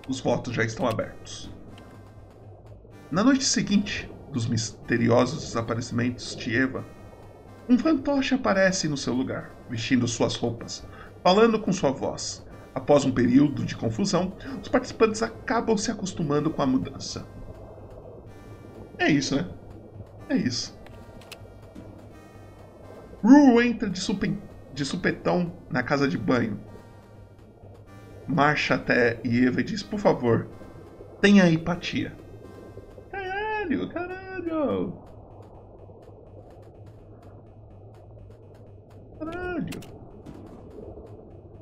[0.07, 1.51] Os votos já estão abertos.
[3.09, 6.85] Na noite seguinte dos misteriosos desaparecimentos de Eva,
[7.67, 10.85] um fantoche aparece no seu lugar, vestindo suas roupas,
[11.23, 12.45] falando com sua voz.
[12.75, 17.25] Após um período de confusão, os participantes acabam se acostumando com a mudança.
[18.99, 19.49] É isso, né?
[20.29, 20.76] É isso.
[23.27, 24.33] Rue entra de, super,
[24.73, 26.59] de supetão na casa de banho.
[28.27, 30.47] Marcha até Eva e diz: Por favor,
[31.19, 32.15] Tenha empatia.
[33.11, 34.93] Caralho, caralho.
[39.19, 39.97] Caralho.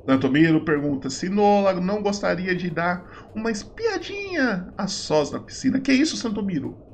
[0.06, 5.80] Dantomiro pergunta se Nola não gostaria de dar uma espiadinha a sós na piscina.
[5.80, 6.85] Que isso, Santomiro?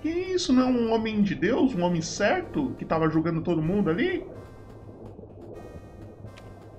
[0.00, 0.52] Que isso?
[0.52, 1.74] Não é um homem de Deus?
[1.74, 4.26] Um homem certo que estava julgando todo mundo ali?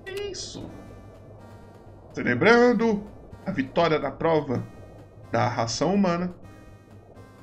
[0.06, 0.70] Que isso?
[2.14, 3.04] Celebrando
[3.46, 4.64] a vitória da prova
[5.32, 6.34] da ração humana,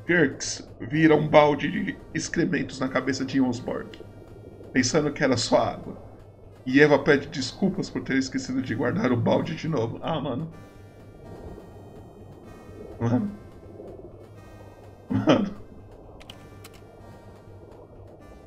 [0.06, 4.02] Kirks vira um balde de excrementos na cabeça de Jonsborg,
[4.72, 6.02] pensando que era só água.
[6.66, 9.98] E Eva pede desculpas por ter esquecido de guardar o balde de novo.
[10.02, 10.50] Ah, mano.
[13.00, 13.30] Mano.
[15.10, 15.63] Mano.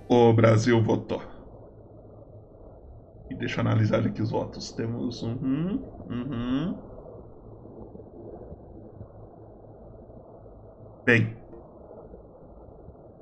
[0.10, 1.22] O Brasil votou.
[3.30, 4.72] E deixa eu analisar aqui os votos.
[4.72, 5.34] Temos um.
[6.10, 6.78] Uhum.
[11.04, 11.36] Bem.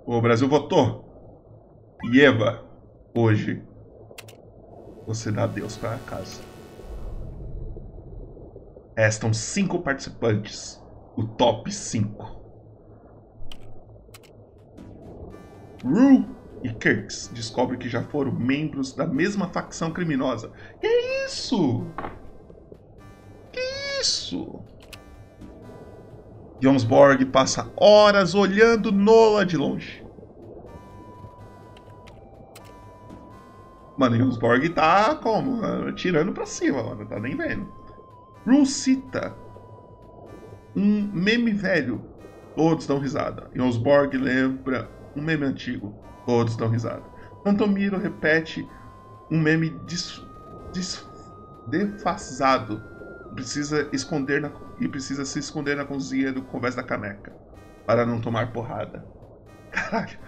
[0.06, 1.04] O Brasil votou.
[2.12, 2.64] E Eva,
[3.16, 3.64] hoje,
[5.08, 6.44] você dá adeus para casa.
[8.96, 10.80] Restam cinco participantes.
[11.18, 12.46] O top 5.
[15.84, 16.35] Rue
[16.66, 20.52] e Kirks descobrem que já foram membros da mesma facção criminosa.
[20.82, 20.88] Que
[21.28, 21.86] isso?
[23.52, 23.62] Que
[24.02, 24.60] isso?
[26.60, 30.04] Jonsborg passa horas olhando Nola de longe.
[33.96, 35.92] Mano, Jonsborg tá como?
[35.94, 37.06] Tirando pra cima, mano.
[37.06, 37.72] Tá nem vendo.
[38.44, 39.36] Rue cita
[40.76, 42.04] um meme velho.
[42.56, 43.52] Todos dão risada.
[43.54, 46.05] Jonsborg lembra um meme antigo.
[46.26, 47.12] Todos dão risada.
[47.46, 48.70] Antomiro repete
[49.30, 50.22] um meme des,
[50.72, 51.06] des,
[51.66, 52.88] defasado.
[53.36, 57.38] Precisa esconder na, e precisa se esconder na cozinha do convés da caneca.
[57.86, 59.10] Para não tomar porrada.
[59.72, 60.20] Caralho.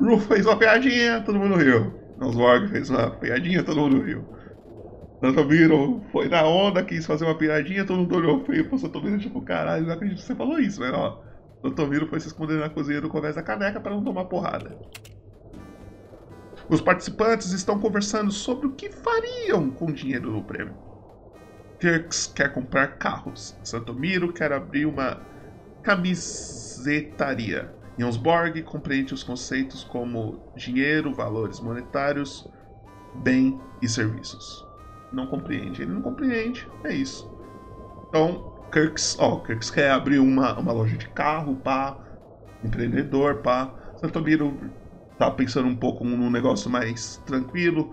[0.00, 2.00] Ru fez uma piadinha, todo mundo riu.
[2.16, 4.28] Nosborg fez uma piadinha, todo mundo riu.
[5.24, 9.42] Santomiro foi na onda, quis fazer uma piadinha, todo mundo olhou feio pro Santomiro, tipo,
[9.42, 11.22] caralho, não acredito que você falou isso, velho, ó.
[11.62, 14.78] Santomiro foi se esconder na cozinha do convés da caneca para não tomar porrada.
[16.68, 20.76] Os participantes estão conversando sobre o que fariam com o dinheiro do prêmio.
[21.78, 23.56] Kirks quer comprar carros.
[23.64, 25.20] Santomiro quer abrir uma
[25.82, 27.72] camisetaria.
[27.98, 32.48] Jonsborg compreende os conceitos como dinheiro, valores monetários,
[33.14, 34.66] bem e serviços.
[35.12, 35.82] Não compreende.
[35.82, 36.68] Ele não compreende.
[36.84, 37.30] É isso.
[38.08, 41.98] Então, Kirks, ó, Kirks quer abrir uma, uma loja de carro, pá.
[42.62, 43.74] Empreendedor, pá.
[43.96, 44.58] Santomiro
[45.18, 47.92] tá pensando um pouco num negócio mais tranquilo,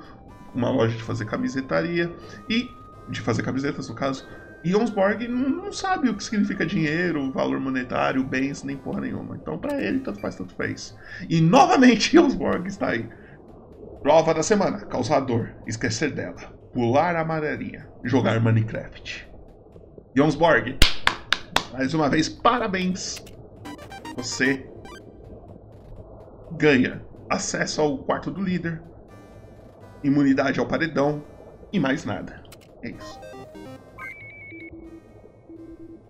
[0.54, 2.14] uma loja de fazer camisetaria
[2.50, 2.70] e
[3.10, 4.28] de fazer camisetas no caso.
[4.64, 9.36] E Jonsborg não, sabe o que significa dinheiro, valor monetário, bens, nem porra nenhuma.
[9.36, 10.96] Então, para ele, tanto faz, tanto fez.
[11.30, 13.08] E novamente, Jonsborg está aí.
[14.02, 19.35] Prova da semana: causador, esquecer dela, pular a amarelinha, jogar Minecraft.
[20.18, 20.78] Jonsborg,
[21.74, 23.22] mais uma vez, parabéns.
[24.16, 24.66] Você
[26.54, 28.82] ganha acesso ao quarto do líder,
[30.06, 31.22] imunidade ao paredão
[31.70, 32.42] e mais nada.
[32.82, 33.20] É isso.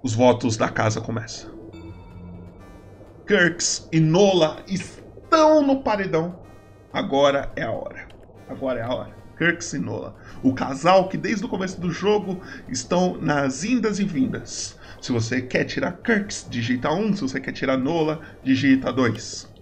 [0.03, 1.49] Os votos da casa começam.
[3.25, 6.43] Kirks e Nola estão no paredão.
[6.93, 8.07] Agora é a hora.
[8.47, 9.24] Agora é a hora.
[9.37, 10.15] Kirks e Nola.
[10.41, 14.77] O casal que desde o começo do jogo estão nas indas e vindas.
[15.01, 17.15] Se você quer tirar Kirks, digita 1.
[17.15, 19.53] Se você quer tirar Nola, digita 2.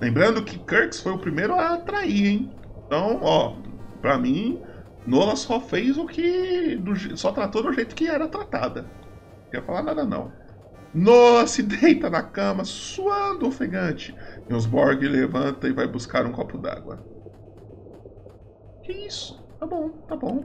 [0.00, 2.50] Lembrando que Kirks foi o primeiro a atrair, hein?
[2.86, 3.56] Então, ó,
[4.00, 4.62] pra mim,
[5.06, 6.76] Nola só fez o que.
[6.76, 8.82] Do, só tratou do jeito que era tratada.
[8.82, 10.32] Não quer falar nada, não.
[10.98, 14.14] Nola se deita na cama, suando ofegante.
[14.48, 17.04] Jonsborg levanta e vai buscar um copo d'água.
[18.82, 19.42] Que isso?
[19.60, 20.44] Tá bom, tá bom.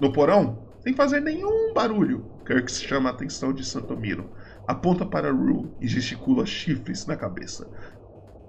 [0.00, 4.30] No porão, sem fazer nenhum barulho, Kirk chama a atenção de Santomiro
[4.66, 7.68] aponta para Rue e gesticula chifres na cabeça.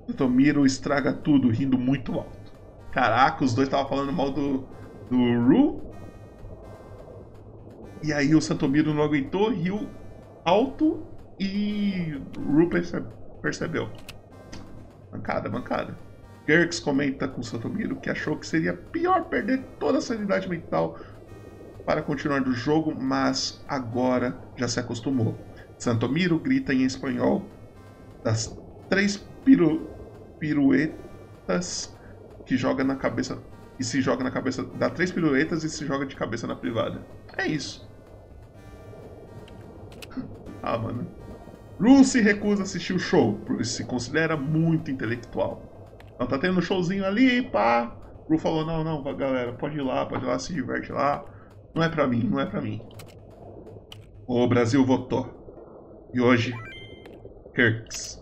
[0.07, 2.51] Santomiro estraga tudo, rindo muito alto.
[2.91, 4.65] Caraca, os dois estavam falando mal do,
[5.09, 5.86] do Rue.
[8.03, 9.87] E aí o Santomiro não aguentou, riu
[10.45, 11.05] alto
[11.39, 13.07] e Rue percebe,
[13.41, 13.89] percebeu.
[15.11, 15.97] Mancada, mancada.
[16.47, 20.97] Gerx comenta com Santomiro que achou que seria pior perder toda a sanidade mental
[21.85, 25.37] para continuar do jogo, mas agora já se acostumou.
[25.77, 27.45] Santomiro grita em espanhol
[28.23, 28.57] das
[28.89, 29.89] três piru,
[30.39, 31.95] piruetas
[32.45, 33.41] que joga na cabeça
[33.79, 34.63] e se joga na cabeça.
[34.63, 37.05] Dá três piruetas e se joga de cabeça na privada.
[37.37, 37.86] É isso.
[40.61, 41.07] Ah, mano.
[41.79, 45.61] Ru se recusa assistir o show, porque se considera muito intelectual.
[46.15, 47.95] Então tá tendo um showzinho ali, pá.
[48.27, 51.23] Ru falou, não, não, galera, pode ir lá, pode ir lá, se diverte lá.
[51.75, 52.81] Não é pra mim, não é pra mim.
[54.27, 55.29] O Brasil votou.
[56.13, 56.53] E hoje,
[57.53, 58.21] Kirks,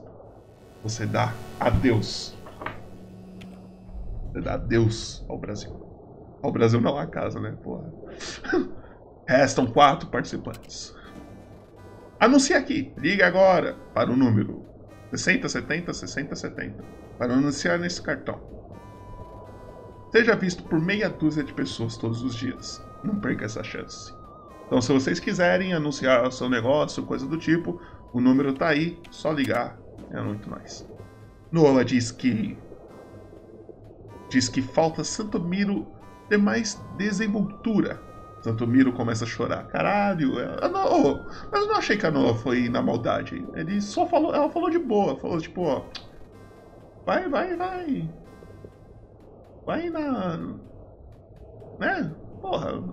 [0.84, 2.36] você dá adeus.
[4.32, 5.72] Você dá adeus ao Brasil.
[6.44, 7.58] Ao Brasil não à casa, né?
[7.64, 7.92] Porra.
[9.28, 10.94] Restam quatro participantes.
[12.26, 12.92] Anuncie aqui.
[12.98, 14.66] Liga agora para o número
[15.12, 16.84] 60 70 60 70
[17.20, 18.42] para anunciar nesse cartão.
[20.12, 22.84] Seja visto por meia dúzia de pessoas todos os dias.
[23.04, 24.12] Não perca essa chance.
[24.66, 27.80] Então, se vocês quiserem anunciar o seu negócio, coisa do tipo,
[28.12, 29.78] o número tá aí, só ligar.
[30.10, 30.84] É muito mais.
[31.52, 32.58] Nola diz que
[34.30, 35.86] diz que falta Santomiro
[36.28, 38.02] ter mais desenvoltura
[38.46, 39.66] Santomiro começa a chorar.
[39.70, 43.44] Caralho, ela não, mas eu não achei que a Noa foi na maldade.
[43.56, 45.86] Ele só falou, ela falou de boa, falou tipo, ó,
[47.04, 48.08] vai, vai, vai,
[49.66, 50.38] vai na,
[51.80, 52.16] né?
[52.40, 52.84] Porra,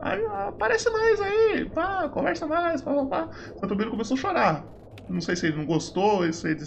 [0.48, 3.28] aparece mais aí, pá, conversa mais, pá, pá.
[3.60, 4.64] Santomiro começou a chorar.
[5.06, 6.64] Não sei se ele não gostou, se ele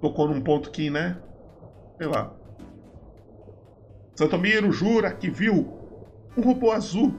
[0.00, 1.18] tocou num ponto que, né?
[1.98, 2.32] Sei lá.
[4.16, 5.80] Santomiro jura que viu
[6.36, 7.14] um robô azul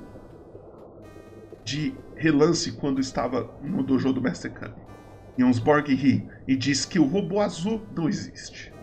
[1.64, 4.76] de relance quando estava no dojo do Mestre Kami.
[5.38, 8.74] Jonsborg ri e diz que o robô azul não existe.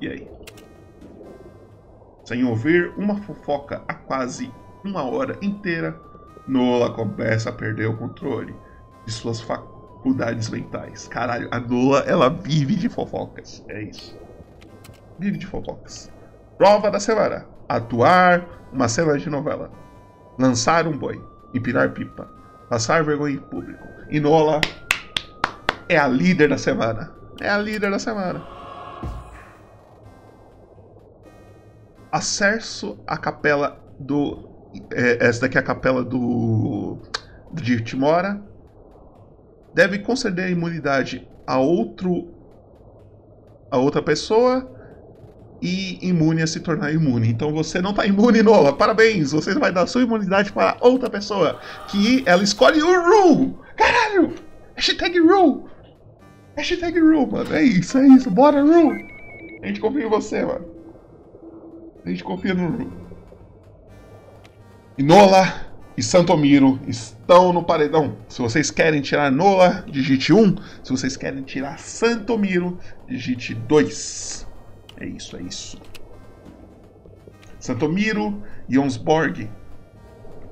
[0.00, 0.28] E aí?
[2.24, 4.52] Sem ouvir uma fofoca há quase
[4.84, 5.98] uma hora inteira,
[6.46, 8.54] Nola começa a perder o controle
[9.06, 11.06] de suas faculdades mentais.
[11.06, 13.64] Caralho, a Nola, ela vive de fofocas.
[13.68, 14.18] É isso.
[15.18, 16.10] Vive de fofocas.
[16.58, 17.46] Prova da semana.
[17.68, 19.70] Atuar uma cena de novela.
[20.36, 22.28] Lançar um boi empinar pipa,
[22.68, 23.86] passar vergonha em público.
[24.10, 24.60] E Nola
[25.88, 27.12] é a líder da semana.
[27.40, 28.42] É a líder da semana.
[32.10, 34.50] Acesso à capela do.
[34.90, 36.98] É, essa daqui é a capela do.
[37.52, 38.40] de Timora.
[39.74, 42.28] Deve conceder imunidade a outro.
[43.70, 44.70] a outra pessoa
[45.62, 47.28] e imune a se tornar imune.
[47.28, 48.72] Então você não está imune, Nola.
[48.72, 49.30] Parabéns!
[49.30, 51.60] Você vai dar sua imunidade para outra pessoa.
[51.86, 53.58] Que ela escolhe o Ru!
[53.76, 54.34] Caralho!
[54.74, 55.68] Hashtag Ru!
[56.56, 57.54] Hashtag Ru, mano.
[57.54, 58.28] É isso, é isso.
[58.28, 58.92] Bora, Ru!
[59.62, 60.66] A gente confia em você, mano.
[62.04, 62.92] A gente confia no Ru.
[64.98, 68.16] E Nola e Santomiro estão no paredão.
[68.28, 70.56] Se vocês querem tirar Nola, digite 1.
[70.82, 74.41] Se vocês querem tirar Santomiro, digite 2.
[75.02, 75.82] É isso, é isso.
[77.58, 79.50] Santomiro, Jonsborg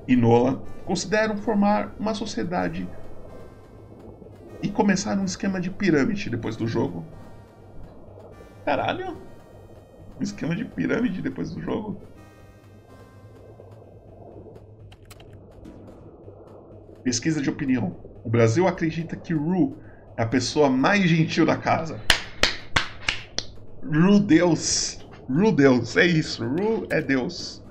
[0.09, 2.89] e Nola consideram formar uma sociedade
[4.61, 7.07] e começar um esquema de pirâmide depois do jogo.
[8.65, 9.17] Caralho!
[10.19, 12.03] Um esquema de pirâmide depois do jogo?
[17.05, 17.97] Pesquisa de opinião.
[18.25, 19.77] O Brasil acredita que Ru
[20.17, 22.01] é a pessoa mais gentil da casa.
[23.83, 25.07] Ru Deus.
[25.29, 26.45] Ru Deus, é isso.
[26.45, 27.63] Ru é Deus.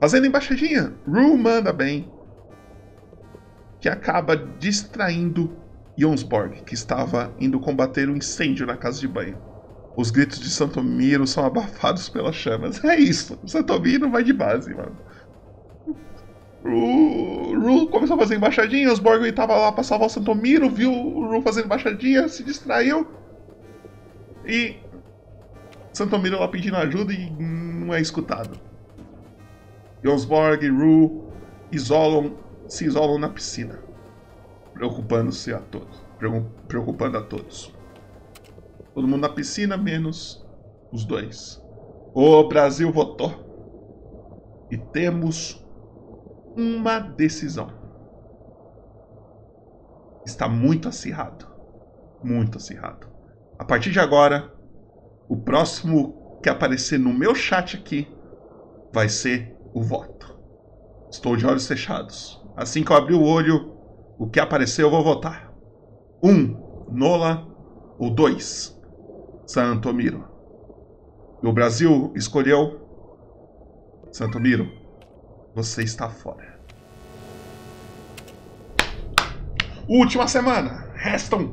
[0.00, 2.10] Fazendo embaixadinha, Ru manda bem.
[3.80, 5.56] Que acaba distraindo
[5.96, 9.38] Jonsborg, que estava indo combater um incêndio na casa de banho.
[9.96, 12.82] Os gritos de Santomiro são abafados pelas chamas.
[12.84, 13.38] É isso.
[13.46, 14.96] Santomiro vai de base, mano.
[16.64, 21.28] O Ru começou a fazer embaixadinha, os estava lá para salvar o Santomiro, viu o
[21.28, 23.06] Ru fazendo embaixadinha, se distraiu.
[24.46, 24.76] E
[25.94, 28.58] Santomiro lá pedindo ajuda e não é escutado.
[30.02, 31.28] Jonsborg e Ru
[31.70, 32.36] isolam,
[32.68, 33.78] se isolam na piscina,
[34.74, 36.02] preocupando-se a todos,
[36.66, 37.72] preocupando a todos.
[38.92, 40.44] Todo mundo na piscina, menos
[40.92, 41.62] os dois.
[42.12, 43.44] O Brasil votou.
[44.70, 45.64] E temos
[46.56, 47.70] uma decisão.
[50.24, 51.46] Está muito acirrado.
[52.22, 53.08] Muito acirrado.
[53.58, 54.53] A partir de agora,
[55.28, 58.08] o próximo que aparecer no meu chat aqui
[58.92, 60.38] vai ser o voto.
[61.10, 62.42] Estou de olhos fechados.
[62.56, 63.76] Assim que eu abrir o olho,
[64.18, 65.52] o que aparecer eu vou votar.
[66.22, 66.56] Um,
[66.90, 67.52] Nola.
[67.96, 68.76] Ou dois,
[69.46, 70.28] Santomiro.
[71.42, 72.80] E o Brasil escolheu
[74.12, 74.68] Santomiro.
[75.54, 76.60] Você está fora.
[79.88, 80.90] Última semana.
[80.94, 81.52] Restam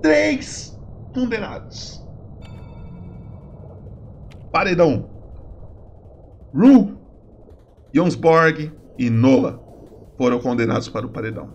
[0.00, 0.78] três
[1.12, 1.99] condenados.
[4.52, 5.08] Paredão.
[6.54, 6.98] Ru,
[7.94, 9.60] Jonsborg e Nola
[10.18, 11.48] foram condenados para o paredão.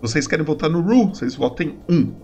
[0.00, 1.94] Vocês querem votar no Ru, vocês votem 1.
[1.94, 2.14] Um.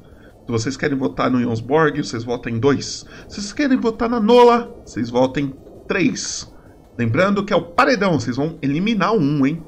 [0.47, 2.87] Se vocês querem votar no Jonsborg, vocês votem 2.
[2.87, 5.53] Se vocês querem votar na Nola, vocês votem
[5.89, 6.55] 3.
[6.97, 9.63] Lembrando que é o paredão, vocês vão eliminar um, hein?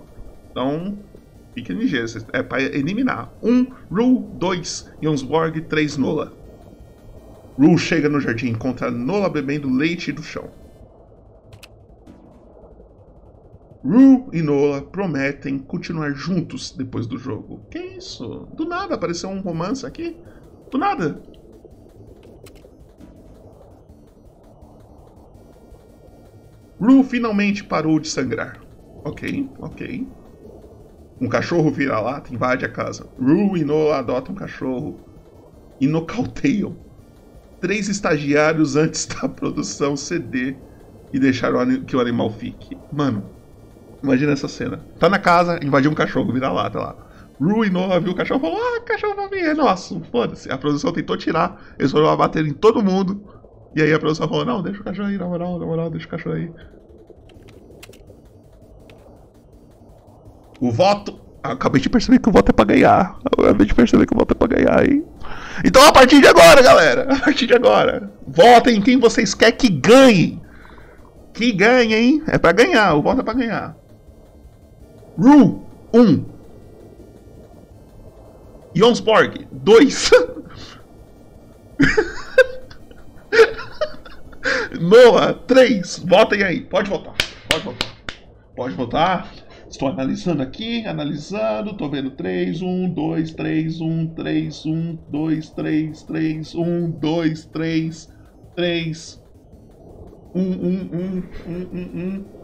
[0.50, 0.96] Então,
[1.52, 3.30] fiquem ligeiros, é para eliminar.
[3.42, 6.37] 1, um, Ru, 2, Jonsborg, 3, Nola.
[7.58, 10.48] Ru chega no jardim e encontra Nola bebendo leite do chão.
[13.84, 17.60] Ru e Nola prometem continuar juntos depois do jogo.
[17.68, 18.48] Que isso?
[18.54, 20.16] Do nada apareceu um romance aqui?
[20.70, 21.20] Do nada.
[26.80, 28.60] Ru finalmente parou de sangrar.
[29.02, 30.06] Ok, ok.
[31.20, 33.08] Um cachorro vira lata invade a casa.
[33.18, 35.00] Ru e Nola adotam um cachorro
[35.80, 36.87] e nocauteiam
[37.60, 40.56] três estagiários antes da produção ceder
[41.12, 41.52] e deixar
[41.86, 42.76] que o animal fique.
[42.92, 43.24] Mano,
[44.02, 44.80] imagina essa cena.
[44.98, 46.96] Tá na casa, invadiu um cachorro, vira lá, tá lá.
[47.40, 50.00] Ruinou, viu o cachorro falou: Ah, cachorro novinho é nosso.
[50.10, 50.50] Foda-se.
[50.50, 53.22] A produção tentou tirar, eles foram bater em todo mundo.
[53.76, 56.06] E aí a produção falou: Não, deixa o cachorro aí, na moral, na moral, deixa
[56.06, 56.50] o cachorro aí.
[60.60, 61.20] O voto.
[61.40, 63.16] Acabei de perceber que o voto é pra ganhar.
[63.24, 65.04] Acabei de perceber que o voto é pra ganhar, hein?
[65.64, 69.56] Então a partir de agora, galera, a partir de agora, votem em quem vocês querem
[69.56, 70.40] que ganhe.
[71.32, 72.22] Que ganhe, hein?
[72.26, 73.76] É pra ganhar, o voto é pra ganhar.
[75.16, 75.62] Ru,
[75.92, 76.00] 1.
[76.00, 76.24] Um.
[78.74, 80.10] Jonsborg, 2.
[84.80, 86.04] Noah, 3.
[86.06, 87.14] Votem aí, pode votar.
[87.48, 87.88] Pode votar.
[88.54, 89.28] Pode votar.
[89.68, 96.02] Estou analisando aqui, analisando, tô vendo 3, 1, 2, 3, 1, 3, 1, 2, 3,
[96.04, 98.14] 3, 1, 2, 3,
[98.56, 99.22] 3,
[100.34, 102.38] 1, 1, 1, 1, 1, 1.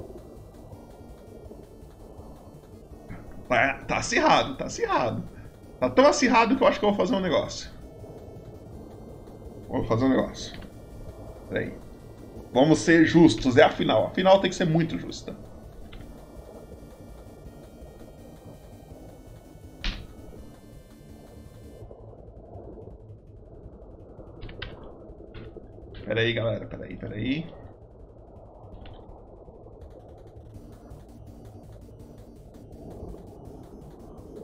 [3.49, 5.25] Tá, tá acirrado, tá acirrado.
[5.81, 7.71] Tá tão acirrado que eu acho que eu vou fazer um negócio.
[9.69, 10.55] Vou fazer um negócio.
[11.49, 11.73] Peraí.
[12.53, 14.09] Vamos ser justos, é a final.
[14.09, 15.35] A final tem que ser muito justa.
[26.15, 26.67] Pera aí, galera.
[26.67, 27.45] Pera aí, pera aí.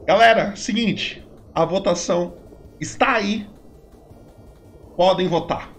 [0.05, 1.24] Galera, seguinte.
[1.55, 2.36] A votação
[2.80, 3.47] está aí.
[4.97, 5.72] Podem votar.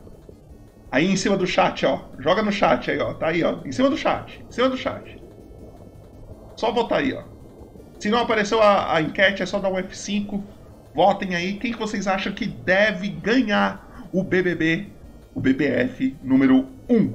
[0.89, 2.05] Aí em cima do chat, ó.
[2.19, 3.13] Joga no chat aí, ó.
[3.13, 3.59] Tá aí, ó.
[3.65, 4.41] Em cima do chat.
[4.47, 5.21] Em cima do chat.
[6.55, 7.23] Só votar aí, ó.
[7.99, 10.41] Se não apareceu a, a enquete, é só dar um F5.
[10.95, 11.59] Votem aí.
[11.59, 15.00] Quem que vocês acham que deve ganhar o BBB
[15.33, 17.13] o BBF número 1.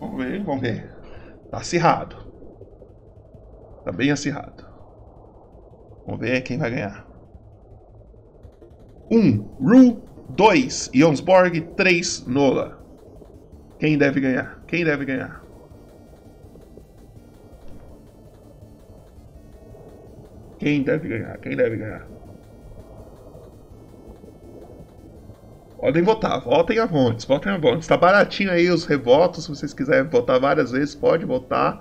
[0.00, 0.90] Vamos ver, vamos ver.
[1.50, 2.16] Tá acirrado.
[3.84, 4.64] Tá bem acirrado.
[6.06, 7.06] Vamos ver quem vai ganhar.
[9.10, 9.38] 1.
[9.60, 10.90] Ru 2.
[10.94, 12.26] Jonsborg 3.
[12.26, 12.78] Nola.
[13.78, 14.62] Quem deve ganhar?
[14.66, 15.44] Quem deve ganhar?
[20.58, 21.38] Quem deve ganhar?
[21.38, 22.13] Quem deve ganhar?
[25.84, 27.86] Podem votar, votem a Vontes, votem a Vontes.
[27.86, 31.78] Tá baratinho aí os revotos, se vocês quiserem votar várias vezes, pode votar.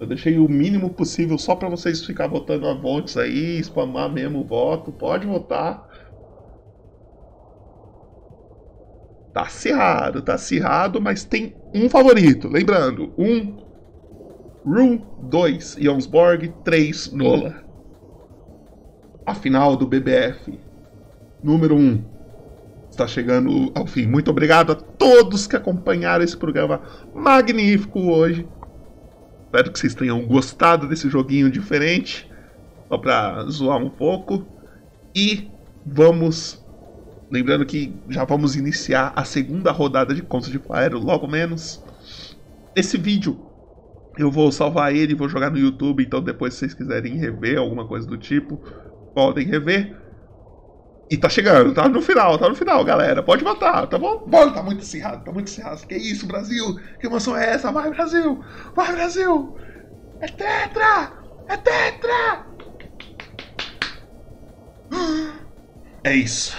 [0.00, 4.40] Eu deixei o mínimo possível só para vocês ficar votando a Vontes aí, spamar mesmo
[4.40, 5.88] o voto, pode votar.
[9.32, 12.48] Tá acirrado, tá acirrado, mas tem um favorito.
[12.48, 13.58] Lembrando, um
[14.66, 17.62] Ru 2 Jonsborg 3 Nola.
[19.24, 20.58] A final do BBF.
[21.40, 21.78] Número 1.
[21.78, 22.17] Um
[22.98, 24.06] está chegando ao fim.
[24.06, 26.80] Muito obrigado a todos que acompanharam esse programa
[27.14, 28.46] magnífico hoje.
[29.44, 32.28] Espero que vocês tenham gostado desse joguinho diferente,
[32.88, 34.44] só para zoar um pouco.
[35.14, 35.48] E
[35.86, 36.64] vamos.
[37.30, 41.82] Lembrando que já vamos iniciar a segunda rodada de Contos de Faero, logo menos.
[42.74, 43.38] Esse vídeo
[44.18, 47.58] eu vou salvar ele e vou jogar no YouTube, então depois se vocês quiserem rever
[47.58, 48.56] alguma coisa do tipo,
[49.14, 49.94] podem rever.
[51.10, 53.22] E tá chegando, tá no final, tá no final, galera.
[53.22, 54.24] Pode votar, tá bom?
[54.26, 55.86] Bom, tá muito acirrado, tá muito acirrado.
[55.86, 56.78] Que isso, Brasil?
[57.00, 57.72] Que emoção é essa?
[57.72, 58.44] Vai, Brasil!
[58.74, 59.56] Vai, Brasil!
[60.20, 61.12] É tetra!
[61.48, 62.46] É tetra!
[66.04, 66.56] É isso.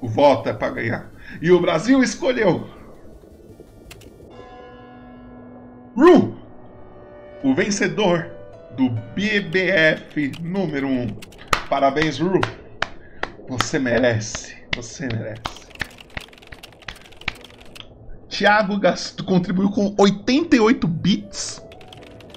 [0.00, 1.10] O voto é pra ganhar.
[1.42, 2.68] E o Brasil escolheu.
[5.94, 6.36] Ru!
[7.42, 8.35] O vencedor
[8.76, 10.90] do BBF número 1.
[10.90, 11.06] Um.
[11.68, 12.40] Parabéns, Ru.
[13.48, 14.56] Você merece.
[14.76, 15.66] Você merece.
[18.28, 21.64] Thiago gastou, contribuiu com 88 bits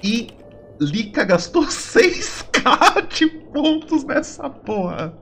[0.02, 0.28] e
[0.80, 5.12] Lica gastou 6k de pontos nessa porra.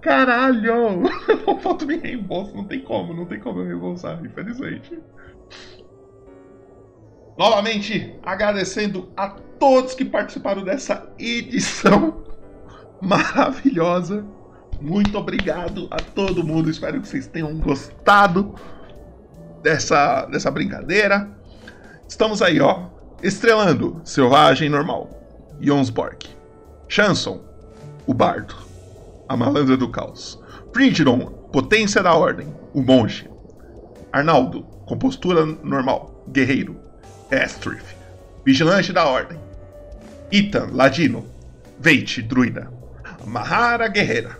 [0.00, 1.04] Caralho!
[1.62, 4.98] Falta me reembolso, não tem como, não tem como eu reembolsar, infelizmente.
[7.38, 12.24] Novamente, agradecendo a todos que participaram dessa edição
[13.00, 14.24] maravilhosa.
[14.80, 16.70] Muito obrigado a todo mundo.
[16.70, 18.54] Espero que vocês tenham gostado
[19.62, 21.28] dessa, dessa brincadeira.
[22.08, 22.88] Estamos aí, ó.
[23.22, 25.08] Estrelando Selvagem Normal,
[25.60, 26.18] Jonsborg,
[26.88, 27.40] Chanson,
[28.06, 28.54] o Bardo,
[29.26, 30.38] a Malandra do Caos,
[30.72, 33.30] Frigidon, Potência da Ordem, o Monge,
[34.12, 36.76] Arnaldo, Compostura Normal, Guerreiro,
[37.30, 37.93] Estrith,
[38.44, 39.38] Vigilante da Ordem,
[40.30, 41.24] Ethan, Ladino,
[41.80, 42.70] Veit, Druida,
[43.26, 44.38] Mahara, Guerreira,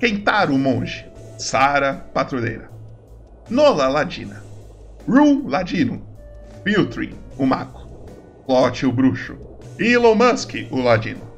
[0.00, 1.06] Kentaro, Monge,
[1.38, 2.70] Sara, Patrulheira,
[3.50, 4.42] Nola, Ladina,
[5.06, 6.02] Ru, Ladino,
[6.64, 7.86] Piltry, o Mago,
[8.48, 9.36] Lot, o Bruxo,
[9.78, 11.30] Elon Musk, o Ladino,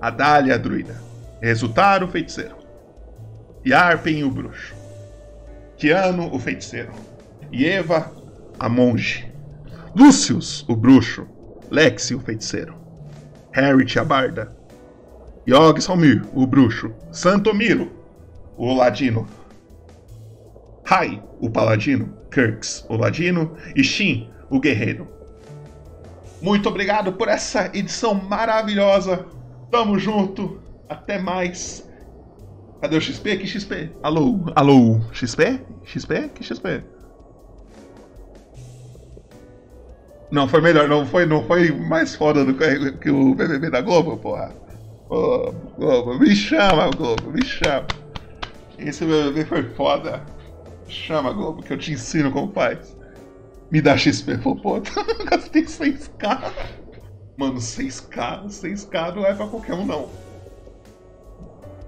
[0.00, 0.96] Adália, a Druida,
[1.40, 2.56] Resultar, o Feiticeiro,
[3.64, 4.74] Yarpen, o Bruxo,
[5.76, 6.92] Keanu, o Feiticeiro,
[7.52, 8.10] Eva,
[8.58, 9.31] a Monge,
[9.94, 11.26] Lucius, o Bruxo,
[11.70, 12.74] Lexi, o Feiticeiro,
[13.52, 14.56] Harriet, a Barda,
[15.46, 17.92] Yog Salmir, o Bruxo, Santomiro,
[18.56, 19.28] o Ladino,
[20.88, 25.08] Hai, o Paladino, Kirks, o Ladino e Shin, o Guerreiro.
[26.40, 29.26] Muito obrigado por essa edição maravilhosa.
[29.70, 30.60] Tamo junto.
[30.88, 31.88] Até mais.
[32.80, 33.38] Cadê o XP?
[33.38, 33.92] Que XP?
[34.02, 34.40] Alô?
[34.56, 35.00] Alô?
[35.12, 35.60] XP?
[35.84, 36.28] XP?
[36.34, 36.82] Que XP?
[40.32, 40.88] Não, foi melhor.
[40.88, 44.50] Não foi, não foi mais foda do que, que o BBB da Globo, porra.
[45.10, 47.86] Ô, Globo, me chama, Globo, me chama.
[48.78, 50.24] Esse BBB foi foda.
[50.88, 52.96] Chama, Globo, que eu te ensino como faz.
[53.70, 54.80] Me dá XP, pô, pô.
[55.30, 56.50] Gastei 6k.
[57.36, 60.08] Mano, 6k, 6k não é pra qualquer um, não.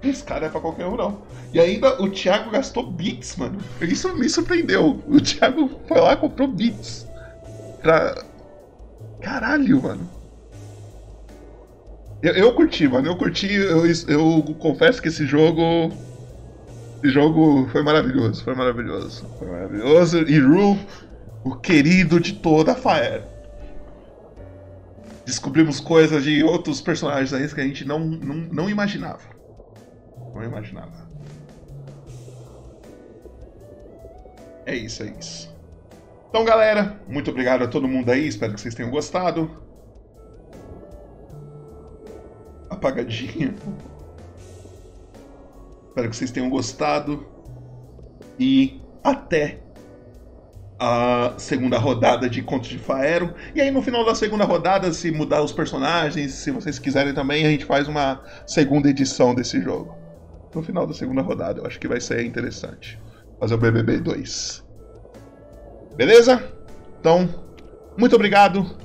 [0.03, 1.23] 6k não é pra qualquer um, não.
[1.51, 3.57] E ainda o Thiago gastou bits, mano.
[3.81, 5.01] Isso me surpreendeu.
[5.07, 7.07] O Thiago foi lá e comprou bits.
[7.81, 8.15] Pra.
[9.25, 10.07] Caralho, mano.
[12.21, 13.07] Eu, eu curti, mano.
[13.07, 13.51] Eu curti.
[13.51, 15.91] Eu, eu confesso que esse jogo.
[17.03, 18.43] Esse jogo foi maravilhoso.
[18.43, 19.27] Foi maravilhoso.
[19.39, 20.19] Foi maravilhoso.
[20.19, 20.77] E Ru
[21.43, 23.23] o querido de toda a Fire.
[25.25, 29.23] Descobrimos coisas de outros personagens aí que a gente não, não, não imaginava.
[30.35, 31.09] Não imaginava.
[34.67, 35.54] É isso, é isso.
[36.35, 38.27] Então, galera, muito obrigado a todo mundo aí.
[38.27, 39.49] Espero que vocês tenham gostado.
[42.69, 43.55] Apagadinho.
[45.87, 47.25] Espero que vocês tenham gostado.
[48.37, 49.61] E até
[50.77, 53.33] a segunda rodada de Contos de Faero.
[53.55, 57.45] E aí no final da segunda rodada, se mudar os personagens, se vocês quiserem também,
[57.45, 59.95] a gente faz uma segunda edição desse jogo.
[60.53, 62.99] No final da segunda rodada, eu acho que vai ser interessante.
[63.39, 64.64] Fazer o BBB 2.
[65.95, 66.43] Beleza?
[66.99, 67.29] Então,
[67.97, 68.77] muito obrigado.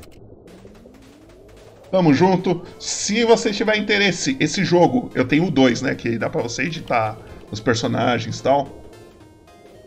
[1.91, 2.63] Tamo junto.
[2.79, 5.95] Se você tiver interesse, esse jogo, eu tenho o 2, né?
[5.95, 7.19] Que dá pra você editar
[7.51, 8.69] os personagens e tal.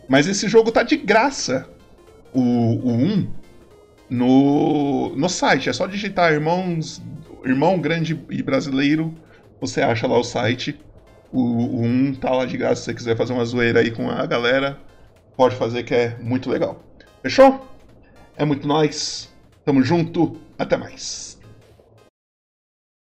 [0.06, 1.66] Mas esse jogo tá de graça
[2.32, 3.28] o, o 1
[4.10, 5.70] no, no site.
[5.70, 7.02] É só digitar irmãos,
[7.44, 9.14] irmão grande e brasileiro,
[9.58, 10.78] você acha lá o site.
[11.32, 14.10] O, o 1 tá lá de graça se você quiser fazer uma zoeira aí com
[14.10, 14.78] a galera.
[15.36, 16.84] Pode fazer que é muito legal.
[17.24, 17.66] Fechou?
[18.36, 19.32] É muito nós.
[19.64, 20.36] Tamo junto.
[20.58, 21.33] Até mais.